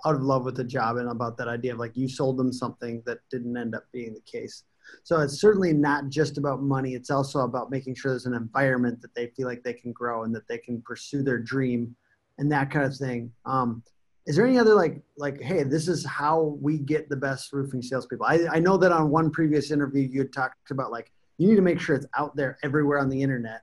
out 0.06 0.16
of 0.16 0.22
love 0.22 0.46
with 0.46 0.56
the 0.56 0.64
job 0.64 0.98
and 0.98 1.10
about 1.10 1.38
that 1.38 1.48
idea 1.48 1.74
of 1.74 1.80
like 1.80 1.96
you 1.96 2.08
sold 2.08 2.38
them 2.38 2.52
something 2.52 3.02
that 3.06 3.20
didn't 3.30 3.56
end 3.56 3.76
up 3.76 3.84
being 3.92 4.14
the 4.14 4.22
case. 4.22 4.64
So 5.04 5.20
it's 5.20 5.40
certainly 5.40 5.74
not 5.74 6.10
just 6.10 6.38
about 6.38 6.62
money. 6.62 6.94
It's 6.94 7.10
also 7.10 7.40
about 7.40 7.72
making 7.72 7.96
sure 7.96 8.12
there's 8.12 8.28
an 8.28 8.36
environment 8.36 9.02
that 9.02 9.16
they 9.16 9.28
feel 9.28 9.48
like 9.48 9.64
they 9.64 9.74
can 9.74 9.92
grow 9.92 10.24
and 10.24 10.36
that 10.36 10.48
they 10.48 10.60
can 10.60 10.82
pursue 10.82 11.24
their 11.24 11.40
dream 11.40 11.96
and 12.38 12.52
that 12.52 12.70
kind 12.70 12.86
of 12.86 12.96
thing. 12.96 13.32
Um, 13.46 13.84
is 14.28 14.36
there 14.36 14.46
any 14.46 14.58
other 14.58 14.74
like 14.74 15.02
like 15.18 15.40
hey, 15.42 15.64
this 15.64 15.88
is 15.88 16.06
how 16.06 16.58
we 16.60 16.80
get 16.80 17.10
the 17.10 17.16
best 17.16 17.54
roofing 17.54 17.82
salespeople? 17.82 18.26
I, 18.26 18.48
I 18.52 18.60
know 18.60 18.78
that 18.78 18.92
on 18.92 19.10
one 19.10 19.30
previous 19.30 19.72
interview 19.72 20.08
you 20.08 20.20
had 20.22 20.34
talked 20.34 20.72
about 20.72 20.92
like 20.92 21.12
you 21.38 21.48
need 21.48 21.56
to 21.56 21.62
make 21.62 21.80
sure 21.80 21.96
it's 21.96 22.08
out 22.18 22.36
there 22.36 22.58
everywhere 22.64 23.00
on 23.00 23.10
the 23.10 23.22
internet 23.22 23.62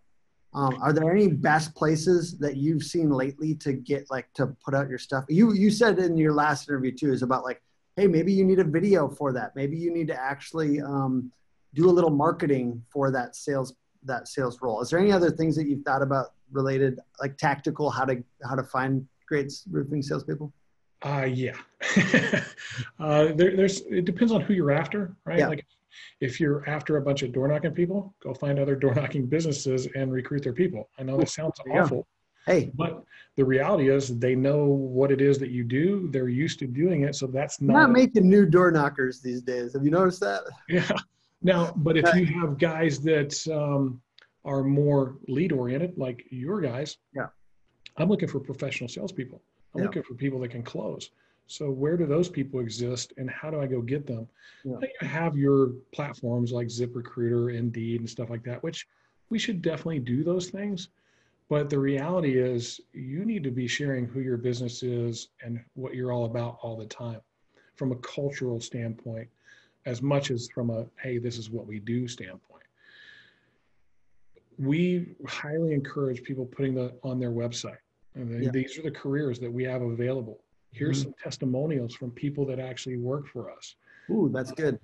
um, 0.55 0.79
are 0.83 0.93
there 0.93 1.11
any 1.11 1.29
best 1.29 1.75
places 1.75 2.39
that 2.39 2.57
you've 2.57 2.83
seen 2.83 3.11
lately 3.11 3.55
to 3.57 3.73
get 3.73 4.11
like 4.11 4.33
to 4.35 4.49
put 4.65 4.75
out 4.75 4.89
your 4.89 4.99
stuff? 4.99 5.25
You 5.29 5.53
you 5.55 5.71
said 5.71 5.99
in 5.99 6.17
your 6.17 6.35
last 6.35 6.69
interview 6.69 6.93
too 6.93 7.13
is 7.13 7.23
about 7.23 7.45
like, 7.45 7.63
hey, 7.97 8.07
maybe 8.07 8.33
you 8.33 8.45
need 8.45 8.59
a 8.59 8.65
video 8.65 9.09
for 9.09 9.33
that. 9.33 9.57
Maybe 9.57 9.77
you 9.77 9.93
need 9.93 10.09
to 10.09 10.21
actually 10.21 10.81
um, 10.81 11.33
do 11.75 11.89
a 11.89 11.93
little 11.93 12.11
marketing 12.11 12.83
for 12.91 13.11
that 13.11 13.35
sales 13.35 13.75
that 14.05 14.29
sales 14.29 14.61
role. 14.61 14.83
Is 14.83 14.91
there 14.91 14.99
any 14.99 15.13
other 15.13 15.31
things 15.31 15.57
that 15.57 15.67
you've 15.67 15.85
thought 15.85 16.03
about 16.03 16.33
related, 16.51 16.99
like 17.21 17.39
tactical, 17.39 17.89
how 17.91 18.05
to 18.05 18.23
how 18.45 18.55
to 18.55 18.63
find 18.63 19.07
great 19.27 19.53
roofing 19.71 20.03
salespeople? 20.03 20.53
Uh, 21.03 21.27
yeah. 21.33 21.57
uh, 23.01 23.33
there, 23.33 23.57
there's 23.57 23.81
it 23.83 24.05
depends 24.05 24.33
on 24.33 24.43
who 24.43 24.53
you're 24.53 24.71
after, 24.71 25.17
right? 25.25 25.39
Yeah. 25.39 25.49
Like 25.49 25.67
if 26.21 26.41
you're 26.41 26.69
after 26.69 26.97
a 26.97 27.03
bunch 27.03 27.23
of 27.23 27.33
door 27.33 27.49
knocking 27.49 27.73
people, 27.73 28.15
go 28.23 28.35
find 28.35 28.59
other 28.59 28.77
door 28.77 28.95
knocking 28.97 29.27
businesses 29.27 29.89
and 29.95 30.13
recruit 30.13 30.43
their 30.43 30.53
people. 30.53 30.89
I 30.99 31.03
know 31.03 31.17
this 31.19 31.35
sounds 31.35 31.61
yeah. 31.67 31.83
awful. 31.83 32.07
Hey, 32.47 32.73
but 32.75 33.05
the 33.37 33.45
reality 33.45 33.89
is 33.89 34.19
they 34.19 34.35
know 34.35 34.65
what 34.65 35.13
it 35.13 35.21
is 35.21 35.39
that 35.39 35.51
you 35.51 35.63
do. 35.63 36.09
They're 36.11 36.29
used 36.29 36.59
to 36.59 36.67
doing 36.67 37.03
it. 37.03 37.15
So 37.15 37.29
that's 37.29 37.61
not, 37.61 37.73
not 37.73 37.91
making 37.93 38.29
new 38.29 38.47
door 38.47 38.73
knockers 38.73 39.21
these 39.21 39.43
days. 39.43 39.75
Have 39.75 39.85
you 39.85 39.91
noticed 39.91 40.21
that? 40.21 40.43
Yeah. 40.69 40.91
Now, 41.45 41.73
but 41.77 41.97
if 41.97 42.15
you 42.15 42.25
have 42.41 42.57
guys 42.57 43.01
that 43.01 43.37
um, 43.53 44.01
are 44.45 44.63
more 44.63 45.17
lead 45.27 45.51
oriented, 45.51 45.99
like 45.99 46.25
your 46.31 46.61
guys, 46.61 46.99
yeah, 47.15 47.27
I'm 47.97 48.09
looking 48.09 48.29
for 48.29 48.39
professional 48.39 48.89
salespeople. 48.89 49.43
I'm 49.75 49.81
yeah. 49.81 49.87
looking 49.87 50.03
for 50.05 50.15
people 50.15 50.39
that 50.41 50.51
can 50.51 50.63
close. 50.63 51.11
So 51.53 51.71
where 51.71 51.99
do 51.99 52.07
those 52.07 52.31
people 52.31 52.61
exist 52.61 53.13
and 53.19 53.29
how 53.29 53.51
do 53.51 53.61
I 53.61 53.67
go 53.67 53.83
get 53.83 54.07
them? 54.07 54.27
Yeah. 54.65 54.77
You 54.81 55.07
have 55.07 55.37
your 55.37 55.73
platforms 55.93 56.51
like 56.51 56.69
ZipRecruiter, 56.69 57.55
Indeed, 57.55 58.01
and 58.01 58.09
stuff 58.09 58.31
like 58.31 58.43
that, 58.45 58.63
which 58.63 58.87
we 59.29 59.39
should 59.39 59.61
definitely 59.61 59.99
do 59.99 60.25
those 60.25 60.49
things. 60.49 60.89
But 61.51 61.69
the 61.69 61.79
reality 61.79 62.39
is 62.41 62.81
you 62.95 63.27
need 63.27 63.45
to 63.45 63.51
be 63.51 63.69
sharing 63.69 64.07
who 64.07 64.21
your 64.21 64.39
business 64.39 64.83
is 64.83 65.29
and 65.45 65.63
what 65.75 65.95
you're 65.95 66.11
all 66.11 66.25
about 66.25 66.57
all 66.63 66.75
the 66.75 66.87
time 66.87 67.21
from 67.77 67.93
a 67.93 67.97
cultural 67.97 68.59
standpoint, 68.59 69.29
as 69.85 70.01
much 70.01 70.31
as 70.31 70.49
from 70.55 70.71
a, 70.71 70.87
hey, 71.03 71.19
this 71.19 71.37
is 71.37 71.51
what 71.51 71.67
we 71.67 71.81
do 71.81 72.09
standpoint. 72.09 72.65
We 74.59 75.17
highly 75.27 75.75
encourage 75.75 76.23
people 76.23 76.47
putting 76.47 76.75
that 76.77 76.95
on 77.03 77.21
their 77.21 77.31
website. 77.31 77.77
And 78.15 78.43
yeah. 78.43 78.51
these 78.51 78.79
are 78.79 78.83
the 78.83 78.91
careers 78.91 79.39
that 79.41 79.53
we 79.53 79.65
have 79.65 79.83
available 79.83 80.42
Here's 80.73 81.01
mm-hmm. 81.01 81.11
some 81.11 81.15
testimonials 81.23 81.95
from 81.95 82.11
people 82.11 82.45
that 82.47 82.59
actually 82.59 82.97
work 82.97 83.29
for 83.29 83.51
us. 83.51 83.77
Ooh, 84.11 84.31
that's 84.33 84.53
good. 84.53 84.79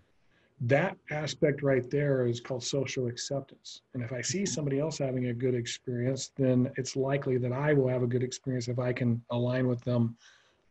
That 0.62 0.96
aspect 1.10 1.62
right 1.62 1.88
there 1.88 2.26
is 2.26 2.40
called 2.40 2.64
social 2.64 3.06
acceptance. 3.06 3.82
And 3.94 4.02
if 4.02 4.12
I 4.12 4.20
see 4.20 4.44
somebody 4.44 4.80
else 4.80 4.98
having 4.98 5.26
a 5.26 5.34
good 5.34 5.54
experience, 5.54 6.32
then 6.36 6.70
it's 6.76 6.96
likely 6.96 7.38
that 7.38 7.52
I 7.52 7.72
will 7.72 7.88
have 7.88 8.02
a 8.02 8.06
good 8.06 8.22
experience 8.24 8.68
if 8.68 8.78
I 8.78 8.92
can 8.92 9.22
align 9.30 9.68
with 9.68 9.82
them 9.84 10.16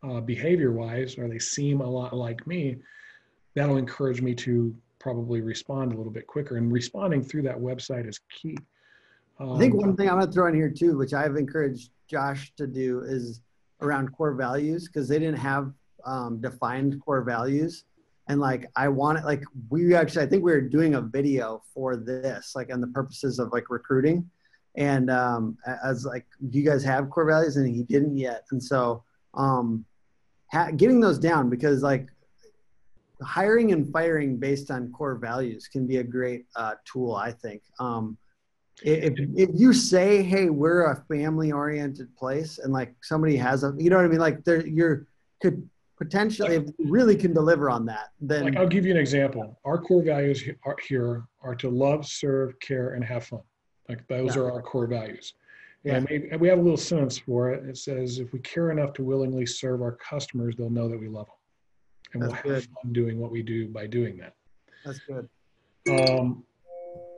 uh, 0.02 0.20
behavior 0.20 0.72
wise, 0.72 1.18
or 1.18 1.26
they 1.26 1.38
seem 1.38 1.80
a 1.80 1.88
lot 1.88 2.14
like 2.14 2.46
me. 2.46 2.76
That'll 3.54 3.78
encourage 3.78 4.20
me 4.20 4.34
to 4.36 4.74
probably 4.98 5.40
respond 5.40 5.92
a 5.92 5.96
little 5.96 6.12
bit 6.12 6.26
quicker. 6.26 6.56
And 6.56 6.70
responding 6.70 7.22
through 7.22 7.42
that 7.42 7.56
website 7.56 8.06
is 8.08 8.20
key. 8.30 8.56
Um, 9.40 9.52
I 9.54 9.58
think 9.58 9.74
one 9.74 9.96
thing 9.96 10.08
I'm 10.08 10.16
going 10.16 10.26
to 10.26 10.32
throw 10.32 10.48
in 10.48 10.54
here 10.54 10.70
too, 10.70 10.98
which 10.98 11.14
I've 11.14 11.36
encouraged 11.36 11.90
Josh 12.08 12.52
to 12.56 12.66
do, 12.66 13.00
is 13.00 13.40
around 13.80 14.12
core 14.12 14.34
values 14.34 14.86
because 14.86 15.08
they 15.08 15.18
didn't 15.18 15.38
have 15.38 15.72
um, 16.04 16.40
defined 16.40 17.00
core 17.04 17.22
values. 17.22 17.84
And 18.28 18.40
like, 18.40 18.70
I 18.76 18.88
wanted, 18.88 19.24
like, 19.24 19.42
we 19.70 19.94
actually, 19.94 20.24
I 20.24 20.26
think 20.26 20.44
we 20.44 20.52
were 20.52 20.60
doing 20.60 20.94
a 20.94 21.00
video 21.00 21.62
for 21.72 21.96
this, 21.96 22.52
like, 22.54 22.72
on 22.72 22.80
the 22.80 22.88
purposes 22.88 23.38
of 23.38 23.52
like 23.52 23.70
recruiting. 23.70 24.28
And 24.76 25.10
um, 25.10 25.56
I 25.66 25.88
was 25.88 26.04
like, 26.04 26.26
do 26.50 26.58
you 26.58 26.64
guys 26.64 26.84
have 26.84 27.10
core 27.10 27.26
values? 27.26 27.56
And 27.56 27.74
he 27.74 27.82
didn't 27.82 28.16
yet. 28.16 28.44
And 28.52 28.62
so, 28.62 29.02
um, 29.34 29.84
ha- 30.52 30.70
getting 30.70 31.00
those 31.00 31.18
down 31.18 31.48
because 31.48 31.82
like 31.82 32.08
hiring 33.22 33.72
and 33.72 33.90
firing 33.92 34.36
based 34.36 34.70
on 34.70 34.92
core 34.92 35.16
values 35.16 35.68
can 35.68 35.86
be 35.86 35.96
a 35.96 36.04
great 36.04 36.46
uh, 36.56 36.74
tool, 36.84 37.14
I 37.14 37.32
think. 37.32 37.62
Um, 37.80 38.16
if, 38.82 39.14
if 39.36 39.50
you 39.54 39.72
say 39.72 40.22
hey 40.22 40.50
we're 40.50 40.90
a 40.90 41.04
family 41.08 41.52
oriented 41.52 42.14
place 42.16 42.58
and 42.58 42.72
like 42.72 42.94
somebody 43.02 43.36
has 43.36 43.64
a 43.64 43.74
you 43.78 43.90
know 43.90 43.96
what 43.96 44.04
i 44.04 44.08
mean? 44.08 44.20
Like 44.20 44.44
there 44.44 44.66
you're 44.66 45.06
could 45.40 45.68
potentially 45.96 46.54
you 46.54 46.74
really 46.78 47.16
can 47.16 47.32
deliver 47.32 47.68
on 47.70 47.84
that 47.86 48.10
then 48.20 48.44
like 48.44 48.56
i'll 48.56 48.68
give 48.68 48.84
you 48.84 48.92
an 48.92 48.96
example. 48.96 49.58
Our 49.64 49.78
core 49.78 50.02
values 50.02 50.44
are, 50.64 50.76
here 50.86 51.24
are 51.42 51.54
to 51.56 51.68
love 51.68 52.06
serve 52.06 52.58
care 52.60 52.94
and 52.94 53.04
have 53.04 53.24
fun. 53.24 53.40
Like 53.88 54.06
those 54.06 54.36
yeah. 54.36 54.42
are 54.42 54.52
our 54.52 54.62
core 54.62 54.86
values. 54.86 55.34
Yeah. 55.84 55.96
and 55.96 56.06
maybe, 56.10 56.36
we 56.36 56.48
have 56.48 56.58
a 56.58 56.62
little 56.62 56.76
sentence 56.76 57.18
for 57.18 57.50
it. 57.50 57.68
It 57.68 57.78
says 57.78 58.18
if 58.18 58.32
we 58.32 58.40
care 58.40 58.70
enough 58.70 58.92
to 58.94 59.02
willingly 59.02 59.46
serve 59.46 59.82
our 59.82 59.92
customers 59.92 60.54
they'll 60.56 60.70
know 60.70 60.88
that 60.88 61.00
we 61.00 61.08
love 61.08 61.26
them 61.26 61.34
and 62.14 62.22
That's 62.22 62.44
we'll 62.44 62.54
have 62.54 62.64
fun 62.64 62.92
doing 62.92 63.18
what 63.18 63.30
we 63.30 63.42
do 63.42 63.68
by 63.68 63.86
doing 63.86 64.16
that. 64.18 64.34
That's 64.84 65.00
good. 65.00 65.28
Um, 65.88 66.44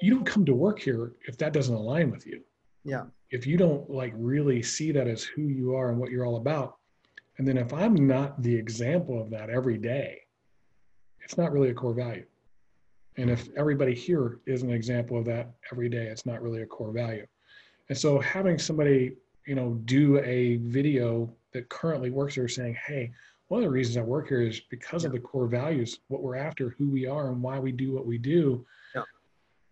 you 0.01 0.15
don't 0.15 0.25
come 0.25 0.45
to 0.47 0.55
work 0.55 0.81
here 0.81 1.13
if 1.27 1.37
that 1.39 1.53
doesn't 1.53 1.75
align 1.75 2.11
with 2.11 2.27
you. 2.27 2.43
Yeah. 2.85 3.05
If 3.31 3.47
you 3.47 3.57
don't 3.57 3.89
like 3.91 4.13
really 4.17 4.63
see 4.63 4.93
that 4.93 5.07
as 5.07 5.23
who 5.23 5.43
you 5.43 5.75
are 5.75 5.91
and 5.91 5.99
what 5.99 6.11
you're 6.11 6.27
all 6.27 6.37
about, 6.37 6.77
and 7.39 7.47
then 7.47 7.57
if 7.57 7.73
I'm 7.73 7.95
not 8.07 8.43
the 8.43 8.55
example 8.55 9.21
of 9.21 9.31
that 9.31 9.51
every 9.51 9.79
day, 9.79 10.21
it's 11.23 11.39
not 11.39 11.53
really 11.53 11.71
a 11.71 11.75
core 11.75 11.95
value. 11.95 12.25
And 13.17 13.31
if 13.31 13.49
everybody 13.57 13.95
here 13.95 14.41
is 14.47 14.63
an 14.63 14.71
example 14.71 15.19
of 15.19 15.25
that 15.27 15.51
every 15.71 15.89
day, 15.89 16.07
it's 16.07 16.27
not 16.27 16.43
really 16.43 16.63
a 16.63 16.67
core 16.67 16.93
value. 16.93 17.27
And 17.89 17.99
so 17.99 18.19
having 18.21 18.59
somebody, 18.59 19.17
you 19.47 19.55
know, 19.55 19.75
do 19.85 20.19
a 20.21 20.57
video 20.57 21.33
that 21.53 21.69
currently 21.69 22.11
works 22.11 22.35
here 22.35 22.49
saying, 22.49 22.77
hey, 22.87 23.13
one 23.49 23.61
of 23.61 23.65
the 23.65 23.71
reasons 23.71 23.97
I 23.97 24.03
work 24.03 24.29
here 24.29 24.43
is 24.43 24.61
because 24.61 25.03
yeah. 25.03 25.09
of 25.09 25.13
the 25.13 25.19
core 25.19 25.49
values, 25.49 25.99
what 26.09 26.23
we're 26.23 26.37
after, 26.37 26.71
who 26.79 26.89
we 26.89 27.07
are, 27.07 27.29
and 27.29 27.43
why 27.43 27.59
we 27.59 27.73
do 27.73 27.93
what 27.93 28.07
we 28.07 28.17
do 28.17 28.65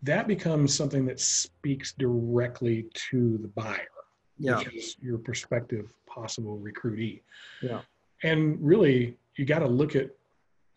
that 0.02 0.28
becomes 0.28 0.74
something 0.74 1.04
that 1.06 1.20
speaks 1.20 1.92
directly 1.92 2.86
to 3.10 3.38
the 3.38 3.48
buyer, 3.48 3.88
yeah. 4.38 4.58
which 4.58 4.74
is 4.74 4.96
your 5.00 5.18
prospective 5.18 5.92
possible 6.06 6.58
recruitee. 6.58 7.22
Yeah. 7.62 7.80
And 8.22 8.58
really, 8.60 9.16
you 9.36 9.44
got 9.44 9.60
to 9.60 9.66
look 9.66 9.96
at 9.96 10.10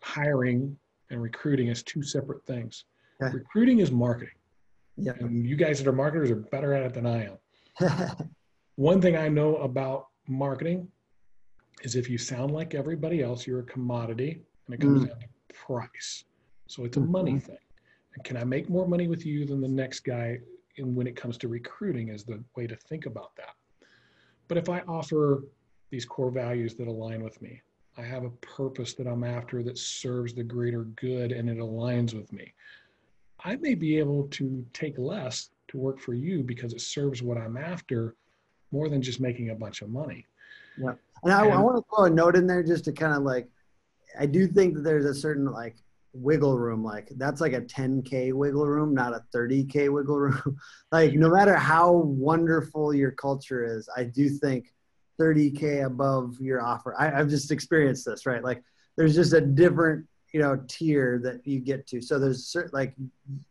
hiring 0.02 0.76
and 1.10 1.22
recruiting 1.22 1.68
as 1.68 1.82
two 1.82 2.02
separate 2.02 2.44
things. 2.46 2.84
Okay. 3.22 3.32
Recruiting 3.32 3.78
is 3.78 3.90
marketing. 3.92 4.34
Yeah. 4.96 5.12
And 5.20 5.46
you 5.46 5.56
guys 5.56 5.78
that 5.78 5.88
are 5.88 5.92
marketers 5.92 6.30
are 6.30 6.36
better 6.36 6.74
at 6.74 6.82
it 6.82 6.94
than 6.94 7.06
I 7.06 7.28
am. 7.80 8.18
One 8.76 9.00
thing 9.00 9.16
I 9.16 9.28
know 9.28 9.56
about 9.56 10.08
marketing 10.26 10.88
is 11.82 11.94
if 11.94 12.08
you 12.10 12.18
sound 12.18 12.52
like 12.52 12.74
everybody 12.74 13.22
else, 13.22 13.46
you're 13.46 13.60
a 13.60 13.64
commodity 13.64 14.42
and 14.66 14.74
it 14.74 14.80
comes 14.80 15.04
mm. 15.04 15.08
down 15.08 15.20
to 15.20 15.54
price. 15.54 16.24
So 16.66 16.84
it's 16.84 16.96
a 16.96 17.00
money 17.00 17.32
mm-hmm. 17.32 17.46
thing 17.46 17.58
can 18.24 18.36
I 18.36 18.44
make 18.44 18.68
more 18.68 18.86
money 18.86 19.08
with 19.08 19.24
you 19.24 19.44
than 19.44 19.60
the 19.60 19.68
next 19.68 20.00
guy? 20.00 20.38
And 20.78 20.94
when 20.96 21.06
it 21.06 21.16
comes 21.16 21.36
to 21.38 21.48
recruiting, 21.48 22.08
is 22.08 22.24
the 22.24 22.42
way 22.56 22.66
to 22.66 22.76
think 22.76 23.06
about 23.06 23.34
that. 23.36 23.54
But 24.48 24.58
if 24.58 24.68
I 24.68 24.80
offer 24.88 25.44
these 25.90 26.04
core 26.04 26.30
values 26.30 26.74
that 26.74 26.88
align 26.88 27.22
with 27.22 27.40
me, 27.42 27.60
I 27.96 28.02
have 28.02 28.24
a 28.24 28.30
purpose 28.30 28.94
that 28.94 29.06
I'm 29.06 29.24
after 29.24 29.62
that 29.62 29.76
serves 29.76 30.32
the 30.32 30.42
greater 30.42 30.84
good 30.96 31.32
and 31.32 31.48
it 31.48 31.58
aligns 31.58 32.14
with 32.14 32.32
me. 32.32 32.52
I 33.44 33.56
may 33.56 33.74
be 33.74 33.98
able 33.98 34.28
to 34.28 34.64
take 34.72 34.98
less 34.98 35.50
to 35.68 35.76
work 35.76 36.00
for 36.00 36.14
you 36.14 36.42
because 36.42 36.72
it 36.72 36.80
serves 36.80 37.22
what 37.22 37.36
I'm 37.36 37.56
after 37.56 38.14
more 38.70 38.88
than 38.88 39.02
just 39.02 39.20
making 39.20 39.50
a 39.50 39.54
bunch 39.54 39.82
of 39.82 39.90
money. 39.90 40.26
Yeah. 40.78 40.94
And 41.24 41.32
I, 41.32 41.44
and 41.44 41.54
I 41.54 41.60
want 41.60 41.76
to 41.76 41.84
throw 41.94 42.06
a 42.06 42.10
note 42.10 42.36
in 42.36 42.46
there 42.46 42.62
just 42.62 42.84
to 42.84 42.92
kind 42.92 43.14
of 43.14 43.22
like, 43.22 43.48
I 44.18 44.26
do 44.26 44.46
think 44.46 44.74
that 44.74 44.82
there's 44.82 45.04
a 45.04 45.14
certain 45.14 45.50
like 45.50 45.76
wiggle 46.14 46.58
room 46.58 46.84
like 46.84 47.10
that's 47.16 47.40
like 47.40 47.54
a 47.54 47.60
10k 47.60 48.32
wiggle 48.32 48.66
room 48.66 48.94
not 48.94 49.14
a 49.14 49.24
30k 49.34 49.90
wiggle 49.92 50.18
room. 50.18 50.58
Like 50.92 51.14
no 51.14 51.30
matter 51.30 51.54
how 51.54 51.92
wonderful 51.92 52.92
your 52.92 53.12
culture 53.12 53.64
is 53.64 53.88
i 53.96 54.04
do 54.04 54.28
think 54.28 54.74
30k 55.18 55.86
above 55.86 56.38
your 56.40 56.62
offer 56.62 56.94
I, 56.98 57.18
i've 57.18 57.28
just 57.28 57.50
experienced 57.50 58.04
this 58.04 58.26
right? 58.26 58.44
Like 58.44 58.62
there's 58.96 59.14
just 59.14 59.32
a 59.32 59.40
different 59.40 60.06
you 60.32 60.40
know 60.40 60.58
tier 60.66 61.20
that 61.22 61.46
you 61.46 61.60
get 61.60 61.86
to. 61.88 62.00
So 62.00 62.18
there's 62.18 62.46
certain 62.46 62.70
like 62.72 62.94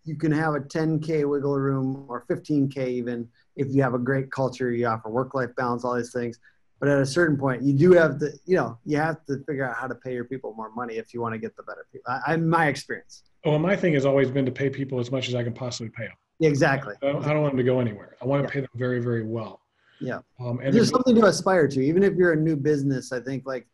you 0.04 0.16
can 0.16 0.32
have 0.32 0.56
a 0.56 0.60
10k 0.60 1.30
wiggle 1.30 1.58
room 1.58 2.06
or 2.10 2.26
15k 2.30 2.88
even 2.88 3.28
if 3.56 3.68
you 3.74 3.82
have 3.84 3.94
a 3.94 4.00
great 4.00 4.32
culture 4.32 4.72
you 4.72 4.88
offer 4.88 5.10
work 5.10 5.34
life 5.34 5.50
balance 5.56 5.86
all 5.86 5.96
these 5.96 6.12
things 6.12 6.40
but 6.82 6.90
at 6.90 7.00
a 7.00 7.06
certain 7.06 7.38
point 7.38 7.62
you 7.62 7.74
do 7.74 7.94
have 7.94 8.20
to 8.20 8.32
you 8.46 8.58
know 8.58 8.78
you 8.84 8.98
have 8.98 9.24
to 9.26 9.38
figure 9.46 9.64
out 9.64 9.78
how 9.78 9.88
to 9.88 9.96
pay 9.96 10.14
your 10.14 10.26
people 10.26 10.54
more 10.56 10.72
money 10.72 10.96
if 10.96 11.14
you 11.14 11.22
want 11.22 11.34
to 11.34 11.40
get 11.40 11.56
the 11.56 11.64
better 11.64 11.86
people. 11.94 12.12
I, 12.12 12.34
I 12.34 12.36
my 12.36 12.68
experience. 12.68 13.24
Well 13.46 13.60
my 13.60 13.78
thing 13.78 13.94
has 13.94 14.06
always 14.06 14.30
been 14.30 14.46
to 14.46 14.52
pay 14.52 14.70
people 14.70 15.00
as 15.00 15.12
much 15.12 15.30
as 15.30 15.36
i 15.36 15.44
can 15.44 15.54
possibly 15.54 15.90
pay 15.90 16.08
them 16.08 16.18
exactly. 16.42 16.96
I 17.02 17.12
don't, 17.14 17.24
I 17.24 17.30
don't 17.30 17.44
want 17.44 17.54
them 17.54 17.60
to 17.60 17.72
go 17.72 17.80
anywhere. 17.80 18.18
I 18.22 18.26
want 18.26 18.42
to 18.42 18.48
yeah. 18.50 18.54
pay 18.54 18.60
them 18.62 18.70
very 18.76 19.00
very 19.00 19.24
well. 19.24 19.62
Yeah. 20.02 20.20
Um, 20.40 20.60
and 20.62 20.74
there's 20.74 20.90
something 20.90 21.16
to 21.16 21.26
aspire 21.26 21.68
to. 21.68 21.86
Even 21.86 22.02
if 22.02 22.16
you're 22.16 22.34
a 22.34 22.42
new 22.50 22.58
business 22.58 23.14
i 23.14 23.20
think 23.20 23.46
like 23.46 23.68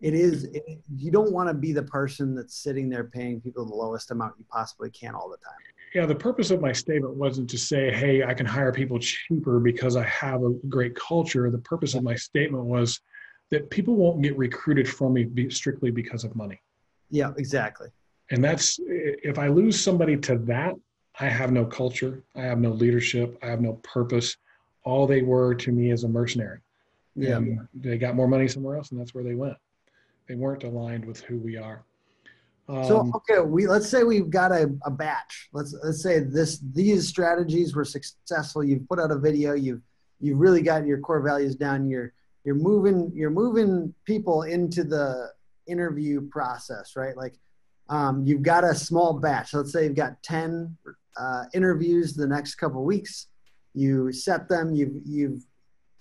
it 0.00 0.14
is 0.14 0.44
it, 0.44 0.64
you 0.96 1.10
don't 1.10 1.32
want 1.32 1.48
to 1.48 1.54
be 1.54 1.72
the 1.72 1.82
person 1.82 2.34
that's 2.34 2.56
sitting 2.56 2.88
there 2.88 3.04
paying 3.04 3.40
people 3.40 3.64
the 3.64 3.74
lowest 3.74 4.10
amount 4.10 4.34
you 4.38 4.44
possibly 4.50 4.90
can 4.90 5.14
all 5.14 5.28
the 5.28 5.38
time 5.38 5.56
yeah 5.94 6.06
the 6.06 6.14
purpose 6.14 6.50
of 6.50 6.60
my 6.60 6.72
statement 6.72 7.14
wasn't 7.14 7.48
to 7.50 7.58
say 7.58 7.90
hey 7.90 8.24
i 8.24 8.34
can 8.34 8.46
hire 8.46 8.72
people 8.72 8.98
cheaper 8.98 9.58
because 9.60 9.96
i 9.96 10.04
have 10.04 10.42
a 10.42 10.50
great 10.68 10.94
culture. 10.94 11.50
The 11.50 11.58
purpose 11.58 11.94
of 11.94 12.02
my 12.02 12.14
statement 12.14 12.64
was 12.64 13.00
that 13.50 13.70
people 13.70 13.94
won't 13.94 14.22
get 14.22 14.36
recruited 14.36 14.88
from 14.88 15.14
me 15.14 15.48
strictly 15.48 15.90
because 15.90 16.24
of 16.24 16.36
money. 16.36 16.60
Yeah 17.10 17.32
exactly. 17.38 17.88
And 18.30 18.44
that's 18.44 18.78
if 18.82 19.38
i 19.38 19.48
lose 19.48 19.80
somebody 19.80 20.16
to 20.18 20.38
that 20.38 20.74
i 21.20 21.28
have 21.28 21.50
no 21.50 21.64
culture 21.64 22.22
i 22.36 22.42
have 22.42 22.58
no 22.58 22.70
leadership 22.70 23.38
i 23.42 23.46
have 23.46 23.60
no 23.60 23.74
purpose. 23.82 24.36
All 24.84 25.06
they 25.06 25.22
were 25.22 25.54
to 25.54 25.72
me 25.72 25.90
is 25.90 26.04
a 26.04 26.08
mercenary. 26.08 26.60
Yeah. 27.14 27.36
and 27.36 27.66
they 27.74 27.98
got 27.98 28.14
more 28.14 28.28
money 28.28 28.48
somewhere 28.48 28.76
else 28.76 28.90
and 28.90 29.00
that's 29.00 29.14
where 29.14 29.24
they 29.24 29.34
went. 29.34 29.56
They 30.28 30.34
weren't 30.34 30.64
aligned 30.64 31.04
with 31.04 31.20
who 31.22 31.38
we 31.38 31.56
are. 31.56 31.84
Um, 32.68 32.84
so 32.84 33.10
okay, 33.16 33.40
we 33.40 33.66
let's 33.66 33.88
say 33.88 34.04
we've 34.04 34.30
got 34.30 34.52
a, 34.52 34.70
a 34.84 34.90
batch. 34.90 35.48
Let's 35.52 35.74
let's 35.82 36.02
say 36.02 36.20
this 36.20 36.60
these 36.74 37.08
strategies 37.08 37.74
were 37.74 37.84
successful. 37.84 38.62
You've 38.62 38.86
put 38.88 39.00
out 39.00 39.10
a 39.10 39.18
video. 39.18 39.54
You've 39.54 39.80
you've 40.20 40.38
really 40.38 40.60
got 40.60 40.86
your 40.86 40.98
core 40.98 41.22
values 41.22 41.56
down. 41.56 41.88
You're 41.88 42.12
you're 42.44 42.54
moving 42.54 43.10
you're 43.14 43.30
moving 43.30 43.94
people 44.04 44.42
into 44.42 44.84
the 44.84 45.32
interview 45.66 46.28
process, 46.28 46.94
right? 46.94 47.16
Like 47.16 47.34
um, 47.88 48.24
you've 48.26 48.42
got 48.42 48.64
a 48.64 48.74
small 48.74 49.14
batch. 49.14 49.54
Let's 49.54 49.72
say 49.72 49.84
you've 49.84 49.96
got 49.96 50.22
ten 50.22 50.76
uh, 51.18 51.44
interviews 51.54 52.14
the 52.14 52.26
next 52.26 52.56
couple 52.56 52.84
weeks. 52.84 53.28
You 53.74 54.12
set 54.12 54.48
them. 54.48 54.74
You've 54.74 54.94
you've 55.06 55.42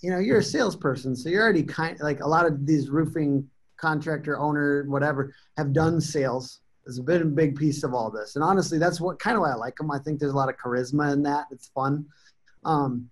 you 0.01 0.11
know 0.11 0.19
you're 0.19 0.39
a 0.39 0.43
salesperson, 0.43 1.15
so 1.15 1.29
you're 1.29 1.43
already 1.43 1.63
kind 1.63 1.97
like 2.01 2.19
a 2.19 2.27
lot 2.27 2.45
of 2.45 2.65
these 2.65 2.89
roofing 2.89 3.49
contractor, 3.77 4.37
owner, 4.37 4.83
whatever, 4.87 5.33
have 5.57 5.73
done 5.73 6.01
sales. 6.01 6.61
It's 6.85 6.99
been 6.99 7.21
a 7.21 7.25
big 7.25 7.55
piece 7.55 7.83
of 7.83 7.93
all 7.93 8.09
this. 8.09 8.35
And 8.35 8.43
honestly, 8.43 8.77
that's 8.77 9.01
what 9.01 9.19
kind 9.19 9.35
of 9.35 9.41
why 9.41 9.51
I 9.51 9.55
like 9.55 9.75
them. 9.75 9.91
I 9.91 9.99
think 9.99 10.19
there's 10.19 10.31
a 10.31 10.35
lot 10.35 10.49
of 10.49 10.55
charisma 10.57 11.11
in 11.13 11.23
that. 11.23 11.45
It's 11.51 11.67
fun. 11.67 12.05
Um, 12.65 13.09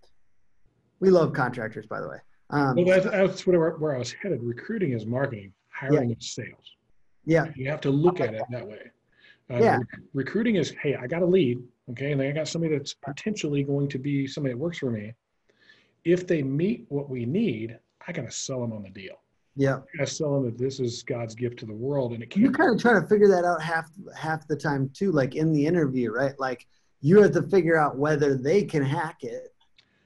we 0.99 1.09
love 1.09 1.33
contractors, 1.33 1.85
by 1.85 1.99
the 1.99 2.07
way. 2.07 2.17
Um, 2.51 2.75
well, 2.75 2.85
that's, 2.85 3.05
that's 3.05 3.47
where, 3.47 3.71
where 3.71 3.95
I 3.95 3.99
was 3.99 4.13
headed. 4.13 4.41
Recruiting 4.43 4.93
is 4.93 5.05
marketing, 5.05 5.51
hiring 5.69 6.09
yeah. 6.09 6.15
is 6.17 6.31
sales. 6.31 6.75
Yeah. 7.25 7.45
You 7.55 7.69
have 7.69 7.81
to 7.81 7.89
look 7.89 8.21
at 8.21 8.33
it 8.33 8.43
that 8.49 8.65
way. 8.65 8.91
Uh, 9.51 9.57
yeah. 9.57 9.77
Rec- 9.77 10.01
recruiting 10.13 10.55
is, 10.55 10.73
hey, 10.81 10.95
I 10.95 11.07
got 11.07 11.21
a 11.21 11.25
lead, 11.25 11.61
okay, 11.91 12.11
and 12.11 12.21
then 12.21 12.29
I 12.29 12.31
got 12.31 12.47
somebody 12.47 12.77
that's 12.77 12.93
potentially 12.93 13.63
going 13.63 13.89
to 13.89 13.99
be 13.99 14.25
somebody 14.25 14.53
that 14.53 14.59
works 14.59 14.77
for 14.77 14.89
me. 14.89 15.13
If 16.03 16.27
they 16.27 16.43
meet 16.43 16.85
what 16.89 17.09
we 17.09 17.25
need, 17.25 17.77
I 18.07 18.11
got 18.11 18.25
to 18.25 18.31
sell 18.31 18.61
them 18.61 18.73
on 18.73 18.83
the 18.83 18.89
deal. 18.89 19.15
Yeah. 19.55 19.79
I 19.99 20.05
tell 20.05 20.33
them 20.33 20.45
that 20.45 20.57
this 20.57 20.79
is 20.79 21.03
God's 21.03 21.33
gift 21.33 21.59
to 21.59 21.65
the 21.65 21.73
world, 21.73 22.13
and 22.13 22.21
it 22.21 22.29
can't. 22.29 22.45
You 22.45 22.51
kind 22.51 22.73
of 22.73 22.81
try 22.81 22.99
to 22.99 23.07
figure 23.07 23.27
that 23.29 23.45
out 23.45 23.61
half 23.61 23.89
half 24.15 24.47
the 24.47 24.55
time 24.55 24.89
too, 24.93 25.11
like 25.11 25.35
in 25.35 25.53
the 25.53 25.65
interview, 25.65 26.11
right? 26.11 26.33
Like 26.39 26.67
you 27.01 27.21
have 27.21 27.31
to 27.33 27.43
figure 27.43 27.77
out 27.77 27.97
whether 27.97 28.35
they 28.35 28.63
can 28.63 28.83
hack 28.83 29.17
it, 29.21 29.53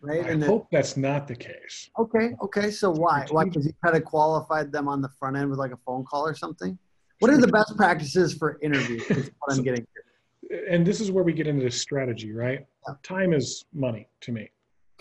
right? 0.01 0.23
I 0.23 0.29
and 0.29 0.43
hope 0.43 0.67
that's 0.71 0.97
not 0.97 1.27
the 1.27 1.35
case. 1.35 1.89
Okay. 1.97 2.35
Okay. 2.43 2.69
So 2.69 2.91
why? 2.91 3.25
Why? 3.31 3.45
Because 3.45 3.65
you 3.65 3.73
kind 3.83 3.97
of 3.97 4.05
qualified 4.05 4.71
them 4.71 4.87
on 4.87 5.01
the 5.01 5.09
front 5.17 5.35
end 5.35 5.49
with 5.49 5.59
like 5.59 5.71
a 5.71 5.79
phone 5.85 6.05
call 6.05 6.27
or 6.27 6.35
something. 6.35 6.77
What 7.19 7.31
are 7.31 7.37
the 7.37 7.47
best 7.47 7.75
practices 7.75 8.33
for 8.33 8.59
interviews? 8.61 9.03
What 9.09 9.57
I'm 9.57 9.63
getting 9.63 9.85
here. 9.93 10.65
And 10.69 10.85
this 10.85 11.01
is 11.01 11.11
where 11.11 11.23
we 11.23 11.33
get 11.33 11.47
into 11.47 11.63
the 11.63 11.71
strategy, 11.71 12.31
right? 12.31 12.65
Yeah. 12.87 12.93
Time 13.03 13.33
is 13.33 13.65
money 13.73 14.07
to 14.21 14.31
me. 14.31 14.49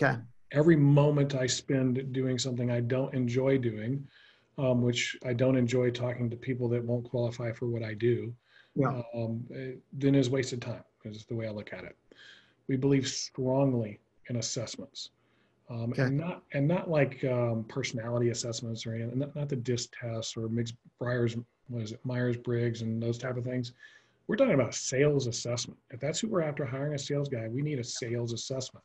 Okay. 0.01 0.19
Every 0.51 0.75
moment 0.75 1.35
I 1.35 1.45
spend 1.45 2.11
doing 2.11 2.37
something 2.37 2.71
I 2.71 2.81
don't 2.81 3.13
enjoy 3.13 3.57
doing, 3.57 4.05
um, 4.59 4.81
which 4.81 5.17
I 5.25 5.33
don't 5.33 5.55
enjoy 5.55 5.89
talking 5.89 6.29
to 6.29 6.35
people 6.35 6.67
that 6.69 6.83
won't 6.83 7.09
qualify 7.09 7.51
for 7.53 7.67
what 7.67 7.81
I 7.81 7.93
do, 7.93 8.33
yeah. 8.75 9.01
um, 9.15 9.43
eh, 9.55 9.71
then 9.93 10.15
is 10.15 10.29
wasted 10.29 10.61
time, 10.61 10.83
is 11.05 11.25
the 11.25 11.35
way 11.35 11.47
I 11.47 11.51
look 11.51 11.71
at 11.71 11.85
it. 11.85 11.95
We 12.67 12.75
believe 12.75 13.07
strongly 13.07 13.99
in 14.29 14.35
assessments. 14.35 15.11
Um, 15.71 15.91
okay. 15.91 16.03
and 16.03 16.17
not 16.17 16.41
and 16.53 16.67
not 16.67 16.89
like 16.89 17.23
um, 17.25 17.63
personality 17.67 18.29
assessments 18.29 18.87
or 18.87 18.95
anything, 18.95 19.19
not, 19.19 19.35
not 19.35 19.49
the 19.49 19.55
DISC 19.55 19.93
tests 20.01 20.35
or 20.35 20.49
Mixed 20.49 20.73
Briars, 20.97 21.37
what 21.67 21.83
is 21.83 21.91
it, 21.91 21.99
Myers 22.03 22.37
Briggs 22.37 22.81
and 22.81 23.01
those 23.01 23.19
type 23.19 23.37
of 23.37 23.43
things. 23.43 23.73
We're 24.27 24.35
talking 24.35 24.55
about 24.55 24.73
sales 24.73 25.27
assessment. 25.27 25.79
If 25.91 25.99
that's 25.99 26.19
who 26.19 26.27
we're 26.27 26.41
after 26.41 26.65
hiring 26.65 26.95
a 26.95 26.99
sales 26.99 27.29
guy, 27.29 27.47
we 27.47 27.61
need 27.61 27.79
a 27.79 27.83
sales 27.83 28.33
assessment. 28.33 28.83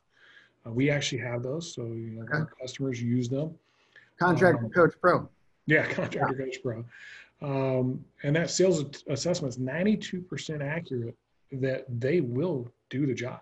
Uh, 0.65 0.71
we 0.71 0.89
actually 0.91 1.21
have 1.21 1.43
those, 1.43 1.73
so 1.73 1.81
you 1.83 2.11
know, 2.11 2.23
okay. 2.23 2.37
our 2.37 2.49
customers 2.61 3.01
use 3.01 3.29
them. 3.29 3.55
Contract 4.19 4.63
um, 4.63 4.69
Coach 4.69 4.93
Pro. 5.01 5.27
Yeah, 5.65 5.85
contractor 5.91 6.35
yeah. 6.37 6.45
coach 6.45 6.57
pro. 6.63 6.85
Um, 7.41 8.03
and 8.23 8.35
that 8.35 8.49
sales 8.49 8.83
assessment 9.07 9.53
is 9.53 9.59
92% 9.59 10.61
accurate 10.61 11.15
that 11.51 11.85
they 11.99 12.21
will 12.21 12.71
do 12.89 13.05
the 13.05 13.13
job. 13.13 13.41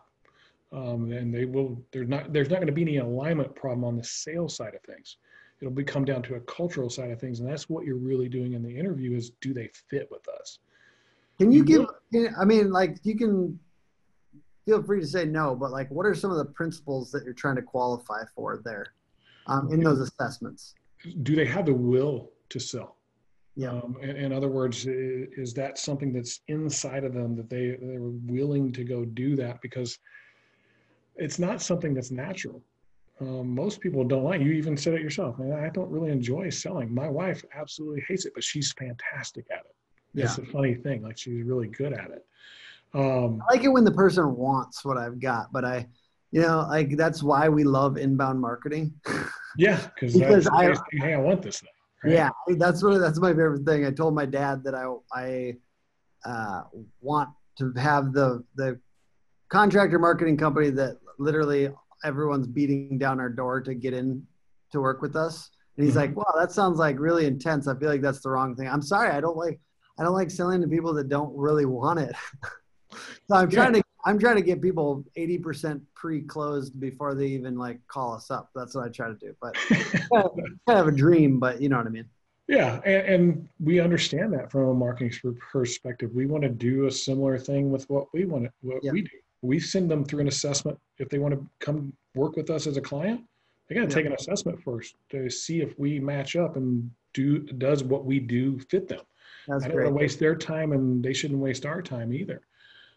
Um, 0.72 1.12
and 1.12 1.34
they 1.34 1.46
will, 1.46 1.80
there's 1.92 2.08
not, 2.08 2.34
there's 2.34 2.50
not 2.50 2.56
going 2.56 2.68
to 2.68 2.74
be 2.74 2.82
any 2.82 2.98
alignment 2.98 3.56
problem 3.56 3.84
on 3.84 3.96
the 3.96 4.04
sales 4.04 4.56
side 4.56 4.74
of 4.74 4.82
things. 4.82 5.18
It'll 5.62 5.74
be 5.74 5.84
come 5.84 6.04
down 6.04 6.24
to 6.24 6.36
a 6.36 6.40
cultural 6.42 6.90
side 6.90 7.12
of 7.12 7.22
things. 7.22 7.40
And 7.40 7.48
that's 7.48 7.70
what 7.70 7.86
you're 7.86 7.96
really 7.96 8.28
doing 8.28 8.54
in 8.54 8.64
the 8.64 8.76
interview 8.76 9.16
is 9.16 9.32
do 9.40 9.54
they 9.54 9.70
fit 9.90 10.10
with 10.12 10.28
us? 10.28 10.60
Can 11.40 11.52
you 11.52 11.64
give, 11.64 11.86
I 12.38 12.46
mean, 12.46 12.72
like 12.72 12.98
you 13.04 13.16
can 13.16 13.60
feel 14.66 14.82
free 14.84 15.00
to 15.00 15.08
say 15.08 15.26
no, 15.26 15.56
but 15.56 15.72
like, 15.72 15.90
what 15.90 16.06
are 16.06 16.16
some 16.16 16.32
of 16.32 16.38
the 16.38 16.46
principles 16.46 17.12
that 17.12 17.24
you're 17.24 17.34
trying 17.34 17.56
to 17.56 17.62
qualify 17.62 18.24
for 18.36 18.62
there 18.64 18.88
um, 19.48 19.72
in 19.72 19.82
those 19.82 20.00
assessments? 20.00 20.76
Do 21.24 21.36
they 21.36 21.46
have 21.46 21.66
the 21.66 21.74
will 21.74 22.32
to 22.50 22.60
sell? 22.60 22.98
Yeah. 23.56 23.72
Um, 23.72 23.98
in, 24.02 24.10
in, 24.16 24.34
other 24.34 24.50
words, 24.50 24.88
is 24.88 25.54
that 25.54 25.78
something 25.78 26.12
that's 26.12 26.42
inside 26.48 27.04
of 27.04 27.14
them 27.14 27.36
that 27.36 27.50
they 27.50 27.78
they're 27.80 28.02
willing 28.02 28.72
to 28.74 28.84
go 28.84 29.06
do 29.06 29.36
that 29.36 29.62
because 29.62 30.00
it's 31.16 31.38
not 31.38 31.62
something 31.62 31.94
that's 31.94 32.10
natural. 32.10 32.64
Um, 33.22 33.54
most 33.54 33.80
people 33.80 34.04
don't 34.04 34.24
like. 34.24 34.42
You 34.42 34.54
even 34.54 34.76
said 34.76 34.96
it 34.96 35.02
yourself. 35.02 35.40
I 35.40 35.70
don't 35.70 35.92
really 35.92 36.12
enjoy 36.12 36.50
selling. 36.50 36.94
My 36.94 37.08
wife 37.08 37.46
absolutely 37.56 38.04
hates 38.08 38.26
it, 38.26 38.34
but 38.34 38.44
she's 38.44 38.74
fantastic 38.74 39.46
at 39.52 39.60
it. 39.60 39.76
Yeah. 40.16 40.26
It's 40.26 40.40
a 40.40 40.46
funny 40.46 40.74
thing. 40.74 41.04
Like 41.04 41.18
she's 41.18 41.44
really 41.44 41.68
good 41.68 41.94
at 41.94 42.10
it. 42.10 42.26
Um, 42.96 43.42
I 43.50 43.56
like 43.56 43.64
it 43.64 43.70
when 43.70 43.84
the 43.84 43.92
person 43.92 44.36
wants 44.36 44.84
what 44.84 44.98
I've 44.98 45.20
got, 45.20 45.52
but 45.52 45.64
I, 45.64 45.88
you 46.32 46.42
know, 46.42 46.66
like 46.70 46.98
that's 46.98 47.22
why 47.22 47.50
we 47.50 47.64
love 47.64 47.98
inbound 47.98 48.42
marketing. 48.42 48.94
Yeah, 49.58 49.80
because 49.94 50.48
I, 50.48 50.74
hey, 50.92 51.14
I 51.14 51.18
want 51.18 51.42
this 51.42 51.60
thing. 51.60 51.70
Right? 52.04 52.14
Yeah, 52.14 52.30
that's 52.58 52.84
what 52.84 52.98
that's 53.00 53.20
my 53.20 53.30
favorite 53.30 53.66
thing. 53.66 53.86
I 53.86 53.92
told 53.92 54.16
my 54.16 54.26
dad 54.26 54.64
that 54.64 54.76
I 54.76 54.86
I 55.14 55.56
uh, 56.26 56.64
want 57.02 57.30
to 57.60 57.72
have 57.78 58.14
the 58.14 58.44
the 58.56 58.80
contractor 59.50 60.00
marketing 60.00 60.38
company 60.38 60.70
that 60.72 60.98
literally 61.20 61.70
everyone's 62.04 62.48
beating 62.48 62.98
down 62.98 63.20
our 63.20 63.30
door 63.30 63.62
to 63.62 63.74
get 63.74 63.94
in 63.94 64.26
to 64.72 64.82
work 64.82 65.02
with 65.02 65.16
us. 65.16 65.52
And 65.78 65.86
he's 65.86 65.96
mm-hmm. 65.96 66.16
like, 66.16 66.18
"Wow, 66.18 66.34
that 66.38 66.52
sounds 66.52 66.78
like 66.80 67.00
really 67.00 67.26
intense. 67.26 67.68
I 67.68 67.76
feel 67.76 67.90
like 67.90 68.02
that's 68.02 68.22
the 68.22 68.30
wrong 68.30 68.56
thing. 68.56 68.68
I'm 68.68 68.82
sorry, 68.82 69.10
I 69.12 69.22
don't 69.22 69.38
like 69.38 69.60
I 70.00 70.04
don't 70.04 70.14
like 70.14 70.32
selling 70.32 70.62
to 70.62 70.68
people 70.68 70.94
that 70.96 71.10
don't 71.10 71.36
really 71.36 71.66
want 71.66 72.00
it." 72.00 72.16
so 72.92 73.36
I'm 73.36 73.50
trying 73.50 73.76
yeah. 73.76 73.82
to 73.82 73.93
I'm 74.06 74.20
trying 74.20 74.36
to 74.36 74.42
get 74.42 74.62
people 74.62 75.04
80% 75.18 75.82
pre-closed 75.96 76.80
before 76.80 77.16
they 77.16 77.28
even 77.28 77.58
like 77.58 77.80
call 77.88 78.14
us 78.14 78.30
up. 78.30 78.50
That's 78.54 78.76
what 78.76 78.86
I 78.86 78.90
try 78.90 79.08
to 79.08 79.16
do. 79.16 79.34
But 79.42 79.56
kind 80.68 80.80
of 80.80 80.88
a 80.88 80.92
dream, 80.92 81.40
but 81.40 81.62
you 81.62 81.70
know 81.70 81.78
what 81.78 81.88
I 81.88 81.90
mean. 81.90 82.06
Yeah, 82.48 82.82
and, 82.86 83.08
and, 83.08 83.50
we 83.62 83.80
understand 83.80 84.34
that 84.34 84.52
from 84.52 84.68
a 84.68 84.74
marketing 84.74 85.38
perspective. 85.52 86.12
We 86.14 86.26
want 86.26 86.44
to 86.44 86.50
do 86.50 86.88
a 86.88 86.92
similar 86.92 87.38
thing 87.38 87.72
with 87.72 87.90
what 87.90 88.08
we 88.14 88.26
want 88.26 88.44
to, 88.44 88.52
what 88.62 88.84
yeah. 88.84 88.92
we 88.92 89.04
do. 89.04 89.18
We 89.42 89.60
send 89.60 89.90
them 89.90 90.04
through 90.04 90.22
an 90.22 90.28
assessment 90.28 90.78
if 90.98 91.08
they 91.08 91.20
want 91.20 91.34
to 91.36 91.48
come 91.60 91.94
work 92.16 92.36
with 92.36 92.50
us 92.50 92.68
as 92.68 92.76
a 92.76 92.82
client. 92.82 93.22
They 93.68 93.76
got 93.76 93.82
to 93.82 93.88
yeah. 93.88 93.96
take 93.96 94.06
an 94.08 94.14
assessment 94.14 94.62
first 94.62 94.96
to 95.12 95.30
see 95.30 95.62
if 95.62 95.78
we 95.80 96.00
match 96.00 96.36
up 96.36 96.58
and 96.58 96.92
do 97.14 97.40
does 97.40 97.84
what 97.84 98.06
we 98.06 98.20
do 98.20 98.60
fit 98.60 98.90
them. 98.90 99.02
That's 99.48 99.64
I 99.64 99.68
don't 99.68 99.78
great. 99.78 99.86
want 99.86 99.98
to 99.98 100.02
waste 100.02 100.20
their 100.20 100.36
time 100.36 100.74
and 100.74 101.04
they 101.04 101.14
shouldn't 101.14 101.40
waste 101.40 101.66
our 101.66 101.82
time 101.82 102.14
either. 102.14 102.42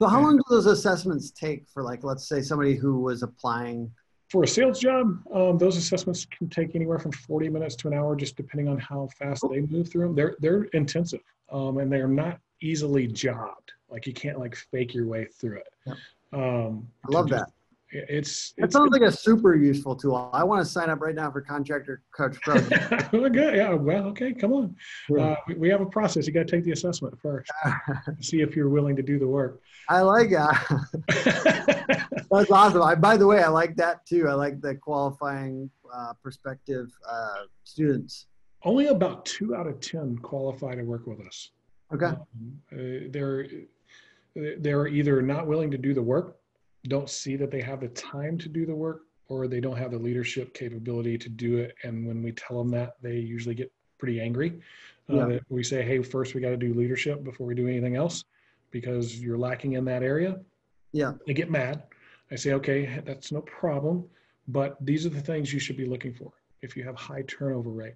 So 0.01 0.07
how 0.07 0.21
long 0.21 0.37
do 0.37 0.43
those 0.51 0.67
assessments 0.67 1.31
take 1.31 1.67
for 1.69 1.83
like, 1.83 2.05
let's 2.05 2.29
say 2.29 2.43
somebody 2.43 2.75
who 2.75 3.01
was 3.01 3.23
applying? 3.23 3.91
For 4.29 4.43
a 4.43 4.49
sales 4.49 4.81
job, 4.81 5.21
um, 5.33 5.57
those 5.57 5.77
assessments 5.77 6.27
can 6.27 6.49
take 6.49 6.75
anywhere 6.75 6.99
from 6.99 7.13
40 7.13 7.49
minutes 7.49 7.77
to 7.77 7.89
an 7.89 7.95
hour, 7.95 8.17
just 8.17 8.37
depending 8.37 8.69
on 8.69 8.79
how 8.79 9.09
fast 9.19 9.45
they 9.51 9.61
move 9.61 9.89
through 9.89 10.07
them. 10.07 10.15
They're, 10.17 10.37
they're 10.41 10.65
intensive 10.73 11.21
um, 11.51 11.79
and 11.79 11.91
they're 11.91 12.09
not 12.09 12.41
easily 12.61 13.07
jobbed. 13.07 13.73
Like 13.89 14.07
you 14.07 14.13
can't 14.13 14.39
like 14.39 14.57
fake 14.57 14.95
your 14.95 15.07
way 15.07 15.27
through 15.27 15.59
it. 15.59 15.69
Yep. 15.87 15.97
Um, 16.33 16.89
I 17.09 17.13
love 17.13 17.29
that 17.31 17.51
it's 18.09 18.55
it 18.57 18.73
sounds 18.73 18.93
like 18.93 19.03
a 19.03 19.11
super 19.11 19.55
useful 19.55 19.97
tool. 19.97 20.31
I 20.33 20.45
want 20.45 20.65
to 20.65 20.71
sign 20.71 20.91
up 20.91 21.01
right 21.01 21.15
now 21.15 21.31
for 21.31 21.41
Contractor 21.41 22.03
Coach 22.15 22.37
Pro. 22.43 22.61
Good, 23.11 23.35
yeah, 23.35 23.75
well, 23.75 24.05
okay, 24.07 24.33
come 24.33 24.53
on. 24.53 24.77
Uh, 25.19 25.37
we, 25.47 25.55
we, 25.55 25.69
have 25.69 25.81
a 25.81 25.87
process. 25.87 26.27
You 26.27 26.33
got 26.33 26.47
to 26.47 26.57
take 26.57 26.65
the 26.65 26.73
assessment 26.73 27.19
first. 27.21 27.51
see 28.21 28.41
if 28.41 28.55
you're 28.57 28.69
willing 28.69 28.97
to 28.97 29.03
do 29.03 29.19
the 29.19 29.27
work. 29.27 29.61
I 29.89 30.01
like 30.01 30.31
that. 30.31 32.07
That's 32.31 32.51
awesome. 32.51 32.83
I, 32.83 32.95
by 32.95 33.17
the 33.17 33.27
way, 33.27 33.43
I 33.43 33.49
like 33.49 33.77
that 33.77 34.05
too. 34.07 34.29
I 34.29 34.35
like 34.35 34.61
the 34.61 34.75
qualifying 34.75 35.71
uh, 35.93 36.13
prospective 36.23 36.91
uh, 37.09 37.45
students. 37.65 38.27
Only 38.65 38.89
about 38.89 39.25
two 39.25 39.55
out 39.55 39.67
of 39.67 39.81
ten 39.81 40.19
qualify 40.19 40.75
to 40.75 40.83
work 40.83 41.07
with 41.07 41.21
us. 41.27 41.51
Okay. 41.93 42.07
Um, 42.07 42.61
uh, 42.73 43.09
they're 43.11 43.47
they're 44.59 44.87
either 44.87 45.23
not 45.23 45.47
willing 45.47 45.71
to 45.71 45.79
do 45.79 45.95
the 45.95 46.03
work 46.03 46.37
don't 46.87 47.11
see 47.11 47.37
that 47.37 47.51
they 47.51 47.61
have 47.61 47.81
the 47.81 47.89
time 47.89 48.39
to 48.39 48.49
do 48.49 48.67
the 48.67 48.75
work 48.75 49.03
or 49.29 49.49
they 49.49 49.61
don't 49.61 49.77
have 49.77 49.91
the 49.91 49.99
leadership 49.99 50.55
capability 50.55 51.19
to 51.19 51.29
do 51.29 51.59
it. 51.59 51.75
And 51.83 52.07
when 52.07 52.23
we 52.23 52.33
tell 52.33 52.59
them 52.59 52.71
that, 52.73 52.95
they 53.03 53.17
usually 53.17 53.55
get 53.55 53.73
pretty 53.99 54.21
angry. 54.21 54.61
Uh, 55.11 55.29
yeah. 55.29 55.39
we 55.49 55.63
say, 55.63 55.83
hey, 55.83 56.03
first 56.03 56.35
we 56.35 56.41
got 56.41 56.51
to 56.51 56.57
do 56.57 56.75
leadership 56.75 57.25
before 57.25 57.47
we 57.47 57.55
do 57.55 57.69
anything 57.69 57.97
else 57.97 58.25
because 58.71 59.19
you're 59.21 59.39
lacking 59.39 59.73
in 59.73 59.85
that 59.85 60.03
area. 60.03 60.39
Yeah. 60.93 61.13
They 61.27 61.35
get 61.35 61.51
mad. 61.51 61.85
I 62.31 62.37
say, 62.37 62.53
okay, 62.55 63.03
that's 63.05 63.31
no 63.33 63.41
problem. 63.43 64.05
But 64.49 64.77
these 64.81 65.07
are 65.07 65.11
the 65.11 65.21
things 65.21 65.53
you 65.53 65.61
should 65.61 65.77
be 65.77 65.87
looking 65.87 66.13
for. 66.13 66.33
If 66.63 66.77
you 66.77 66.85
have 66.85 66.97
high 66.97 67.23
turnover 67.23 67.71
rate, 67.71 67.95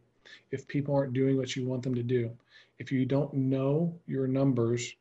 if 0.51 0.67
people 0.69 0.95
aren't 0.95 1.13
doing 1.13 1.37
what 1.37 1.57
you 1.57 1.67
want 1.67 1.83
them 1.83 1.95
to 1.95 2.03
do, 2.03 2.31
if 2.79 2.91
you 2.93 3.05
don't 3.05 3.33
know 3.35 3.95
your 4.07 4.27
numbers 4.27 4.95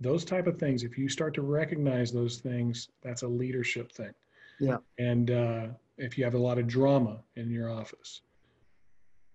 those 0.00 0.24
type 0.24 0.46
of 0.46 0.58
things 0.58 0.84
if 0.84 0.96
you 0.96 1.08
start 1.08 1.34
to 1.34 1.42
recognize 1.42 2.12
those 2.12 2.38
things 2.38 2.88
that's 3.02 3.22
a 3.22 3.28
leadership 3.28 3.92
thing. 3.92 4.12
Yeah. 4.60 4.78
And 4.98 5.30
uh, 5.30 5.66
if 5.96 6.16
you 6.16 6.24
have 6.24 6.34
a 6.34 6.38
lot 6.38 6.58
of 6.58 6.66
drama 6.66 7.18
in 7.36 7.50
your 7.50 7.70
office. 7.70 8.22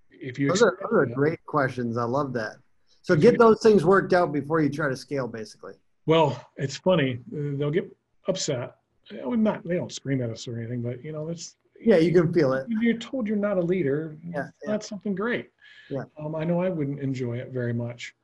If 0.09 0.39
you 0.39 0.49
those 0.49 0.61
are, 0.61 0.77
those 0.81 0.91
are 0.93 1.05
great 1.05 1.43
questions. 1.45 1.97
I 1.97 2.03
love 2.03 2.33
that. 2.33 2.57
So 3.01 3.15
get 3.15 3.37
those 3.37 3.61
things 3.61 3.83
worked 3.83 4.13
out 4.13 4.31
before 4.31 4.61
you 4.61 4.69
try 4.69 4.87
to 4.87 4.95
scale 4.95 5.27
basically. 5.27 5.73
Well 6.05 6.41
it's 6.57 6.77
funny. 6.77 7.19
They'll 7.31 7.71
get 7.71 7.95
upset. 8.27 8.75
Not 9.11 9.67
they 9.67 9.75
don't 9.75 9.91
scream 9.91 10.21
at 10.21 10.29
us 10.29 10.47
or 10.47 10.57
anything 10.57 10.81
but 10.81 11.03
you 11.03 11.11
know 11.11 11.27
it's 11.27 11.57
yeah 11.77 11.97
you 11.97 12.13
can 12.13 12.31
feel 12.31 12.53
it. 12.53 12.65
you're 12.69 12.97
told 12.97 13.27
you're 13.27 13.35
not 13.35 13.57
a 13.57 13.61
leader. 13.61 14.17
Yeah, 14.23 14.37
yeah. 14.37 14.49
that's 14.65 14.87
something 14.87 15.13
great. 15.13 15.49
Yeah. 15.89 16.03
Um, 16.17 16.33
i 16.35 16.45
know 16.45 16.61
i 16.61 16.69
wouldn't 16.69 17.01
enjoy 17.01 17.37
it 17.37 17.51
very 17.51 17.73
much 17.73 18.15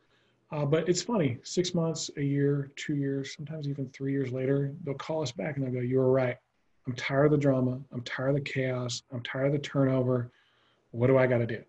uh, 0.51 0.65
but 0.65 0.89
it's 0.89 1.01
funny, 1.01 1.37
six 1.43 1.75
months, 1.75 2.09
a 2.17 2.21
year, 2.21 2.71
two 2.75 2.95
years, 2.95 3.35
sometimes 3.35 3.67
even 3.67 3.87
three 3.89 4.11
years 4.11 4.31
later, 4.31 4.73
they'll 4.83 4.95
call 4.95 5.21
us 5.21 5.31
back 5.31 5.57
and 5.57 5.65
they'll 5.65 5.73
go, 5.73 5.79
You 5.79 5.97
were 5.97 6.11
right. 6.11 6.37
I'm 6.87 6.93
tired 6.95 7.25
of 7.25 7.31
the 7.31 7.37
drama. 7.37 7.79
I'm 7.91 8.01
tired 8.01 8.29
of 8.29 8.35
the 8.35 8.41
chaos. 8.41 9.03
I'm 9.13 9.21
tired 9.21 9.47
of 9.47 9.51
the 9.51 9.59
turnover. 9.59 10.31
What 10.91 11.07
do 11.07 11.17
I 11.19 11.27
got 11.27 11.37
to 11.37 11.45
do? 11.45 11.61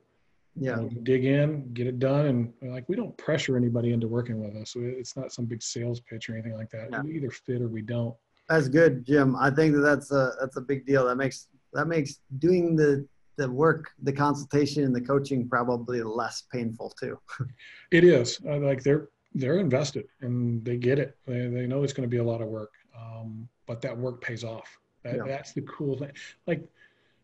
Yeah. 0.56 0.82
Dig 1.02 1.26
in, 1.26 1.72
get 1.74 1.86
it 1.86 1.98
done. 1.98 2.52
And 2.60 2.72
like, 2.72 2.88
we 2.88 2.96
don't 2.96 3.16
pressure 3.18 3.56
anybody 3.56 3.92
into 3.92 4.08
working 4.08 4.42
with 4.42 4.56
us. 4.56 4.74
It's 4.76 5.16
not 5.16 5.32
some 5.32 5.44
big 5.44 5.62
sales 5.62 6.00
pitch 6.00 6.30
or 6.30 6.34
anything 6.34 6.54
like 6.54 6.70
that. 6.70 6.88
Yeah. 6.90 7.02
We 7.02 7.16
either 7.16 7.30
fit 7.30 7.60
or 7.60 7.68
we 7.68 7.82
don't. 7.82 8.14
That's 8.48 8.68
good, 8.68 9.04
Jim. 9.04 9.36
I 9.36 9.50
think 9.50 9.74
that 9.74 9.80
that's 9.80 10.10
a, 10.10 10.32
that's 10.40 10.56
a 10.56 10.60
big 10.60 10.86
deal. 10.86 11.06
That 11.06 11.16
makes, 11.16 11.48
that 11.74 11.86
makes 11.86 12.20
doing 12.38 12.74
the 12.74 13.06
the 13.36 13.50
work, 13.50 13.90
the 14.02 14.12
consultation, 14.12 14.84
and 14.84 14.94
the 14.94 15.00
coaching 15.00 15.48
probably 15.48 16.02
less 16.02 16.42
painful 16.52 16.90
too. 17.00 17.18
it 17.90 18.04
is 18.04 18.40
uh, 18.48 18.58
like 18.58 18.82
they're 18.82 19.08
they're 19.34 19.58
invested 19.58 20.06
and 20.20 20.64
they 20.64 20.76
get 20.76 20.98
it. 20.98 21.16
They, 21.26 21.46
they 21.46 21.66
know 21.66 21.82
it's 21.82 21.92
going 21.92 22.08
to 22.08 22.10
be 22.10 22.18
a 22.18 22.24
lot 22.24 22.42
of 22.42 22.48
work, 22.48 22.72
um, 22.98 23.48
but 23.66 23.80
that 23.82 23.96
work 23.96 24.20
pays 24.20 24.44
off. 24.44 24.68
That, 25.04 25.16
yeah. 25.16 25.22
That's 25.26 25.52
the 25.52 25.62
cool 25.62 25.96
thing. 25.96 26.10
Like 26.46 26.62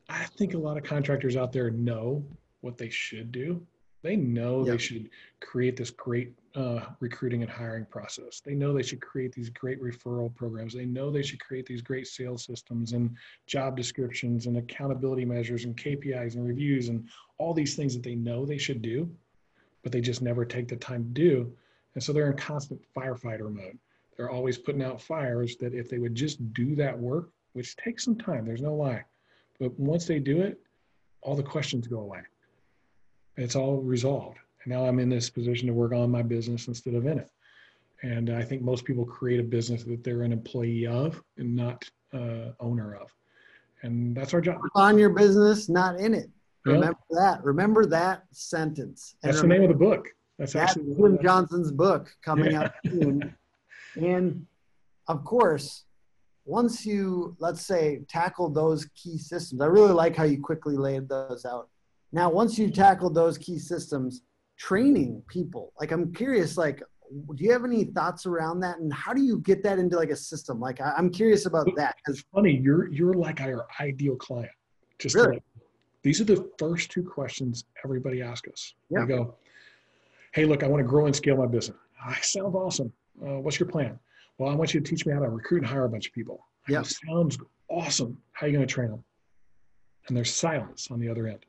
I 0.09 0.25
think 0.39 0.55
a 0.55 0.59
lot 0.59 0.77
of 0.77 0.85
contractors 0.85 1.37
out 1.37 1.53
there 1.53 1.71
know 1.71 2.25
what 2.61 2.79
they 2.79 2.89
should 2.89 3.33
do. 3.33 3.67
They 4.07 4.15
know 4.15 4.65
yeah. 4.65 4.73
they 4.73 4.79
should 4.79 5.11
create 5.41 5.77
this 5.77 5.91
great 5.91 6.33
uh, 6.55 6.81
recruiting 7.01 7.43
and 7.43 7.51
hiring 7.51 7.87
process. 7.87 8.39
They 8.39 8.55
know 8.55 8.73
they 8.73 8.85
should 8.85 9.01
create 9.01 9.33
these 9.33 9.51
great 9.51 9.83
referral 9.83 10.33
programs. 10.33 10.73
They 10.73 10.87
know 10.87 11.11
they 11.11 11.25
should 11.25 11.41
create 11.41 11.67
these 11.67 11.83
great 11.83 12.07
sales 12.07 12.45
systems 12.45 12.93
and 12.93 13.17
job 13.49 13.77
descriptions 13.77 14.47
and 14.47 14.59
accountability 14.59 15.25
measures 15.25 15.65
and 15.65 15.77
KPIs 15.77 16.37
and 16.37 16.47
reviews 16.47 16.89
and 16.89 17.09
all 17.39 17.53
these 17.53 17.75
things 17.75 17.95
that 17.95 18.05
they 18.05 18.15
know 18.15 18.47
they 18.47 18.59
should 18.59 18.81
do, 18.81 19.11
but 19.83 19.91
they 19.91 20.01
just 20.01 20.23
never 20.23 20.45
take 20.45 20.69
the 20.69 20.77
time 20.77 21.03
to 21.03 21.11
do. 21.11 21.53
And 21.95 22.03
so 22.03 22.13
they're 22.13 22.31
in 22.31 22.37
constant 22.37 22.81
firefighter 22.97 23.53
mode. 23.53 23.77
They're 24.17 24.31
always 24.31 24.57
putting 24.57 24.85
out 24.85 25.03
fires 25.03 25.57
that 25.57 25.75
if 25.75 25.91
they 25.91 25.99
would 25.99 26.15
just 26.15 26.53
do 26.55 26.77
that 26.77 26.97
work, 26.97 27.31
which 27.55 27.75
takes 27.75 28.05
some 28.05 28.17
time, 28.17 28.47
there's 28.47 28.63
no 28.63 28.73
lie. 28.73 29.05
But 29.59 29.77
once 29.81 30.07
they 30.07 30.21
do 30.21 30.43
it, 30.43 30.61
all 31.23 31.35
the 31.35 31.43
questions 31.43 31.89
go 31.89 31.99
away. 31.99 32.21
It's 33.37 33.57
all 33.57 33.79
resolved 33.83 34.39
And 34.65 34.73
now 34.73 34.87
I'm 34.87 34.99
in 34.99 35.09
this 35.09 35.31
position 35.31 35.67
to 35.67 35.75
work 35.75 35.93
on 35.93 36.11
my 36.11 36.23
business 36.23 36.69
instead 36.69 36.95
of 36.95 37.07
in 37.07 37.19
it. 37.19 37.31
And 38.03 38.31
I 38.31 38.43
think 38.43 38.63
most 38.63 38.85
people 38.85 39.05
create 39.05 39.41
a 39.41 39.43
business 39.43 39.85
that 39.85 40.05
they're 40.05 40.23
an 40.23 40.33
employee 40.33 40.87
of 40.87 41.23
and 41.39 41.57
not 41.57 41.85
uh, 42.13 42.53
owner 42.61 42.95
of. 42.95 43.11
And 43.83 44.17
that's 44.17 44.35
our 44.35 44.41
job. 44.41 44.61
On 44.75 44.99
your 44.99 45.11
business, 45.11 45.69
not 45.69 45.99
in 45.99 46.15
it. 46.15 46.31
Remember 46.65 46.99
that. 47.11 47.45
Remember 47.45 47.87
that 47.87 48.25
sentence. 48.33 49.15
And 49.23 49.33
that's 49.33 49.41
the 49.41 49.47
name 49.47 49.63
of 49.63 49.69
the 49.69 49.75
book. 49.75 50.09
That's, 50.39 50.53
that's 50.53 50.73
actually 50.73 50.95
Jim 50.97 51.19
Johnson's 51.23 51.71
book 51.71 52.15
coming 52.23 52.53
yeah. 52.53 52.65
out 52.65 52.73
soon. 52.85 53.35
and 53.97 54.47
of 55.09 55.25
course, 55.25 55.85
once 56.45 56.85
you, 56.85 57.37
let's 57.39 57.65
say, 57.65 58.01
tackle 58.09 58.49
those 58.49 58.87
key 58.95 59.19
systems, 59.19 59.61
I 59.61 59.67
really 59.67 59.93
like 59.93 60.17
how 60.17 60.25
you 60.25 60.41
quickly 60.41 60.77
laid 60.77 61.09
those 61.09 61.45
out. 61.45 61.69
Now, 62.13 62.31
once 62.31 62.59
you've 62.59 62.73
tackled 62.73 63.15
those 63.15 63.37
key 63.39 63.59
systems, 63.59 64.23
training 64.59 65.23
people 65.29 65.71
like 65.79 65.93
i'm 65.93 66.11
curious 66.15 66.57
like 66.57 66.83
do 67.35 67.45
you 67.45 67.53
have 67.53 67.65
any 67.65 67.85
thoughts 67.85 68.27
around 68.27 68.61
that? 68.61 68.79
And 68.79 68.93
how 68.93 69.13
do 69.13 69.23
you 69.23 69.39
get 69.39 69.63
that 69.63 69.79
into 69.79 69.97
like 69.97 70.11
a 70.11 70.17
system? 70.17 70.61
Like 70.61 70.81
I, 70.81 70.95
am 70.99 71.11
curious 71.11 71.47
about 71.47 71.69
that 71.77 71.97
because 71.97 72.25
funny 72.35 72.59
you're 72.61 72.93
you're 72.93 73.15
like 73.15 73.41
our 73.41 73.67
ideal 73.81 74.17
client. 74.17 74.51
Just 74.99 75.15
really? 75.15 75.35
like, 75.35 75.43
these 76.03 76.21
are 76.21 76.25
the 76.25 76.49
first 76.59 76.91
two 76.91 77.03
questions 77.03 77.65
everybody 77.85 78.23
asks 78.23 78.49
us. 78.51 78.75
Yeah. 78.91 79.01
they 79.01 79.15
go 79.15 79.35
hey 80.33 80.45
look 80.45 80.63
i 80.63 80.67
want 80.67 80.81
to 80.83 80.89
grow 80.89 81.07
and 81.07 81.15
scale 81.15 81.37
my 81.37 81.47
business. 81.47 81.77
Ah, 81.99 82.17
sounds 82.21 82.55
awesome. 82.55 82.93
Uh, 83.23 83.41
what's 83.41 83.59
your 83.59 83.69
plan? 83.69 83.99
Well 84.39 84.51
i 84.51 84.55
want 84.55 84.75
you 84.75 84.81
to 84.81 84.89
teach 84.89 85.07
me 85.07 85.15
how 85.15 85.21
to 85.21 85.29
recruit 85.29 85.59
and 85.59 85.67
hire 85.67 85.85
a 85.85 85.89
bunch 85.89 86.09
of 86.09 86.13
people. 86.13 86.47
Yeah. 86.69 86.83
Sounds 86.83 87.39
awesome. 87.69 88.19
How 88.33 88.47
are 88.47 88.51
you 88.51 88.57
going 88.57 88.67
to 88.67 88.73
train 88.73 88.91
them 88.91 89.03
and 90.09 90.17
there's 90.17 90.33
silence 90.33 90.89
on 90.91 91.01
the 91.01 91.09
other 91.09 91.27
end 91.27 91.47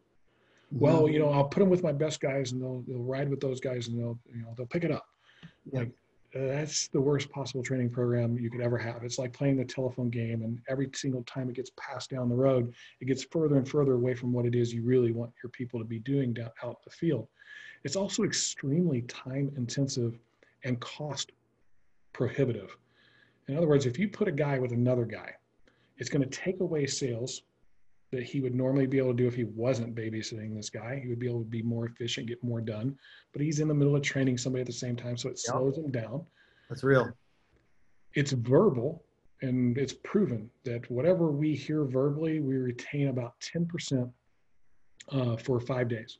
well, 0.71 1.03
mm-hmm. 1.03 1.13
you 1.13 1.19
know, 1.19 1.29
I'll 1.29 1.45
put 1.45 1.59
them 1.59 1.69
with 1.69 1.83
my 1.83 1.91
best 1.91 2.19
guys, 2.19 2.51
and 2.51 2.61
they'll 2.61 2.83
they'll 2.87 3.03
ride 3.03 3.29
with 3.29 3.39
those 3.39 3.59
guys, 3.59 3.87
and 3.87 3.99
they'll 3.99 4.19
you 4.33 4.41
know 4.41 4.53
they'll 4.55 4.65
pick 4.65 4.83
it 4.83 4.91
up. 4.91 5.07
Like 5.71 5.89
uh, 6.35 6.47
that's 6.47 6.87
the 6.89 6.99
worst 6.99 7.29
possible 7.29 7.63
training 7.63 7.89
program 7.89 8.37
you 8.37 8.49
could 8.49 8.61
ever 8.61 8.77
have. 8.77 9.03
It's 9.03 9.17
like 9.17 9.33
playing 9.33 9.57
the 9.57 9.65
telephone 9.65 10.09
game, 10.09 10.43
and 10.43 10.59
every 10.67 10.89
single 10.93 11.23
time 11.23 11.49
it 11.49 11.55
gets 11.55 11.71
passed 11.77 12.09
down 12.09 12.29
the 12.29 12.35
road, 12.35 12.73
it 12.99 13.05
gets 13.05 13.23
further 13.23 13.57
and 13.57 13.67
further 13.67 13.93
away 13.93 14.13
from 14.13 14.33
what 14.33 14.45
it 14.45 14.55
is 14.55 14.73
you 14.73 14.83
really 14.83 15.11
want 15.11 15.31
your 15.41 15.49
people 15.51 15.79
to 15.79 15.85
be 15.85 15.99
doing 15.99 16.33
down 16.33 16.51
out 16.63 16.83
the 16.83 16.89
field. 16.89 17.27
It's 17.83 17.95
also 17.95 18.23
extremely 18.23 19.03
time 19.03 19.51
intensive 19.55 20.17
and 20.63 20.79
cost 20.81 21.31
prohibitive. 22.11 22.75
In 23.47 23.55
other 23.55 23.67
words, 23.67 23.85
if 23.85 23.97
you 23.97 24.09
put 24.09 24.27
a 24.27 24.31
guy 24.31 24.59
with 24.59 24.73
another 24.73 25.05
guy, 25.05 25.31
it's 25.97 26.09
going 26.09 26.27
to 26.27 26.29
take 26.29 26.59
away 26.59 26.85
sales 26.85 27.43
that 28.11 28.23
he 28.23 28.39
would 28.39 28.55
normally 28.55 28.87
be 28.87 28.97
able 28.97 29.11
to 29.11 29.17
do 29.17 29.27
if 29.27 29.35
he 29.35 29.43
wasn't 29.43 29.95
babysitting 29.95 30.55
this 30.55 30.69
guy. 30.69 30.99
He 31.01 31.09
would 31.09 31.19
be 31.19 31.27
able 31.27 31.41
to 31.41 31.49
be 31.49 31.61
more 31.61 31.85
efficient, 31.85 32.27
get 32.27 32.43
more 32.43 32.61
done. 32.61 32.95
But 33.33 33.41
he's 33.41 33.59
in 33.59 33.67
the 33.67 33.73
middle 33.73 33.95
of 33.95 34.01
training 34.01 34.37
somebody 34.37 34.61
at 34.61 34.67
the 34.67 34.73
same 34.73 34.95
time, 34.95 35.17
so 35.17 35.29
it 35.29 35.39
slows 35.39 35.77
him 35.77 35.91
down. 35.91 36.25
That's 36.69 36.83
real. 36.83 37.11
It's 38.13 38.31
verbal, 38.31 39.03
and 39.41 39.77
it's 39.77 39.93
proven 39.93 40.49
that 40.63 40.89
whatever 40.89 41.31
we 41.31 41.53
hear 41.53 41.83
verbally, 41.83 42.39
we 42.39 42.55
retain 42.55 43.09
about 43.09 43.33
10% 43.41 44.09
uh, 45.11 45.37
for 45.37 45.59
five 45.59 45.89
days. 45.89 46.19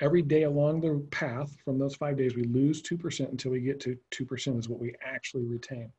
Every 0.00 0.22
day 0.22 0.44
along 0.44 0.80
the 0.80 1.04
path 1.10 1.56
from 1.64 1.78
those 1.78 1.96
five 1.96 2.16
days, 2.16 2.36
we 2.36 2.44
lose 2.44 2.80
2% 2.82 3.30
until 3.30 3.50
we 3.50 3.60
get 3.60 3.80
to 3.80 3.98
2% 4.12 4.58
is 4.58 4.68
what 4.68 4.78
we 4.78 4.94
actually 5.04 5.44
retain. 5.44 5.90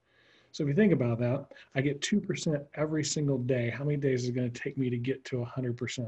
So 0.51 0.63
if 0.63 0.69
you 0.69 0.75
think 0.75 0.93
about 0.93 1.19
that, 1.19 1.45
I 1.75 1.81
get 1.81 2.01
2% 2.01 2.65
every 2.75 3.03
single 3.03 3.37
day. 3.37 3.69
How 3.69 3.83
many 3.83 3.97
days 3.97 4.23
is 4.23 4.29
it 4.29 4.31
going 4.33 4.49
to 4.49 4.59
take 4.59 4.77
me 4.77 4.89
to 4.89 4.97
get 4.97 5.23
to 5.25 5.37
100%? 5.37 5.79
It's 5.79 5.99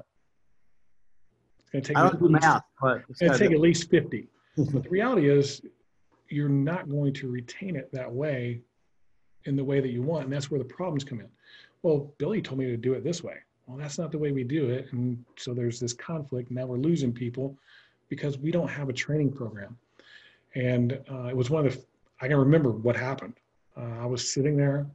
going 1.72 1.82
to 1.82 1.82
take, 1.82 1.98
I 1.98 2.10
don't 2.10 2.20
do 2.20 2.30
math, 2.30 2.64
but 2.82 3.04
it's 3.10 3.20
going 3.20 3.34
to 3.34 3.38
take 3.38 3.52
at 3.52 3.60
least 3.60 3.90
50. 3.90 4.28
but 4.58 4.84
the 4.84 4.90
reality 4.90 5.30
is, 5.30 5.62
you're 6.30 6.50
not 6.50 6.90
going 6.90 7.14
to 7.14 7.30
retain 7.30 7.76
it 7.76 7.92
that 7.92 8.12
way 8.12 8.62
in 9.46 9.56
the 9.56 9.64
way 9.64 9.80
that 9.80 9.90
you 9.90 10.02
want. 10.02 10.24
And 10.26 10.34
that's 10.34 10.50
where 10.50 10.60
the 10.60 10.66
problems 10.66 11.04
come 11.04 11.20
in. 11.20 11.28
Well, 11.84 12.14
Billy 12.18 12.42
told 12.42 12.60
me 12.60 12.66
to 12.68 12.78
do 12.78 12.94
it 12.94 13.04
this 13.04 13.24
way. 13.24 13.36
Well, 13.68 13.78
that's 13.78 13.98
not 13.98 14.12
the 14.12 14.18
way 14.18 14.32
we 14.32 14.44
do 14.44 14.70
it. 14.70 14.92
And 14.92 15.24
so 15.36 15.54
there's 15.54 15.80
this 15.80 15.94
conflict. 15.94 16.52
Now 16.52 16.66
we're 16.66 16.78
losing 16.78 17.12
people 17.12 17.58
because 18.10 18.38
we 18.38 18.52
don't 18.52 18.70
have 18.70 18.90
a 18.90 18.94
training 18.94 19.32
program. 19.32 19.78
And 20.56 21.00
uh, 21.12 21.26
it 21.26 21.36
was 21.36 21.50
one 21.50 21.66
of 21.66 21.74
the, 21.74 21.84
I 22.22 22.28
can 22.28 22.38
remember 22.38 22.72
what 22.72 22.96
happened. 22.96 23.34
Uh, 23.78 24.02
I 24.02 24.06
was 24.06 24.32
sitting 24.34 24.58
there 24.58 24.86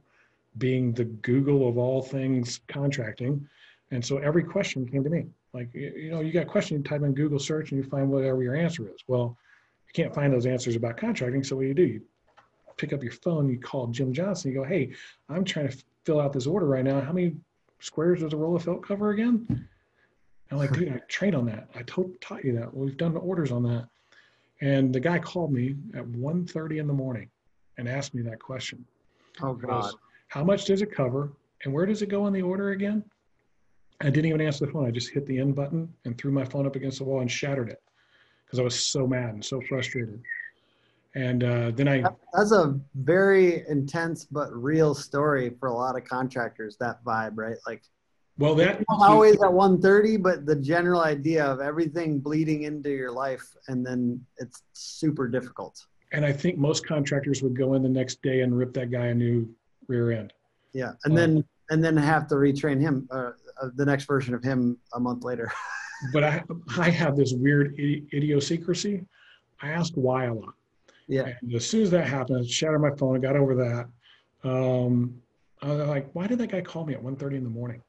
being 0.57 0.93
the 0.93 1.05
Google 1.05 1.67
of 1.67 1.77
all 1.77 2.01
things 2.01 2.61
contracting. 2.67 3.47
And 3.91 4.03
so 4.03 4.17
every 4.17 4.43
question 4.43 4.87
came 4.87 5.03
to 5.03 5.09
me. 5.09 5.25
Like, 5.53 5.73
you 5.73 6.11
know, 6.11 6.19
you 6.21 6.31
got 6.31 6.43
a 6.43 6.49
question, 6.49 6.77
you 6.77 6.83
type 6.83 7.01
in 7.03 7.13
Google 7.13 7.39
search 7.39 7.71
and 7.71 7.83
you 7.83 7.89
find 7.89 8.09
whatever 8.09 8.43
your 8.43 8.55
answer 8.55 8.87
is. 8.87 9.03
Well, 9.07 9.37
you 9.87 10.03
can't 10.03 10.13
find 10.13 10.33
those 10.33 10.45
answers 10.45 10.75
about 10.75 10.97
contracting. 10.97 11.43
So 11.43 11.55
what 11.55 11.63
do 11.63 11.67
you 11.67 11.73
do? 11.73 11.85
You 11.85 12.01
pick 12.75 12.93
up 12.93 13.01
your 13.01 13.13
phone, 13.13 13.49
you 13.49 13.59
call 13.59 13.87
Jim 13.87 14.13
Johnson, 14.13 14.51
you 14.51 14.57
go, 14.57 14.63
hey, 14.63 14.91
I'm 15.29 15.43
trying 15.43 15.69
to 15.69 15.77
fill 16.05 16.19
out 16.19 16.33
this 16.33 16.47
order 16.47 16.65
right 16.65 16.83
now. 16.83 17.01
How 17.01 17.13
many 17.13 17.35
squares 17.79 18.21
does 18.21 18.33
a 18.33 18.37
roll 18.37 18.55
of 18.55 18.63
felt 18.63 18.83
cover 18.83 19.11
again? 19.11 19.67
I'm 20.51 20.57
like, 20.57 20.71
dude, 20.71 20.89
I 20.89 20.99
trained 21.07 21.35
on 21.35 21.45
that. 21.47 21.69
I 21.75 21.81
taught, 21.83 22.19
taught 22.21 22.45
you 22.45 22.53
that. 22.53 22.73
We've 22.73 22.95
done 22.95 23.15
orders 23.17 23.51
on 23.51 23.63
that. 23.63 23.87
And 24.61 24.93
the 24.93 24.99
guy 24.99 25.19
called 25.19 25.51
me 25.51 25.75
at 25.93 26.05
1.30 26.05 26.79
in 26.79 26.87
the 26.87 26.93
morning 26.93 27.29
and 27.77 27.87
asked 27.87 28.13
me 28.13 28.21
that 28.23 28.39
question. 28.39 28.83
Oh 29.41 29.53
God. 29.53 29.93
How 30.29 30.43
much 30.43 30.65
does 30.65 30.81
it 30.81 30.91
cover? 30.91 31.31
And 31.63 31.73
where 31.73 31.85
does 31.85 32.01
it 32.01 32.09
go 32.09 32.27
in 32.27 32.33
the 32.33 32.41
order 32.41 32.71
again? 32.71 33.03
I 34.01 34.05
didn't 34.05 34.25
even 34.27 34.41
answer 34.41 34.65
the 34.65 34.71
phone. 34.71 34.85
I 34.85 34.91
just 34.91 35.09
hit 35.09 35.25
the 35.25 35.39
end 35.39 35.55
button 35.55 35.91
and 36.05 36.17
threw 36.17 36.31
my 36.31 36.45
phone 36.45 36.67
up 36.67 36.75
against 36.75 36.99
the 36.99 37.03
wall 37.03 37.21
and 37.21 37.31
shattered 37.31 37.69
it 37.69 37.81
because 38.45 38.59
I 38.59 38.63
was 38.63 38.79
so 38.79 39.07
mad 39.07 39.33
and 39.33 39.43
so 39.43 39.59
frustrated. 39.61 40.21
And 41.15 41.43
uh, 41.43 41.71
then 41.71 41.87
I. 41.87 42.03
That's 42.33 42.51
a 42.51 42.79
very 42.95 43.67
intense 43.67 44.25
but 44.25 44.53
real 44.53 44.93
story 44.93 45.51
for 45.59 45.69
a 45.69 45.73
lot 45.73 45.97
of 45.97 46.03
contractors. 46.03 46.77
That 46.79 47.03
vibe, 47.03 47.33
right? 47.35 47.57
Like. 47.65 47.83
Well, 48.37 48.53
that 48.55 48.85
always 48.87 49.33
at 49.37 49.49
1:30, 49.49 50.21
but 50.21 50.45
the 50.45 50.55
general 50.55 51.01
idea 51.01 51.43
of 51.43 51.59
everything 51.59 52.19
bleeding 52.19 52.63
into 52.63 52.91
your 52.91 53.11
life, 53.11 53.43
and 53.67 53.83
then 53.83 54.23
it's 54.37 54.61
super 54.73 55.27
difficult. 55.27 55.83
And 56.11 56.25
I 56.25 56.31
think 56.31 56.57
most 56.57 56.85
contractors 56.85 57.41
would 57.43 57.57
go 57.57 57.73
in 57.73 57.83
the 57.83 57.89
next 57.89 58.21
day 58.21 58.41
and 58.41 58.57
rip 58.57 58.73
that 58.73 58.91
guy 58.91 59.07
a 59.07 59.13
new 59.13 59.49
rear 59.87 60.11
end. 60.11 60.33
Yeah, 60.73 60.93
and 61.03 61.11
um, 61.11 61.15
then 61.15 61.45
and 61.69 61.83
then 61.83 61.97
have 61.97 62.27
to 62.27 62.35
retrain 62.35 62.79
him, 62.79 63.07
uh, 63.11 63.31
uh, 63.61 63.69
the 63.75 63.85
next 63.85 64.05
version 64.05 64.33
of 64.33 64.43
him 64.43 64.77
a 64.93 64.99
month 64.99 65.23
later. 65.23 65.51
but 66.13 66.23
I 66.23 66.43
I 66.77 66.89
have 66.89 67.17
this 67.17 67.33
weird 67.33 67.77
idiosyncrasy. 67.77 69.05
I 69.61 69.69
ask 69.69 69.93
why 69.95 70.25
a 70.25 70.33
lot. 70.33 70.53
Yeah. 71.07 71.33
And 71.41 71.53
as 71.53 71.65
soon 71.65 71.81
as 71.81 71.91
that 71.91 72.07
happened, 72.07 72.39
I 72.39 72.47
shattered 72.47 72.81
my 72.81 72.91
phone. 72.91 73.15
I 73.15 73.19
got 73.19 73.35
over 73.35 73.55
that. 73.55 73.87
Um, 74.47 75.21
I 75.61 75.69
was 75.69 75.87
like, 75.87 76.09
why 76.13 76.27
did 76.27 76.37
that 76.39 76.51
guy 76.51 76.61
call 76.61 76.85
me 76.85 76.93
at 76.93 77.03
1.30 77.03 77.37
in 77.37 77.43
the 77.43 77.49
morning? 77.49 77.81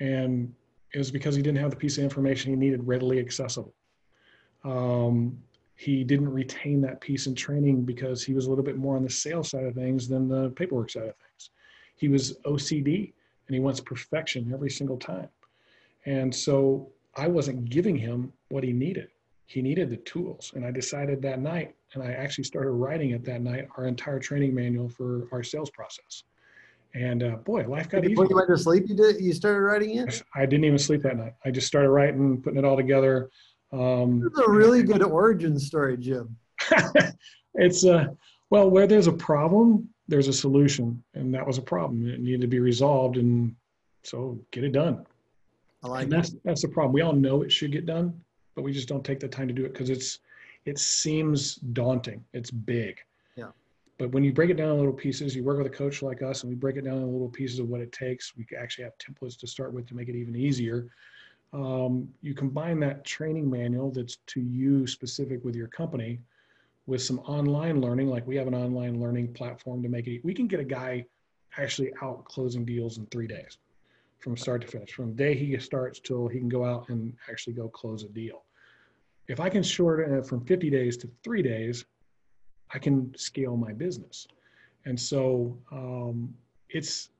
And 0.00 0.52
it 0.92 0.98
was 0.98 1.10
because 1.10 1.36
he 1.36 1.42
didn't 1.42 1.58
have 1.58 1.70
the 1.70 1.76
piece 1.76 1.98
of 1.98 2.04
information 2.04 2.50
he 2.50 2.56
needed 2.56 2.86
readily 2.86 3.20
accessible. 3.20 3.74
Um, 4.64 5.38
he 5.78 6.02
didn't 6.02 6.28
retain 6.28 6.80
that 6.80 7.00
piece 7.00 7.28
in 7.28 7.36
training 7.36 7.84
because 7.84 8.24
he 8.24 8.34
was 8.34 8.46
a 8.46 8.48
little 8.48 8.64
bit 8.64 8.76
more 8.76 8.96
on 8.96 9.04
the 9.04 9.08
sales 9.08 9.50
side 9.50 9.62
of 9.62 9.76
things 9.76 10.08
than 10.08 10.28
the 10.28 10.50
paperwork 10.50 10.90
side 10.90 11.04
of 11.04 11.14
things. 11.14 11.50
He 11.94 12.08
was 12.08 12.36
OCD 12.44 13.12
and 13.46 13.54
he 13.54 13.60
wants 13.60 13.78
perfection 13.78 14.50
every 14.52 14.70
single 14.70 14.96
time. 14.96 15.28
And 16.04 16.34
so 16.34 16.90
I 17.14 17.28
wasn't 17.28 17.70
giving 17.70 17.96
him 17.96 18.32
what 18.48 18.64
he 18.64 18.72
needed. 18.72 19.10
He 19.46 19.62
needed 19.62 19.88
the 19.88 19.98
tools. 19.98 20.50
And 20.56 20.64
I 20.64 20.72
decided 20.72 21.22
that 21.22 21.40
night, 21.40 21.76
and 21.94 22.02
I 22.02 22.10
actually 22.10 22.44
started 22.44 22.72
writing 22.72 23.10
it 23.10 23.24
that 23.26 23.40
night, 23.40 23.68
our 23.76 23.86
entire 23.86 24.18
training 24.18 24.56
manual 24.56 24.88
for 24.88 25.28
our 25.30 25.44
sales 25.44 25.70
process. 25.70 26.24
And 26.94 27.22
uh, 27.22 27.36
boy, 27.36 27.68
life 27.68 27.88
got 27.88 27.98
easier. 27.98 28.10
Before 28.10 28.26
you 28.26 28.34
went 28.34 28.48
to 28.48 28.58
sleep, 28.58 28.88
you 28.88 28.96
did. 28.96 29.20
You 29.20 29.32
started 29.32 29.60
writing 29.60 29.96
it. 29.96 30.22
I 30.34 30.44
didn't 30.44 30.64
even 30.64 30.78
sleep 30.78 31.02
that 31.02 31.16
night. 31.16 31.34
I 31.44 31.52
just 31.52 31.68
started 31.68 31.90
writing, 31.90 32.42
putting 32.42 32.58
it 32.58 32.64
all 32.64 32.76
together. 32.76 33.30
Um, 33.72 34.22
it's 34.26 34.38
a 34.38 34.50
really 34.50 34.82
good 34.82 35.02
origin 35.02 35.58
story, 35.58 35.96
Jim. 35.96 36.36
it's 37.54 37.84
uh, 37.84 38.06
well, 38.50 38.70
where 38.70 38.86
there's 38.86 39.06
a 39.06 39.12
problem, 39.12 39.88
there's 40.06 40.28
a 40.28 40.32
solution, 40.32 41.02
and 41.14 41.34
that 41.34 41.46
was 41.46 41.58
a 41.58 41.62
problem. 41.62 42.08
It 42.08 42.20
needed 42.20 42.40
to 42.40 42.46
be 42.46 42.60
resolved, 42.60 43.16
and 43.18 43.54
so 44.04 44.38
get 44.52 44.64
it 44.64 44.72
done. 44.72 45.04
I 45.82 45.88
like 45.88 46.02
and 46.04 46.12
that's 46.12 46.34
that's 46.44 46.62
the 46.62 46.68
problem. 46.68 46.92
We 46.92 47.02
all 47.02 47.12
know 47.12 47.42
it 47.42 47.52
should 47.52 47.72
get 47.72 47.86
done, 47.86 48.18
but 48.54 48.62
we 48.62 48.72
just 48.72 48.88
don't 48.88 49.04
take 49.04 49.20
the 49.20 49.28
time 49.28 49.48
to 49.48 49.54
do 49.54 49.64
it 49.64 49.72
because 49.72 49.90
it's 49.90 50.20
it 50.64 50.78
seems 50.78 51.56
daunting. 51.56 52.24
It's 52.32 52.50
big. 52.50 52.98
Yeah. 53.36 53.50
But 53.98 54.12
when 54.12 54.24
you 54.24 54.32
break 54.32 54.50
it 54.50 54.56
down 54.56 54.70
in 54.70 54.78
little 54.78 54.92
pieces, 54.92 55.34
you 55.34 55.44
work 55.44 55.58
with 55.58 55.66
a 55.66 55.70
coach 55.70 56.02
like 56.02 56.22
us, 56.22 56.42
and 56.42 56.50
we 56.50 56.56
break 56.56 56.76
it 56.76 56.84
down 56.84 56.96
in 56.96 57.12
little 57.12 57.28
pieces 57.28 57.58
of 57.58 57.68
what 57.68 57.80
it 57.80 57.92
takes. 57.92 58.32
We 58.36 58.46
actually 58.56 58.84
have 58.84 58.94
templates 58.98 59.38
to 59.40 59.46
start 59.46 59.72
with 59.72 59.86
to 59.88 59.94
make 59.94 60.08
it 60.08 60.16
even 60.16 60.36
easier. 60.36 60.88
Um, 61.52 62.08
you 62.20 62.34
combine 62.34 62.78
that 62.80 63.04
training 63.04 63.50
manual 63.50 63.90
that's 63.90 64.16
to 64.28 64.40
you 64.40 64.86
specific 64.86 65.44
with 65.44 65.56
your 65.56 65.68
company 65.68 66.20
with 66.88 67.02
some 67.02 67.18
online 67.20 67.82
learning, 67.82 68.08
like 68.08 68.26
we 68.26 68.34
have 68.34 68.46
an 68.46 68.54
online 68.54 68.98
learning 68.98 69.32
platform 69.34 69.82
to 69.82 69.90
make 69.90 70.06
it, 70.06 70.24
we 70.24 70.32
can 70.32 70.46
get 70.46 70.58
a 70.58 70.64
guy 70.64 71.04
actually 71.58 71.92
out 72.02 72.24
closing 72.24 72.64
deals 72.64 72.96
in 72.96 73.04
three 73.06 73.26
days 73.26 73.58
from 74.20 74.36
start 74.36 74.62
to 74.62 74.66
finish, 74.66 74.92
from 74.92 75.08
the 75.08 75.14
day 75.14 75.34
he 75.34 75.56
starts 75.58 76.00
till 76.00 76.26
he 76.28 76.38
can 76.38 76.48
go 76.48 76.64
out 76.64 76.88
and 76.88 77.14
actually 77.30 77.52
go 77.52 77.68
close 77.68 78.04
a 78.04 78.08
deal. 78.08 78.44
If 79.28 79.38
I 79.38 79.50
can 79.50 79.62
shorten 79.62 80.14
it 80.14 80.26
from 80.26 80.44
50 80.46 80.70
days 80.70 80.96
to 80.98 81.10
three 81.22 81.42
days, 81.42 81.84
I 82.70 82.78
can 82.78 83.14
scale 83.16 83.56
my 83.56 83.74
business. 83.74 84.26
And 84.86 84.98
so 84.98 85.58
um, 85.70 86.34
it's 86.70 87.10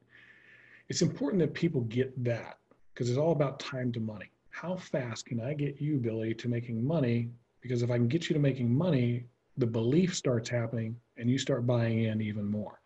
it's 0.89 1.03
important 1.03 1.41
that 1.41 1.53
people 1.53 1.83
get 1.83 2.25
that 2.25 2.57
because 2.99 3.11
it's 3.11 3.19
all 3.19 3.31
about 3.31 3.61
time 3.61 3.93
to 3.93 4.01
money. 4.01 4.29
How 4.51 4.75
fast 4.75 5.25
can 5.27 5.41
I 5.41 5.55
get 5.55 5.81
you, 5.81 5.99
Billy, 5.99 6.35
to 6.35 6.49
making 6.49 6.85
money? 6.85 7.29
Because 7.61 7.83
if 7.83 7.93
I 7.93 7.97
can 7.97 8.09
get 8.09 8.29
you 8.29 8.35
to 8.35 8.41
making 8.41 8.77
money, 8.77 9.25
the 9.57 9.67
belief 9.67 10.17
starts 10.17 10.49
happening 10.49 10.97
and 11.17 11.31
you 11.31 11.39
start 11.39 11.65
buying 11.65 12.03
in 12.03 12.21
even 12.21 12.45
more. 12.45 12.81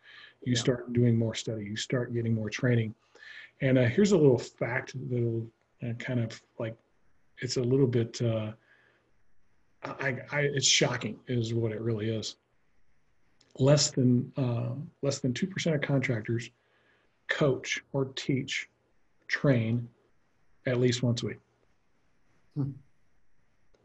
You 0.44 0.52
yeah. 0.52 0.58
start 0.58 0.92
doing 0.92 1.16
more 1.16 1.34
study, 1.34 1.64
you 1.64 1.76
start 1.76 2.12
getting 2.12 2.34
more 2.34 2.50
training. 2.50 2.94
And 3.62 3.78
uh, 3.78 3.84
here's 3.84 4.12
a 4.12 4.16
little 4.18 4.36
fact 4.36 4.92
that'll 5.08 5.46
uh, 5.82 5.94
kind 5.94 6.20
of 6.20 6.38
like, 6.58 6.76
it's 7.38 7.56
a 7.56 7.62
little 7.62 7.86
bit, 7.86 8.20
uh, 8.20 8.52
I, 9.82 10.18
I, 10.30 10.40
it's 10.40 10.68
shocking 10.68 11.18
is 11.26 11.54
what 11.54 11.72
it 11.72 11.80
really 11.80 12.10
is. 12.10 12.36
Less 13.58 13.90
than, 13.90 14.30
uh, 14.36 14.74
less 15.00 15.20
than 15.20 15.32
2% 15.32 15.74
of 15.74 15.80
contractors 15.80 16.50
coach 17.28 17.82
or 17.94 18.12
teach, 18.14 18.68
train 19.26 19.88
at 20.66 20.78
least 20.78 21.02
once 21.02 21.22
a 21.22 21.26
week. 21.26 21.40
Hmm. 22.56 22.70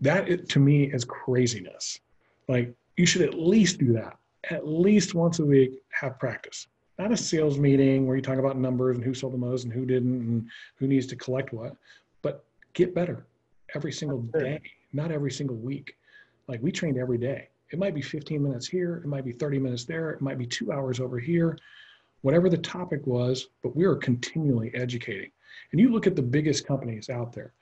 That 0.01 0.49
to 0.49 0.59
me 0.59 0.91
is 0.91 1.05
craziness. 1.05 1.99
Like 2.47 2.73
you 2.97 3.05
should 3.05 3.23
at 3.23 3.33
least 3.33 3.79
do 3.79 3.93
that. 3.93 4.17
At 4.49 4.67
least 4.67 5.15
once 5.15 5.39
a 5.39 5.45
week, 5.45 5.71
have 5.89 6.19
practice. 6.19 6.67
Not 6.99 7.11
a 7.11 7.17
sales 7.17 7.57
meeting 7.59 8.07
where 8.07 8.15
you 8.15 8.21
talk 8.21 8.37
about 8.37 8.57
numbers 8.57 8.95
and 8.95 9.05
who 9.05 9.13
sold 9.13 9.33
the 9.33 9.37
most 9.37 9.65
and 9.65 9.73
who 9.73 9.85
didn't 9.85 10.21
and 10.21 10.47
who 10.75 10.87
needs 10.87 11.05
to 11.07 11.15
collect 11.15 11.53
what, 11.53 11.75
but 12.21 12.45
get 12.73 12.95
better 12.95 13.25
every 13.75 13.91
single 13.91 14.19
day, 14.19 14.61
not 14.93 15.11
every 15.11 15.31
single 15.31 15.57
week. 15.57 15.95
Like 16.47 16.61
we 16.61 16.71
trained 16.71 16.97
every 16.97 17.17
day. 17.17 17.49
It 17.71 17.79
might 17.79 17.93
be 17.93 18.01
15 18.01 18.41
minutes 18.41 18.67
here, 18.67 19.01
it 19.03 19.07
might 19.07 19.25
be 19.25 19.33
30 19.33 19.59
minutes 19.59 19.83
there, 19.83 20.11
it 20.11 20.21
might 20.21 20.37
be 20.37 20.45
two 20.45 20.71
hours 20.71 20.99
over 20.99 21.19
here, 21.19 21.57
whatever 22.21 22.49
the 22.49 22.57
topic 22.57 23.05
was, 23.05 23.49
but 23.61 23.75
we 23.75 23.85
were 23.85 23.97
continually 23.97 24.71
educating. 24.73 25.31
And 25.71 25.81
you 25.81 25.89
look 25.89 26.07
at 26.07 26.15
the 26.15 26.21
biggest 26.21 26.65
companies 26.65 27.09
out 27.09 27.33
there, 27.33 27.53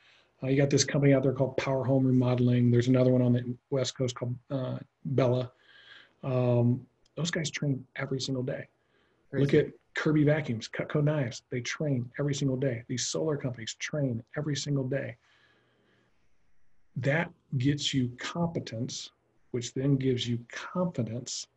uh, 0.43 0.47
you 0.47 0.57
got 0.57 0.69
this 0.69 0.83
company 0.83 1.13
out 1.13 1.23
there 1.23 1.33
called 1.33 1.57
Power 1.57 1.83
Home 1.83 2.05
Remodeling. 2.05 2.69
There's 2.69 2.87
another 2.87 3.11
one 3.11 3.21
on 3.21 3.33
the 3.33 3.55
West 3.69 3.97
Coast 3.97 4.15
called 4.15 4.35
uh, 4.51 4.77
Bella. 5.05 5.51
Um, 6.23 6.85
those 7.15 7.31
guys 7.31 7.49
train 7.49 7.85
every 7.95 8.19
single 8.19 8.43
day. 8.43 8.67
Crazy. 9.29 9.41
Look 9.41 9.53
at 9.53 9.73
Kirby 9.95 10.23
Vacuums, 10.23 10.67
Cutco 10.67 11.03
Knives. 11.03 11.43
They 11.49 11.61
train 11.61 12.09
every 12.19 12.35
single 12.35 12.57
day. 12.57 12.83
These 12.87 13.07
solar 13.07 13.37
companies 13.37 13.75
train 13.79 14.21
every 14.37 14.55
single 14.55 14.83
day. 14.83 15.15
That 16.97 17.31
gets 17.57 17.93
you 17.93 18.11
competence, 18.17 19.11
which 19.51 19.73
then 19.73 19.95
gives 19.95 20.27
you 20.27 20.39
confidence, 20.51 21.47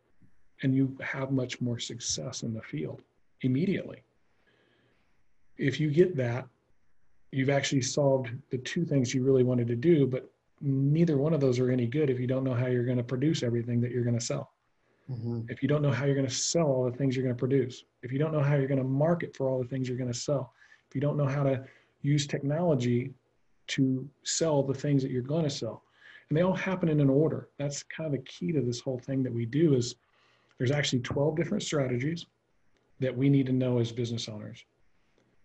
and 0.62 0.74
you 0.74 0.96
have 1.00 1.30
much 1.30 1.60
more 1.60 1.78
success 1.78 2.42
in 2.42 2.54
the 2.54 2.62
field 2.62 3.02
immediately. 3.42 4.02
If 5.58 5.80
you 5.80 5.90
get 5.90 6.16
that, 6.16 6.46
you've 7.32 7.50
actually 7.50 7.82
solved 7.82 8.30
the 8.50 8.58
two 8.58 8.84
things 8.84 9.12
you 9.12 9.22
really 9.22 9.44
wanted 9.44 9.68
to 9.68 9.76
do, 9.76 10.06
but 10.06 10.30
neither 10.60 11.18
one 11.18 11.34
of 11.34 11.40
those 11.40 11.58
are 11.58 11.70
any 11.70 11.86
good 11.86 12.10
if 12.10 12.18
you 12.18 12.26
don't 12.26 12.44
know 12.44 12.54
how 12.54 12.66
you're 12.66 12.84
going 12.84 12.98
to 12.98 13.04
produce 13.04 13.42
everything 13.42 13.80
that 13.80 13.90
you're 13.90 14.04
going 14.04 14.18
to 14.18 14.24
sell. 14.24 14.52
Mm-hmm. 15.10 15.42
If 15.48 15.62
you 15.62 15.68
don't 15.68 15.82
know 15.82 15.90
how 15.90 16.04
you're 16.04 16.14
going 16.14 16.26
to 16.26 16.34
sell 16.34 16.66
all 16.66 16.84
the 16.84 16.96
things 16.96 17.16
you're 17.16 17.24
going 17.24 17.34
to 17.34 17.38
produce, 17.38 17.84
if 18.02 18.12
you 18.12 18.18
don't 18.18 18.32
know 18.32 18.42
how 18.42 18.56
you're 18.56 18.66
going 18.66 18.78
to 18.78 18.84
market 18.84 19.36
for 19.36 19.48
all 19.48 19.60
the 19.62 19.68
things 19.68 19.88
you're 19.88 19.98
going 19.98 20.12
to 20.12 20.18
sell, 20.18 20.52
if 20.88 20.94
you 20.94 21.00
don't 21.00 21.16
know 21.16 21.26
how 21.26 21.42
to 21.42 21.64
use 22.02 22.26
technology 22.26 23.12
to 23.68 24.08
sell 24.22 24.62
the 24.62 24.74
things 24.74 25.02
that 25.02 25.10
you're 25.10 25.22
going 25.22 25.44
to 25.44 25.50
sell. 25.50 25.82
and 26.28 26.36
they 26.36 26.42
all 26.42 26.54
happen 26.54 26.88
in 26.88 27.00
an 27.00 27.10
order. 27.10 27.48
That's 27.58 27.82
kind 27.82 28.06
of 28.06 28.12
the 28.12 28.24
key 28.24 28.52
to 28.52 28.60
this 28.60 28.80
whole 28.80 28.98
thing 28.98 29.22
that 29.22 29.32
we 29.32 29.46
do 29.46 29.74
is 29.74 29.96
there's 30.58 30.70
actually 30.70 31.00
12 31.00 31.36
different 31.36 31.62
strategies 31.62 32.26
that 33.00 33.16
we 33.16 33.28
need 33.28 33.46
to 33.46 33.52
know 33.52 33.78
as 33.78 33.92
business 33.92 34.28
owners. 34.28 34.64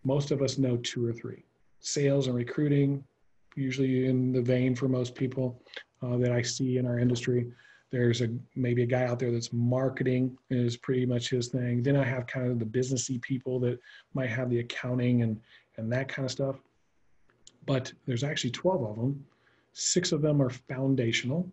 Most 0.04 0.30
of 0.30 0.42
us 0.42 0.58
know 0.58 0.76
two 0.78 1.04
or 1.04 1.12
three. 1.12 1.44
Sales 1.80 2.26
and 2.26 2.36
recruiting, 2.36 3.04
usually 3.56 4.06
in 4.06 4.32
the 4.32 4.42
vein 4.42 4.74
for 4.74 4.88
most 4.88 5.14
people 5.14 5.60
uh, 6.02 6.16
that 6.18 6.32
I 6.32 6.42
see 6.42 6.78
in 6.78 6.86
our 6.86 6.98
industry. 6.98 7.50
There's 7.90 8.22
a 8.22 8.28
maybe 8.56 8.82
a 8.82 8.86
guy 8.86 9.04
out 9.04 9.18
there 9.18 9.30
that's 9.30 9.52
marketing 9.52 10.36
is 10.50 10.76
pretty 10.76 11.06
much 11.06 11.30
his 11.30 11.48
thing. 11.48 11.82
Then 11.82 11.96
I 11.96 12.04
have 12.04 12.26
kind 12.26 12.50
of 12.50 12.58
the 12.58 12.64
businessy 12.64 13.20
people 13.22 13.60
that 13.60 13.78
might 14.14 14.30
have 14.30 14.50
the 14.50 14.60
accounting 14.60 15.22
and 15.22 15.40
and 15.76 15.92
that 15.92 16.08
kind 16.08 16.24
of 16.24 16.32
stuff. 16.32 16.56
But 17.66 17.92
there's 18.06 18.24
actually 18.24 18.50
12 18.50 18.82
of 18.82 18.96
them. 18.96 19.24
Six 19.72 20.12
of 20.12 20.22
them 20.22 20.42
are 20.42 20.50
foundational, 20.50 21.50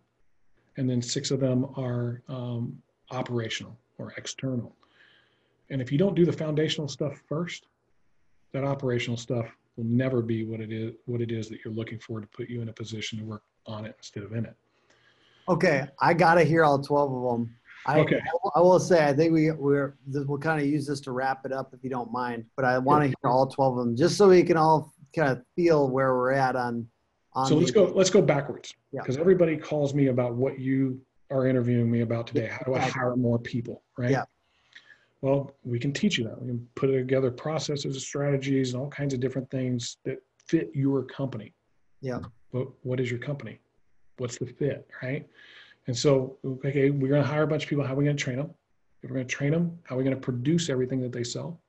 and 0.76 0.88
then 0.88 1.00
six 1.00 1.30
of 1.30 1.40
them 1.40 1.66
are 1.76 2.22
um, 2.28 2.80
operational 3.10 3.76
or 3.98 4.12
external. 4.16 4.76
And 5.70 5.80
if 5.80 5.90
you 5.90 5.98
don't 5.98 6.14
do 6.14 6.24
the 6.24 6.32
foundational 6.32 6.88
stuff 6.88 7.22
first, 7.28 7.66
that 8.52 8.64
operational 8.64 9.16
stuff 9.16 9.46
will 9.76 9.84
never 9.84 10.22
be 10.22 10.44
what 10.44 10.60
it 10.60 10.72
is 10.72 10.92
what 11.06 11.20
it 11.20 11.32
is 11.32 11.48
that 11.48 11.58
you're 11.64 11.74
looking 11.74 11.98
for 11.98 12.20
to 12.20 12.26
put 12.28 12.48
you 12.48 12.60
in 12.62 12.68
a 12.68 12.72
position 12.72 13.18
to 13.18 13.24
work 13.24 13.42
on 13.66 13.84
it 13.84 13.94
instead 13.98 14.22
of 14.22 14.32
in 14.32 14.44
it. 14.44 14.54
Okay, 15.48 15.86
I 16.00 16.14
gotta 16.14 16.44
hear 16.44 16.64
all 16.64 16.78
twelve 16.80 17.12
of 17.12 17.38
them. 17.38 17.54
I, 17.84 17.98
Okay. 18.00 18.20
I 18.54 18.60
will 18.60 18.78
say 18.78 19.04
I 19.04 19.12
think 19.12 19.32
we 19.32 19.50
we're 19.50 19.96
we'll 20.12 20.38
kind 20.38 20.60
of 20.60 20.66
use 20.68 20.86
this 20.86 21.00
to 21.00 21.12
wrap 21.12 21.44
it 21.44 21.52
up 21.52 21.72
if 21.74 21.82
you 21.82 21.90
don't 21.90 22.12
mind. 22.12 22.44
But 22.54 22.64
I 22.64 22.78
want 22.78 23.02
to 23.02 23.08
hear 23.08 23.30
all 23.30 23.46
twelve 23.46 23.76
of 23.78 23.84
them 23.84 23.96
just 23.96 24.16
so 24.16 24.28
we 24.28 24.42
can 24.44 24.56
all 24.56 24.92
kind 25.16 25.30
of 25.32 25.42
feel 25.56 25.88
where 25.90 26.14
we're 26.14 26.32
at 26.32 26.54
on. 26.54 26.86
on 27.32 27.46
So 27.46 27.56
let's 27.56 27.72
the- 27.72 27.74
go 27.80 27.84
let's 27.94 28.10
go 28.10 28.22
backwards 28.22 28.74
Yeah. 28.92 29.00
because 29.00 29.16
everybody 29.16 29.56
calls 29.56 29.94
me 29.94 30.08
about 30.08 30.34
what 30.34 30.60
you 30.60 31.00
are 31.30 31.46
interviewing 31.46 31.90
me 31.90 32.02
about 32.02 32.26
today. 32.26 32.46
How 32.46 32.60
do 32.66 32.74
I 32.74 32.80
hire 32.80 33.16
more 33.16 33.38
people, 33.38 33.82
right? 33.96 34.10
Yeah. 34.10 34.24
Well, 35.22 35.54
we 35.64 35.78
can 35.78 35.92
teach 35.92 36.18
you 36.18 36.24
that. 36.24 36.40
We 36.40 36.48
can 36.48 36.68
put 36.74 36.88
together 36.88 37.30
processes, 37.30 37.84
and 37.84 37.94
strategies, 37.94 38.74
and 38.74 38.82
all 38.82 38.90
kinds 38.90 39.14
of 39.14 39.20
different 39.20 39.48
things 39.50 39.96
that 40.04 40.18
fit 40.48 40.70
your 40.74 41.04
company. 41.04 41.54
Yeah. 42.00 42.18
But 42.52 42.66
what 42.82 43.00
is 43.00 43.08
your 43.08 43.20
company? 43.20 43.60
What's 44.18 44.36
the 44.36 44.46
fit, 44.46 44.86
right? 45.02 45.26
And 45.86 45.96
so, 45.96 46.36
okay, 46.44 46.90
we're 46.90 47.08
going 47.08 47.22
to 47.22 47.26
hire 47.26 47.44
a 47.44 47.46
bunch 47.46 47.64
of 47.64 47.70
people. 47.70 47.84
How 47.84 47.92
are 47.92 47.96
we 47.96 48.04
going 48.04 48.16
to 48.16 48.22
train 48.22 48.36
them? 48.36 48.50
If 49.02 49.10
we're 49.10 49.16
going 49.16 49.26
to 49.26 49.34
train 49.34 49.52
them, 49.52 49.78
how 49.84 49.94
are 49.94 49.98
we 49.98 50.04
going 50.04 50.16
to 50.16 50.20
produce 50.20 50.68
everything 50.68 51.00
that 51.00 51.12
they 51.12 51.24
sell? 51.24 51.60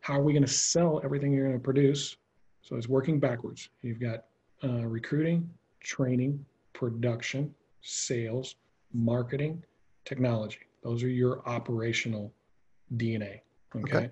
How 0.00 0.14
are 0.14 0.22
we 0.22 0.32
going 0.32 0.44
to 0.44 0.48
sell 0.48 1.00
everything 1.04 1.32
you're 1.32 1.46
going 1.46 1.58
to 1.58 1.62
produce? 1.62 2.16
So 2.62 2.76
it's 2.76 2.88
working 2.88 3.20
backwards. 3.20 3.68
You've 3.82 4.00
got 4.00 4.24
uh, 4.64 4.86
recruiting, 4.86 5.48
training, 5.80 6.44
production, 6.72 7.54
sales, 7.82 8.56
marketing, 8.92 9.62
technology. 10.04 10.60
Those 10.82 11.02
are 11.02 11.08
your 11.08 11.46
operational 11.48 12.32
DNA, 12.96 13.40
okay, 13.76 13.96
Okay. 13.96 14.10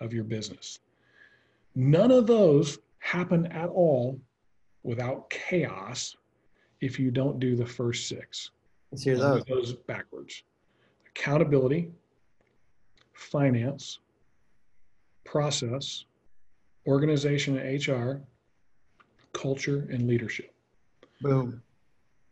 of 0.00 0.12
your 0.12 0.24
business. 0.24 0.80
None 1.74 2.10
of 2.10 2.26
those 2.26 2.78
happen 2.98 3.46
at 3.46 3.68
all 3.68 4.20
without 4.82 5.28
chaos 5.30 6.16
if 6.80 6.98
you 6.98 7.10
don't 7.10 7.38
do 7.38 7.56
the 7.56 7.66
first 7.66 8.08
six. 8.08 8.50
Let's 8.90 9.04
hear 9.04 9.16
those. 9.16 9.44
those 9.44 9.72
backwards. 9.72 10.42
Accountability, 11.08 11.90
finance, 13.12 14.00
process, 15.24 16.04
organization 16.86 17.56
and 17.58 17.86
HR, 17.88 18.20
culture, 19.32 19.86
and 19.90 20.06
leadership. 20.08 20.52
Boom. 21.20 21.62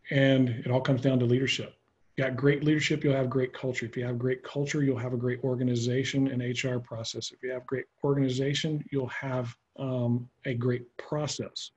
And 0.09 0.49
it 0.49 0.67
all 0.69 0.81
comes 0.81 1.01
down 1.01 1.19
to 1.19 1.25
leadership. 1.25 1.73
Got 2.21 2.35
great 2.35 2.63
leadership, 2.63 3.03
you'll 3.03 3.15
have 3.15 3.31
great 3.31 3.51
culture. 3.51 3.87
If 3.87 3.97
you 3.97 4.05
have 4.05 4.19
great 4.19 4.43
culture, 4.43 4.83
you'll 4.83 4.95
have 4.99 5.13
a 5.13 5.17
great 5.17 5.43
organization 5.43 6.27
and 6.27 6.39
HR 6.39 6.77
process. 6.77 7.31
If 7.31 7.41
you 7.41 7.49
have 7.49 7.65
great 7.65 7.85
organization, 8.03 8.85
you'll 8.91 9.07
have 9.07 9.57
um, 9.79 10.29
a 10.45 10.53
great 10.53 10.85
process 10.97 11.71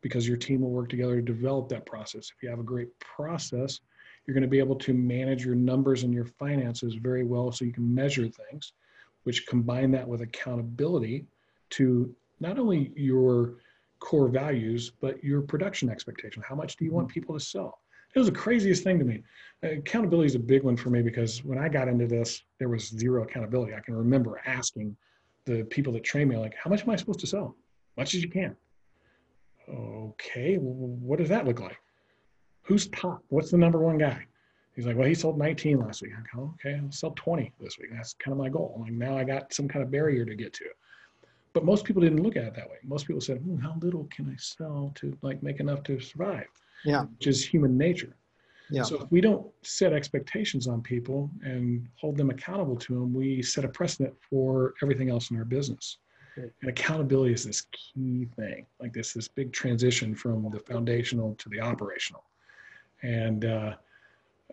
because 0.00 0.28
your 0.28 0.36
team 0.36 0.60
will 0.60 0.70
work 0.70 0.90
together 0.90 1.16
to 1.16 1.22
develop 1.22 1.68
that 1.70 1.86
process. 1.86 2.30
If 2.32 2.40
you 2.40 2.48
have 2.50 2.60
a 2.60 2.62
great 2.62 2.96
process, 3.00 3.80
you're 4.24 4.32
going 4.32 4.42
to 4.42 4.48
be 4.48 4.60
able 4.60 4.76
to 4.76 4.94
manage 4.94 5.44
your 5.44 5.56
numbers 5.56 6.04
and 6.04 6.14
your 6.14 6.26
finances 6.26 6.94
very 6.94 7.24
well 7.24 7.50
so 7.50 7.64
you 7.64 7.72
can 7.72 7.92
measure 7.92 8.28
things, 8.28 8.74
which 9.24 9.44
combine 9.48 9.90
that 9.90 10.06
with 10.06 10.20
accountability 10.20 11.26
to 11.70 12.14
not 12.38 12.60
only 12.60 12.92
your 12.94 13.54
core 13.98 14.28
values, 14.28 14.92
but 15.00 15.24
your 15.24 15.40
production 15.40 15.90
expectation. 15.90 16.44
How 16.46 16.54
much 16.54 16.76
do 16.76 16.84
you 16.84 16.92
want 16.92 17.08
people 17.08 17.36
to 17.36 17.44
sell? 17.44 17.80
It 18.14 18.18
was 18.18 18.28
the 18.28 18.34
craziest 18.34 18.82
thing 18.82 18.98
to 18.98 19.04
me. 19.04 19.22
Accountability 19.62 20.26
is 20.26 20.34
a 20.34 20.40
big 20.40 20.62
one 20.62 20.76
for 20.76 20.90
me 20.90 21.02
because 21.02 21.44
when 21.44 21.58
I 21.58 21.68
got 21.68 21.88
into 21.88 22.06
this, 22.06 22.42
there 22.58 22.68
was 22.68 22.88
zero 22.88 23.22
accountability. 23.22 23.74
I 23.74 23.80
can 23.80 23.94
remember 23.94 24.40
asking 24.46 24.96
the 25.44 25.64
people 25.64 25.92
that 25.92 26.04
train 26.04 26.28
me, 26.28 26.36
like, 26.36 26.54
how 26.56 26.70
much 26.70 26.82
am 26.82 26.90
I 26.90 26.96
supposed 26.96 27.20
to 27.20 27.26
sell? 27.26 27.56
Much 27.96 28.14
as 28.14 28.22
you 28.22 28.30
can. 28.30 28.56
Okay, 29.68 30.58
well, 30.58 30.96
what 31.00 31.18
does 31.18 31.28
that 31.28 31.46
look 31.46 31.60
like? 31.60 31.78
Who's 32.62 32.88
top? 32.88 33.22
What's 33.28 33.50
the 33.50 33.58
number 33.58 33.78
one 33.78 33.98
guy? 33.98 34.26
He's 34.74 34.86
like, 34.86 34.96
well, 34.96 35.08
he 35.08 35.14
sold 35.14 35.38
19 35.38 35.78
last 35.78 36.02
week. 36.02 36.12
I 36.16 36.36
go, 36.36 36.54
okay, 36.54 36.80
I'll 36.82 36.90
sell 36.92 37.12
20 37.16 37.52
this 37.60 37.78
week. 37.78 37.90
That's 37.92 38.14
kind 38.14 38.32
of 38.32 38.38
my 38.38 38.48
goal. 38.48 38.78
Like 38.80 38.92
now 38.92 39.16
I 39.16 39.24
got 39.24 39.52
some 39.52 39.68
kind 39.68 39.84
of 39.84 39.90
barrier 39.90 40.24
to 40.24 40.34
get 40.34 40.52
to. 40.54 40.64
But 41.52 41.64
most 41.64 41.84
people 41.84 42.02
didn't 42.02 42.22
look 42.22 42.36
at 42.36 42.44
it 42.44 42.54
that 42.54 42.70
way. 42.70 42.76
Most 42.84 43.06
people 43.06 43.20
said, 43.20 43.38
hmm, 43.38 43.58
how 43.58 43.76
little 43.80 44.08
can 44.14 44.30
I 44.30 44.36
sell 44.38 44.92
to 44.96 45.16
like 45.22 45.42
make 45.42 45.60
enough 45.60 45.82
to 45.84 46.00
survive? 46.00 46.46
Yeah. 46.84 47.02
Which 47.02 47.26
is 47.26 47.44
human 47.44 47.76
nature. 47.76 48.14
Yeah. 48.70 48.82
So 48.82 49.02
if 49.02 49.10
we 49.10 49.20
don't 49.20 49.46
set 49.62 49.92
expectations 49.92 50.68
on 50.68 50.80
people 50.80 51.30
and 51.42 51.88
hold 51.96 52.16
them 52.16 52.30
accountable 52.30 52.76
to 52.76 52.94
them, 52.94 53.12
we 53.12 53.42
set 53.42 53.64
a 53.64 53.68
precedent 53.68 54.14
for 54.20 54.74
everything 54.82 55.10
else 55.10 55.30
in 55.30 55.36
our 55.36 55.44
business. 55.44 55.98
And 56.36 56.70
accountability 56.70 57.34
is 57.34 57.44
this 57.44 57.66
key 57.72 58.26
thing, 58.36 58.64
like 58.80 58.92
this 58.92 59.12
this 59.12 59.26
big 59.28 59.52
transition 59.52 60.14
from 60.14 60.48
the 60.50 60.60
foundational 60.60 61.34
to 61.34 61.48
the 61.48 61.60
operational. 61.60 62.22
And 63.02 63.44
uh, 63.44 63.74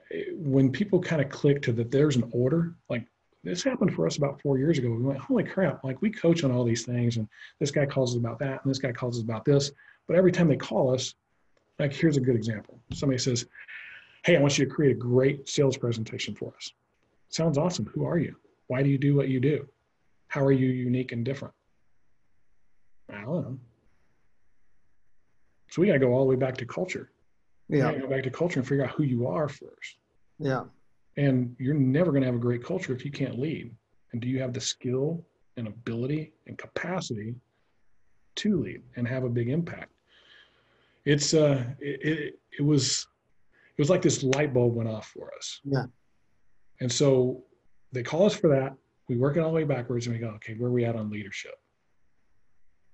it- 0.10 0.36
when 0.36 0.72
people 0.72 1.00
kind 1.00 1.22
of 1.22 1.30
click 1.30 1.62
to 1.64 1.72
that, 1.74 1.92
there's 1.92 2.16
an 2.16 2.28
order. 2.32 2.74
Like 2.90 3.06
this 3.44 3.64
happened 3.64 3.94
for 3.94 4.08
us 4.08 4.18
about 4.18 4.42
four 4.42 4.58
years 4.58 4.80
ago. 4.80 4.90
We 4.90 5.04
went, 5.04 5.20
holy 5.20 5.44
crap! 5.44 5.84
Like 5.84 6.02
we 6.02 6.10
coach 6.10 6.44
on 6.44 6.52
all 6.52 6.64
these 6.64 6.84
things, 6.86 7.18
and 7.18 7.28
this 7.60 7.72
guy 7.72 7.86
calls 7.86 8.14
us 8.16 8.18
about 8.20 8.40
that, 8.40 8.64
and 8.64 8.70
this 8.70 8.80
guy 8.80 8.92
calls 8.92 9.18
us 9.18 9.24
about 9.24 9.46
this. 9.46 9.72
But 10.08 10.16
every 10.18 10.32
time 10.32 10.48
they 10.50 10.58
call 10.58 10.94
us, 10.94 11.14
like 11.80 11.94
here's 11.94 12.18
a 12.18 12.22
good 12.22 12.36
example. 12.36 12.80
Somebody 12.94 13.20
says, 13.20 13.46
hey, 14.24 14.36
I 14.36 14.40
want 14.40 14.58
you 14.58 14.66
to 14.66 14.72
create 14.72 14.92
a 14.92 15.00
great 15.00 15.48
sales 15.48 15.78
presentation 15.78 16.36
for 16.36 16.54
us. 16.56 16.74
Sounds 17.30 17.58
awesome. 17.58 17.86
Who 17.94 18.06
are 18.06 18.18
you? 18.18 18.36
Why 18.68 18.84
do 18.84 18.90
you 18.90 18.98
do 18.98 19.16
what 19.16 19.30
you 19.30 19.40
do? 19.40 19.68
How 20.28 20.44
are 20.44 20.52
you 20.52 20.68
unique 20.68 21.12
and 21.12 21.24
different? 21.24 21.54
I 23.10 23.22
don't 23.22 23.42
know. 23.42 23.60
So 25.70 25.82
we 25.82 25.88
got 25.88 25.94
to 25.94 26.00
go 26.00 26.14
all 26.14 26.26
the 26.26 26.30
way 26.30 26.36
back 26.36 26.58
to 26.58 26.66
culture. 26.66 27.12
Yeah. 27.70 27.94
go 27.94 28.08
back 28.08 28.24
to 28.24 28.30
culture 28.30 28.60
and 28.60 28.68
figure 28.68 28.86
out 28.86 28.92
who 28.92 29.04
you 29.04 29.28
are 29.28 29.50
first. 29.50 29.98
Yeah. 30.40 30.64
And 31.18 31.56
you're 31.60 31.74
never 31.74 32.12
going 32.12 32.22
to 32.22 32.28
have 32.28 32.36
a 32.36 32.40
great 32.40 32.64
culture 32.64 32.94
if 32.94 33.04
you 33.04 33.12
can't 33.12 33.40
lead. 33.40 33.74
And 34.12 34.22
do 34.22 34.28
you 34.28 34.40
have 34.42 34.54
the 34.54 34.62
skill 34.62 35.26
and 35.58 35.68
ability 35.68 36.32
and 36.48 36.58
capacity 36.58 37.36
to 38.36 38.62
lead 38.62 38.82
and 38.96 39.08
have 39.08 39.24
a 39.24 39.30
big 39.30 39.50
impact? 39.50 39.92
It's 41.08 41.34
uh, 41.34 41.64
it, 41.80 42.02
it, 42.06 42.40
it 42.60 42.62
was 42.62 43.08
it 43.78 43.82
was 43.82 43.90
like 43.90 44.02
this 44.02 44.24
light 44.24 44.54
bulb 44.54 44.76
went 44.76 44.90
off 44.90 45.08
for 45.08 45.32
us. 45.38 45.62
Yeah. 45.64 45.86
And 46.82 46.92
so 46.92 47.44
they 47.94 48.04
call 48.04 48.26
us 48.26 48.36
for 48.36 48.50
that. 48.50 48.76
We 49.08 49.16
work 49.18 49.38
it 49.38 49.40
all 49.40 49.50
the 49.52 49.56
way 49.56 49.64
backwards 49.64 50.06
and 50.06 50.14
we 50.16 50.20
go, 50.20 50.28
okay, 50.36 50.56
where 50.56 50.70
are 50.70 50.74
we 50.74 50.84
at 50.84 50.98
on 50.98 51.10
leadership? 51.10 51.54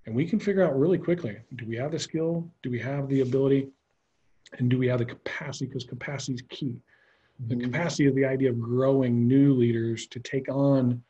And 0.06 0.14
we 0.14 0.28
can 0.28 0.40
figure 0.40 0.62
out 0.64 0.78
really 0.78 1.00
quickly 1.00 1.38
do 1.56 1.66
we 1.66 1.76
have 1.78 1.92
the 1.92 1.98
skill? 1.98 2.48
Do 2.62 2.70
we 2.70 2.80
have 2.80 3.10
the 3.10 3.22
ability? 3.22 3.70
And 4.60 4.70
do 4.70 4.78
we 4.78 4.88
have 4.88 5.00
the 5.00 5.06
capacity? 5.06 5.66
Because 5.66 5.84
capacity 5.84 6.34
is 6.36 6.44
key. 6.50 6.80
The 7.48 7.56
Mhm. 7.56 7.64
capacity 7.64 8.06
is 8.06 8.14
the 8.14 8.26
idea 8.26 8.52
of 8.52 8.60
growing 8.60 9.28
new 9.28 9.54
leaders 9.54 10.06
to 10.08 10.20
take 10.20 10.48
on 10.50 11.02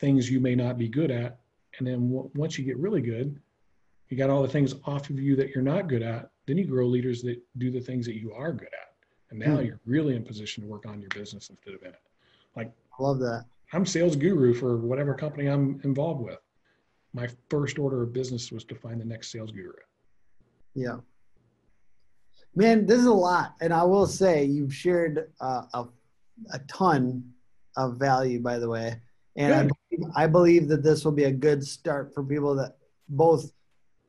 things 0.00 0.28
you 0.28 0.40
may 0.40 0.56
not 0.56 0.78
be 0.78 0.88
good 0.88 1.12
at. 1.12 1.38
And 1.78 1.86
then 1.86 2.10
w- 2.10 2.28
once 2.34 2.58
you 2.58 2.64
get 2.64 2.76
really 2.78 3.02
good, 3.02 3.40
you 4.08 4.16
got 4.16 4.30
all 4.30 4.42
the 4.42 4.48
things 4.48 4.74
off 4.84 5.08
of 5.10 5.20
you 5.20 5.36
that 5.36 5.50
you're 5.50 5.62
not 5.62 5.86
good 5.88 6.02
at. 6.02 6.30
Then 6.50 6.58
you 6.58 6.64
grow 6.64 6.88
leaders 6.88 7.22
that 7.22 7.40
do 7.58 7.70
the 7.70 7.78
things 7.78 8.04
that 8.06 8.16
you 8.16 8.32
are 8.32 8.52
good 8.52 8.66
at. 8.72 8.92
And 9.30 9.38
now 9.38 9.58
Hmm. 9.58 9.66
you're 9.66 9.80
really 9.86 10.16
in 10.16 10.24
position 10.24 10.64
to 10.64 10.68
work 10.68 10.84
on 10.84 11.00
your 11.00 11.08
business 11.10 11.48
instead 11.48 11.74
of 11.74 11.82
in 11.82 11.90
it. 11.90 12.02
Like, 12.56 12.72
I 12.98 13.02
love 13.04 13.20
that. 13.20 13.44
I'm 13.72 13.86
sales 13.86 14.16
guru 14.16 14.52
for 14.52 14.76
whatever 14.76 15.14
company 15.14 15.46
I'm 15.46 15.80
involved 15.84 16.20
with. 16.24 16.40
My 17.12 17.28
first 17.50 17.78
order 17.78 18.02
of 18.02 18.12
business 18.12 18.50
was 18.50 18.64
to 18.64 18.74
find 18.74 19.00
the 19.00 19.04
next 19.04 19.30
sales 19.30 19.52
guru. 19.52 19.74
Yeah. 20.74 20.96
Man, 22.56 22.84
this 22.84 22.98
is 22.98 23.06
a 23.06 23.12
lot. 23.12 23.54
And 23.60 23.72
I 23.72 23.84
will 23.84 24.08
say 24.08 24.42
you've 24.42 24.74
shared 24.74 25.30
uh, 25.40 25.66
a, 25.72 25.86
a 26.52 26.58
ton 26.66 27.32
of 27.76 27.96
value, 27.96 28.40
by 28.40 28.58
the 28.58 28.68
way. 28.68 29.00
And 29.36 29.54
I 29.54 29.62
believe, 29.62 30.12
I 30.16 30.26
believe 30.26 30.66
that 30.66 30.82
this 30.82 31.04
will 31.04 31.12
be 31.12 31.24
a 31.24 31.32
good 31.32 31.64
start 31.64 32.12
for 32.12 32.24
people 32.24 32.56
that 32.56 32.78
both 33.08 33.52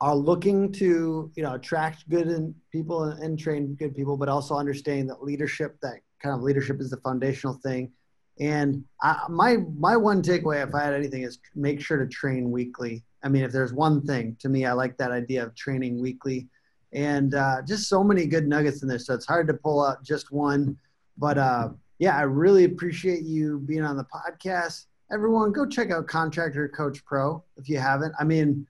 are 0.02 0.16
looking 0.16 0.72
to 0.72 1.32
you 1.36 1.44
know 1.44 1.54
attract 1.54 2.10
good 2.10 2.54
people 2.72 3.04
and, 3.04 3.24
and 3.24 3.40
train 3.40 3.76
good 3.76 3.96
people, 3.96 4.18
but 4.18 4.28
also 4.28 4.56
understanding 4.56 5.08
that 5.08 5.24
leadership, 5.24 5.78
that 5.82 6.00
kind 6.22 6.36
of 6.36 6.42
leadership 6.42 6.82
is 6.82 6.90
the 6.90 6.98
foundational 6.98 7.54
thing. 7.64 7.92
And 8.40 8.84
I, 9.02 9.26
my 9.30 9.58
my 9.78 9.96
one 9.96 10.24
takeaway, 10.24 10.68
if 10.68 10.74
I 10.74 10.84
had 10.84 10.94
anything, 10.94 11.22
is 11.22 11.38
make 11.56 11.80
sure 11.80 11.98
to 11.98 12.08
train 12.08 12.50
weekly. 12.50 13.04
I 13.24 13.30
mean, 13.30 13.44
if 13.44 13.52
there's 13.52 13.74
one 13.74 14.02
thing 14.02 14.36
to 14.40 14.50
me, 14.50 14.66
I 14.66 14.74
like 14.74 14.98
that 14.98 15.12
idea 15.12 15.44
of 15.44 15.56
training 15.56 16.02
weekly, 16.02 16.48
and 16.92 17.36
uh, 17.36 17.62
just 17.62 17.88
so 17.88 18.04
many 18.04 18.26
good 18.26 18.48
nuggets 18.48 18.82
in 18.82 18.90
there. 18.90 19.00
So 19.00 19.14
it's 19.14 19.28
hard 19.28 19.48
to 19.48 19.54
pull 19.54 19.86
out 19.86 20.04
just 20.04 20.32
one, 20.32 20.76
but 21.20 21.38
uh, 21.38 21.70
yeah, 22.00 22.18
I 22.18 22.24
really 22.24 22.64
appreciate 22.64 23.22
you 23.22 23.60
being 23.60 23.84
on 23.84 23.96
the 23.98 24.06
podcast. 24.06 24.88
Everyone, 25.12 25.52
go 25.52 25.68
check 25.68 25.92
out 25.92 26.08
Contractor 26.08 26.70
Coach 26.70 27.06
Pro 27.06 27.44
if 27.58 27.70
you 27.70 27.78
haven't. 27.78 28.16
I 28.20 28.24
mean, 28.24 28.66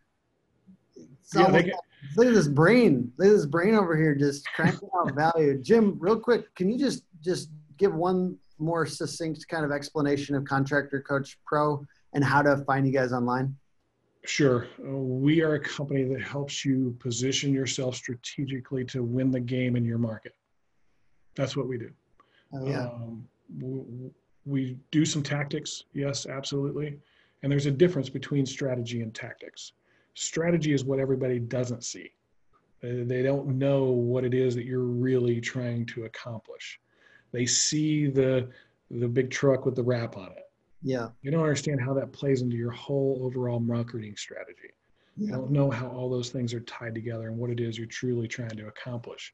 yeah, 1.40 1.62
get- 1.62 1.76
look 2.16 2.28
at 2.28 2.34
this 2.34 2.48
brain. 2.48 3.12
Look 3.18 3.28
at 3.28 3.32
this 3.32 3.46
brain 3.46 3.76
over 3.76 3.96
here, 3.96 4.16
just 4.16 4.46
cranking 4.56 4.90
out 4.98 5.14
value. 5.36 5.58
Jim, 5.62 5.98
real 6.00 6.20
quick, 6.20 6.54
can 6.56 6.70
you 6.70 6.78
just 6.78 7.04
just 7.22 7.50
give 7.78 7.94
one 7.94 8.38
more 8.60 8.86
succinct 8.86 9.48
kind 9.48 9.66
of 9.66 9.72
explanation 9.72 10.36
of 10.36 10.46
Contractor 10.46 11.02
Coach 11.02 11.38
Pro 11.46 11.84
and 12.14 12.24
how 12.24 12.42
to 12.42 12.58
find 12.66 12.86
you 12.86 12.94
guys 12.94 13.12
online? 13.12 13.56
Sure. 14.26 14.68
Uh, 14.80 14.92
we 14.98 15.42
are 15.42 15.56
a 15.56 15.60
company 15.60 16.04
that 16.04 16.22
helps 16.22 16.64
you 16.64 16.96
position 17.00 17.52
yourself 17.52 17.96
strategically 17.96 18.86
to 18.86 19.04
win 19.04 19.32
the 19.32 19.40
game 19.40 19.76
in 19.76 19.84
your 19.84 19.98
market. 19.98 20.36
That's 21.36 21.58
what 21.58 21.68
we 21.68 21.78
do. 21.78 21.90
Oh, 22.54 22.68
yeah. 22.68 22.86
Um, 22.88 23.28
we, 23.60 24.12
we 24.46 24.78
do 24.92 25.06
some 25.06 25.24
tactics, 25.24 25.86
yes, 25.94 26.28
absolutely. 26.28 27.00
And 27.42 27.52
there's 27.52 27.66
a 27.66 27.72
difference 27.72 28.10
between 28.10 28.46
strategy 28.46 29.02
and 29.02 29.14
tactics. 29.14 29.74
Strategy 30.14 30.74
is 30.74 30.84
what 30.84 31.00
everybody 31.00 31.40
doesn't 31.40 31.84
see. 31.84 32.12
Uh, 32.84 33.06
they 33.06 33.22
don't 33.22 33.48
know 33.48 33.86
what 33.86 34.24
it 34.24 34.34
is 34.34 34.56
that 34.56 34.66
you're 34.66 34.80
really 34.80 35.40
trying 35.40 35.86
to 35.88 36.06
accomplish. 36.06 36.80
They 37.32 37.46
see 37.46 38.08
the 38.08 38.50
the 38.90 39.08
big 39.08 39.30
truck 39.30 39.66
with 39.66 39.76
the 39.76 39.84
wrap 39.84 40.18
on 40.18 40.32
it. 40.32 40.50
Yeah. 40.84 41.10
You 41.22 41.32
don't 41.32 41.44
understand 41.44 41.80
how 41.80 41.94
that 41.94 42.12
plays 42.12 42.42
into 42.42 42.58
your 42.58 42.72
whole 42.72 43.22
overall 43.24 43.60
marketing 43.60 44.16
strategy. 44.18 44.74
Yeah. 45.16 45.28
You 45.28 45.32
don't 45.34 45.52
know 45.52 45.70
how 45.70 45.88
all 45.88 46.10
those 46.10 46.30
things 46.30 46.54
are 46.54 46.60
tied 46.62 46.96
together 46.96 47.28
and 47.28 47.38
what 47.38 47.50
it 47.50 47.60
is 47.60 47.78
you're 47.78 47.88
truly 47.88 48.28
trying 48.28 48.50
to 48.58 48.68
accomplish. 48.68 49.34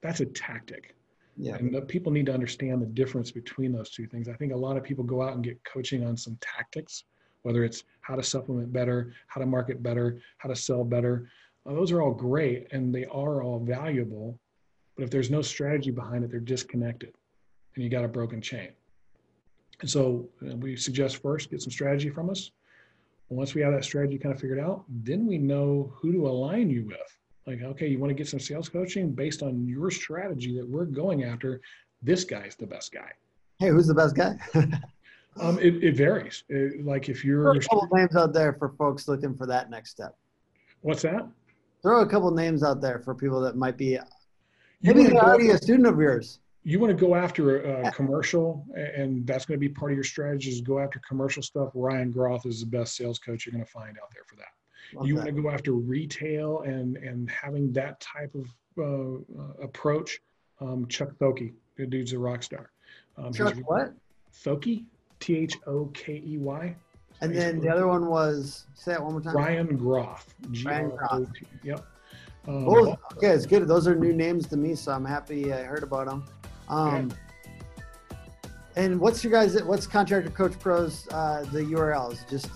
That's 0.00 0.20
a 0.20 0.26
tactic. 0.26 0.96
Yeah. 1.36 1.56
And 1.56 1.76
uh, 1.76 1.82
people 1.82 2.10
need 2.10 2.26
to 2.26 2.34
understand 2.34 2.80
the 2.80 2.86
difference 2.86 3.30
between 3.30 3.72
those 3.72 3.90
two 3.90 4.06
things. 4.06 4.28
I 4.28 4.32
think 4.32 4.52
a 4.52 4.56
lot 4.56 4.76
of 4.76 4.82
people 4.82 5.04
go 5.04 5.22
out 5.22 5.34
and 5.34 5.44
get 5.44 5.62
coaching 5.64 6.04
on 6.04 6.16
some 6.16 6.38
tactics, 6.40 7.04
whether 7.46 7.62
it's 7.62 7.84
how 8.00 8.16
to 8.16 8.24
supplement 8.24 8.72
better, 8.72 9.12
how 9.28 9.40
to 9.40 9.46
market 9.46 9.80
better, 9.80 10.18
how 10.38 10.48
to 10.48 10.56
sell 10.56 10.82
better. 10.82 11.30
Uh, 11.64 11.74
those 11.74 11.92
are 11.92 12.02
all 12.02 12.10
great 12.10 12.66
and 12.72 12.92
they 12.92 13.04
are 13.04 13.40
all 13.40 13.60
valuable. 13.60 14.36
But 14.96 15.04
if 15.04 15.10
there's 15.10 15.30
no 15.30 15.42
strategy 15.42 15.92
behind 15.92 16.24
it, 16.24 16.30
they're 16.32 16.40
disconnected 16.40 17.14
and 17.76 17.84
you 17.84 17.88
got 17.88 18.04
a 18.04 18.08
broken 18.08 18.40
chain. 18.40 18.70
And 19.80 19.88
so 19.88 20.28
uh, 20.44 20.56
we 20.56 20.74
suggest 20.74 21.22
first 21.22 21.48
get 21.48 21.62
some 21.62 21.70
strategy 21.70 22.10
from 22.10 22.30
us. 22.30 22.50
Once 23.28 23.54
we 23.54 23.60
have 23.60 23.72
that 23.72 23.84
strategy 23.84 24.18
kind 24.18 24.34
of 24.34 24.40
figured 24.40 24.58
out, 24.58 24.84
then 24.88 25.24
we 25.24 25.38
know 25.38 25.92
who 25.94 26.10
to 26.10 26.26
align 26.26 26.68
you 26.68 26.84
with. 26.84 27.18
Like, 27.46 27.62
okay, 27.62 27.86
you 27.86 28.00
want 28.00 28.10
to 28.10 28.14
get 28.14 28.26
some 28.26 28.40
sales 28.40 28.68
coaching 28.68 29.12
based 29.12 29.44
on 29.44 29.68
your 29.68 29.92
strategy 29.92 30.56
that 30.56 30.68
we're 30.68 30.84
going 30.84 31.22
after. 31.22 31.60
This 32.02 32.24
guy's 32.24 32.56
the 32.56 32.66
best 32.66 32.92
guy. 32.92 33.12
Hey, 33.60 33.68
who's 33.68 33.86
the 33.86 33.94
best 33.94 34.16
guy? 34.16 34.36
um, 35.40 35.58
it, 35.58 35.82
it 35.82 35.96
varies. 35.96 36.44
It, 36.48 36.84
like 36.84 37.08
if 37.08 37.24
you're 37.24 37.44
Throw 37.44 37.52
a 37.52 37.60
couple 37.60 37.88
names 37.96 38.16
out 38.16 38.32
there 38.32 38.54
for 38.54 38.70
folks 38.70 39.08
looking 39.08 39.36
for 39.36 39.46
that 39.46 39.70
next 39.70 39.90
step. 39.90 40.16
What's 40.82 41.02
that? 41.02 41.26
Throw 41.82 42.00
a 42.00 42.06
couple 42.06 42.30
names 42.30 42.62
out 42.62 42.80
there 42.80 43.00
for 43.04 43.14
people 43.14 43.40
that 43.40 43.56
might 43.56 43.76
be 43.76 43.98
maybe 44.82 45.04
they're 45.04 45.16
already 45.16 45.50
a 45.50 45.58
student 45.58 45.86
of 45.86 45.98
yours 45.98 46.40
you 46.66 46.80
want 46.80 46.90
to 46.90 47.00
go 47.00 47.14
after 47.14 47.60
a, 47.60 47.86
a 47.86 47.92
commercial, 47.92 48.66
and 48.74 49.24
that's 49.24 49.46
going 49.46 49.54
to 49.54 49.60
be 49.60 49.72
part 49.72 49.92
of 49.92 49.96
your 49.96 50.02
strategy. 50.02 50.50
Is 50.50 50.60
go 50.60 50.80
after 50.80 51.00
commercial 51.08 51.40
stuff. 51.40 51.70
Ryan 51.74 52.10
Groth 52.10 52.44
is 52.44 52.58
the 52.58 52.66
best 52.66 52.96
sales 52.96 53.20
coach 53.20 53.46
you're 53.46 53.52
going 53.52 53.64
to 53.64 53.70
find 53.70 53.96
out 54.02 54.10
there 54.12 54.24
for 54.26 54.34
that. 54.34 54.48
Love 54.92 55.06
you 55.06 55.14
that. 55.14 55.26
want 55.26 55.36
to 55.36 55.42
go 55.42 55.48
after 55.48 55.72
retail 55.74 56.62
and 56.62 56.96
and 56.96 57.30
having 57.30 57.72
that 57.74 58.00
type 58.00 58.34
of 58.34 58.48
uh, 58.78 59.40
uh, 59.40 59.62
approach. 59.62 60.18
Um, 60.60 60.88
Chuck 60.88 61.10
Thokey, 61.20 61.52
the 61.76 61.86
dude's 61.86 62.12
a 62.12 62.18
rock 62.18 62.42
star. 62.42 62.72
Um, 63.16 63.32
Chuck 63.32 63.54
what? 63.66 63.92
Thokey, 64.44 64.86
T 65.20 65.36
H 65.36 65.56
O 65.66 65.86
K 65.94 66.22
E 66.24 66.38
Y. 66.38 66.76
And 67.22 67.34
then 67.34 67.60
the 67.60 67.68
other 67.68 67.86
one 67.86 68.06
was 68.06 68.66
say 68.74 68.92
it 68.92 69.02
one 69.02 69.12
more 69.12 69.20
time. 69.20 69.34
Ryan 69.34 69.76
Groth. 69.76 70.34
Ryan 70.64 70.90
Groth. 70.90 71.28
Yep. 71.62 71.86
Um, 72.46 72.68
okay, 72.68 73.28
it's 73.28 73.46
good. 73.46 73.66
Those 73.66 73.88
are 73.88 73.96
new 73.96 74.12
names 74.12 74.46
to 74.48 74.56
me, 74.56 74.74
so 74.74 74.92
I'm 74.92 75.04
happy 75.04 75.52
I 75.52 75.62
heard 75.62 75.82
about 75.82 76.06
them. 76.06 76.24
Um, 76.68 77.10
and 78.76 79.00
what's 79.00 79.24
your 79.24 79.32
guys? 79.32 79.60
What's 79.62 79.86
Contractor 79.86 80.30
Coach 80.30 80.58
Pro's 80.58 81.08
uh, 81.10 81.46
the 81.50 81.60
URLs? 81.60 82.28
Just 82.28 82.50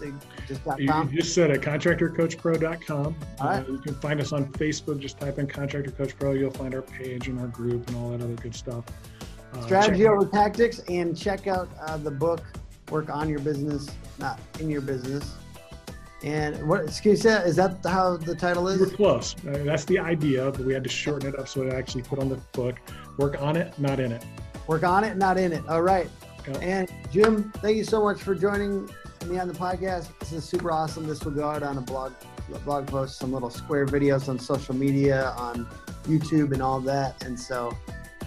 just 0.46 0.62
.com? 0.64 1.08
You 1.10 1.20
just 1.20 1.34
said 1.34 1.50
it. 1.50 1.62
ContractorCoachPro.com. 1.62 3.16
All 3.40 3.48
right. 3.48 3.66
Uh, 3.66 3.72
you 3.72 3.78
can 3.78 3.94
find 3.94 4.20
us 4.20 4.32
on 4.32 4.46
Facebook. 4.52 5.00
Just 5.00 5.18
type 5.18 5.38
in 5.38 5.46
Contractor 5.46 5.90
Coach 5.90 6.16
Pro. 6.18 6.32
You'll 6.32 6.50
find 6.50 6.74
our 6.74 6.82
page 6.82 7.28
and 7.28 7.40
our 7.40 7.46
group 7.46 7.88
and 7.88 7.96
all 7.96 8.10
that 8.10 8.20
other 8.20 8.34
good 8.34 8.54
stuff. 8.54 8.84
Uh, 9.52 9.60
Strategy 9.62 10.06
over 10.06 10.26
tactics, 10.26 10.80
and 10.88 11.16
check 11.16 11.46
out 11.46 11.68
uh, 11.80 11.96
the 11.96 12.10
book. 12.10 12.42
Work 12.90 13.10
on 13.10 13.28
your 13.28 13.40
business, 13.40 13.88
not 14.18 14.40
in 14.58 14.68
your 14.68 14.80
business. 14.80 15.34
And 16.22 16.68
what 16.68 16.82
excuse 16.82 17.22
that? 17.22 17.46
Is 17.46 17.56
that 17.56 17.78
how 17.84 18.16
the 18.16 18.34
title 18.34 18.68
is? 18.68 18.80
We're 18.80 18.90
close. 18.90 19.34
Uh, 19.46 19.62
that's 19.64 19.84
the 19.86 19.98
idea, 19.98 20.50
but 20.50 20.60
we 20.66 20.74
had 20.74 20.84
to 20.84 20.90
shorten 20.90 21.28
it 21.28 21.38
up 21.38 21.48
so 21.48 21.62
it 21.62 21.72
actually 21.72 22.02
put 22.02 22.18
on 22.18 22.28
the 22.28 22.36
book. 22.52 22.76
Work 23.16 23.40
on 23.40 23.56
it, 23.56 23.78
not 23.78 24.00
in 24.00 24.12
it. 24.12 24.24
Work 24.66 24.84
on 24.84 25.04
it, 25.04 25.16
not 25.16 25.38
in 25.38 25.52
it. 25.52 25.66
All 25.68 25.82
right. 25.82 26.08
Yep. 26.46 26.62
And 26.62 26.92
Jim, 27.10 27.52
thank 27.56 27.76
you 27.76 27.84
so 27.84 28.02
much 28.02 28.20
for 28.20 28.34
joining 28.34 28.88
me 29.26 29.38
on 29.38 29.48
the 29.48 29.54
podcast. 29.54 30.08
This 30.20 30.32
is 30.32 30.44
super 30.44 30.70
awesome. 30.70 31.06
This 31.06 31.24
will 31.24 31.32
go 31.32 31.48
out 31.48 31.62
on 31.62 31.78
a 31.78 31.82
blog 31.82 32.12
blog 32.64 32.86
post, 32.86 33.16
some 33.18 33.32
little 33.32 33.50
square 33.50 33.86
videos 33.86 34.28
on 34.28 34.38
social 34.38 34.74
media, 34.74 35.30
on 35.36 35.66
YouTube, 36.04 36.52
and 36.52 36.60
all 36.60 36.80
that. 36.80 37.22
And 37.24 37.38
so, 37.38 37.76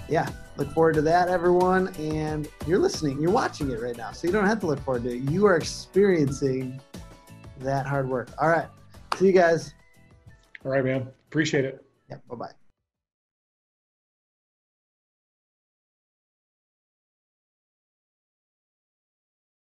yeah, 0.08 0.30
look 0.58 0.72
forward 0.72 0.96
to 0.96 1.02
that, 1.04 1.28
everyone. 1.30 1.90
And 2.00 2.48
you're 2.68 2.80
listening, 2.80 3.22
you're 3.22 3.32
watching 3.32 3.72
it 3.72 3.82
right 3.82 3.98
now, 3.98 4.12
so 4.12 4.28
you 4.28 4.34
don't 4.34 4.48
have 4.48 4.60
to 4.62 4.68
look 4.68 4.80
forward 4.80 5.04
to 5.04 5.16
it. 5.16 5.30
You 5.30 5.46
are 5.46 5.56
experiencing 5.56 6.80
that 7.60 7.86
hard 7.86 8.10
work. 8.10 8.30
All 8.42 8.50
right. 8.50 8.68
See 9.18 9.28
you 9.28 9.34
guys. 9.34 9.74
All 10.66 10.72
right, 10.72 10.84
man. 10.84 11.08
Appreciate 11.30 11.66
it. 11.66 11.86
Yeah. 12.10 12.18
Bye 12.30 12.36
bye. 12.36 12.63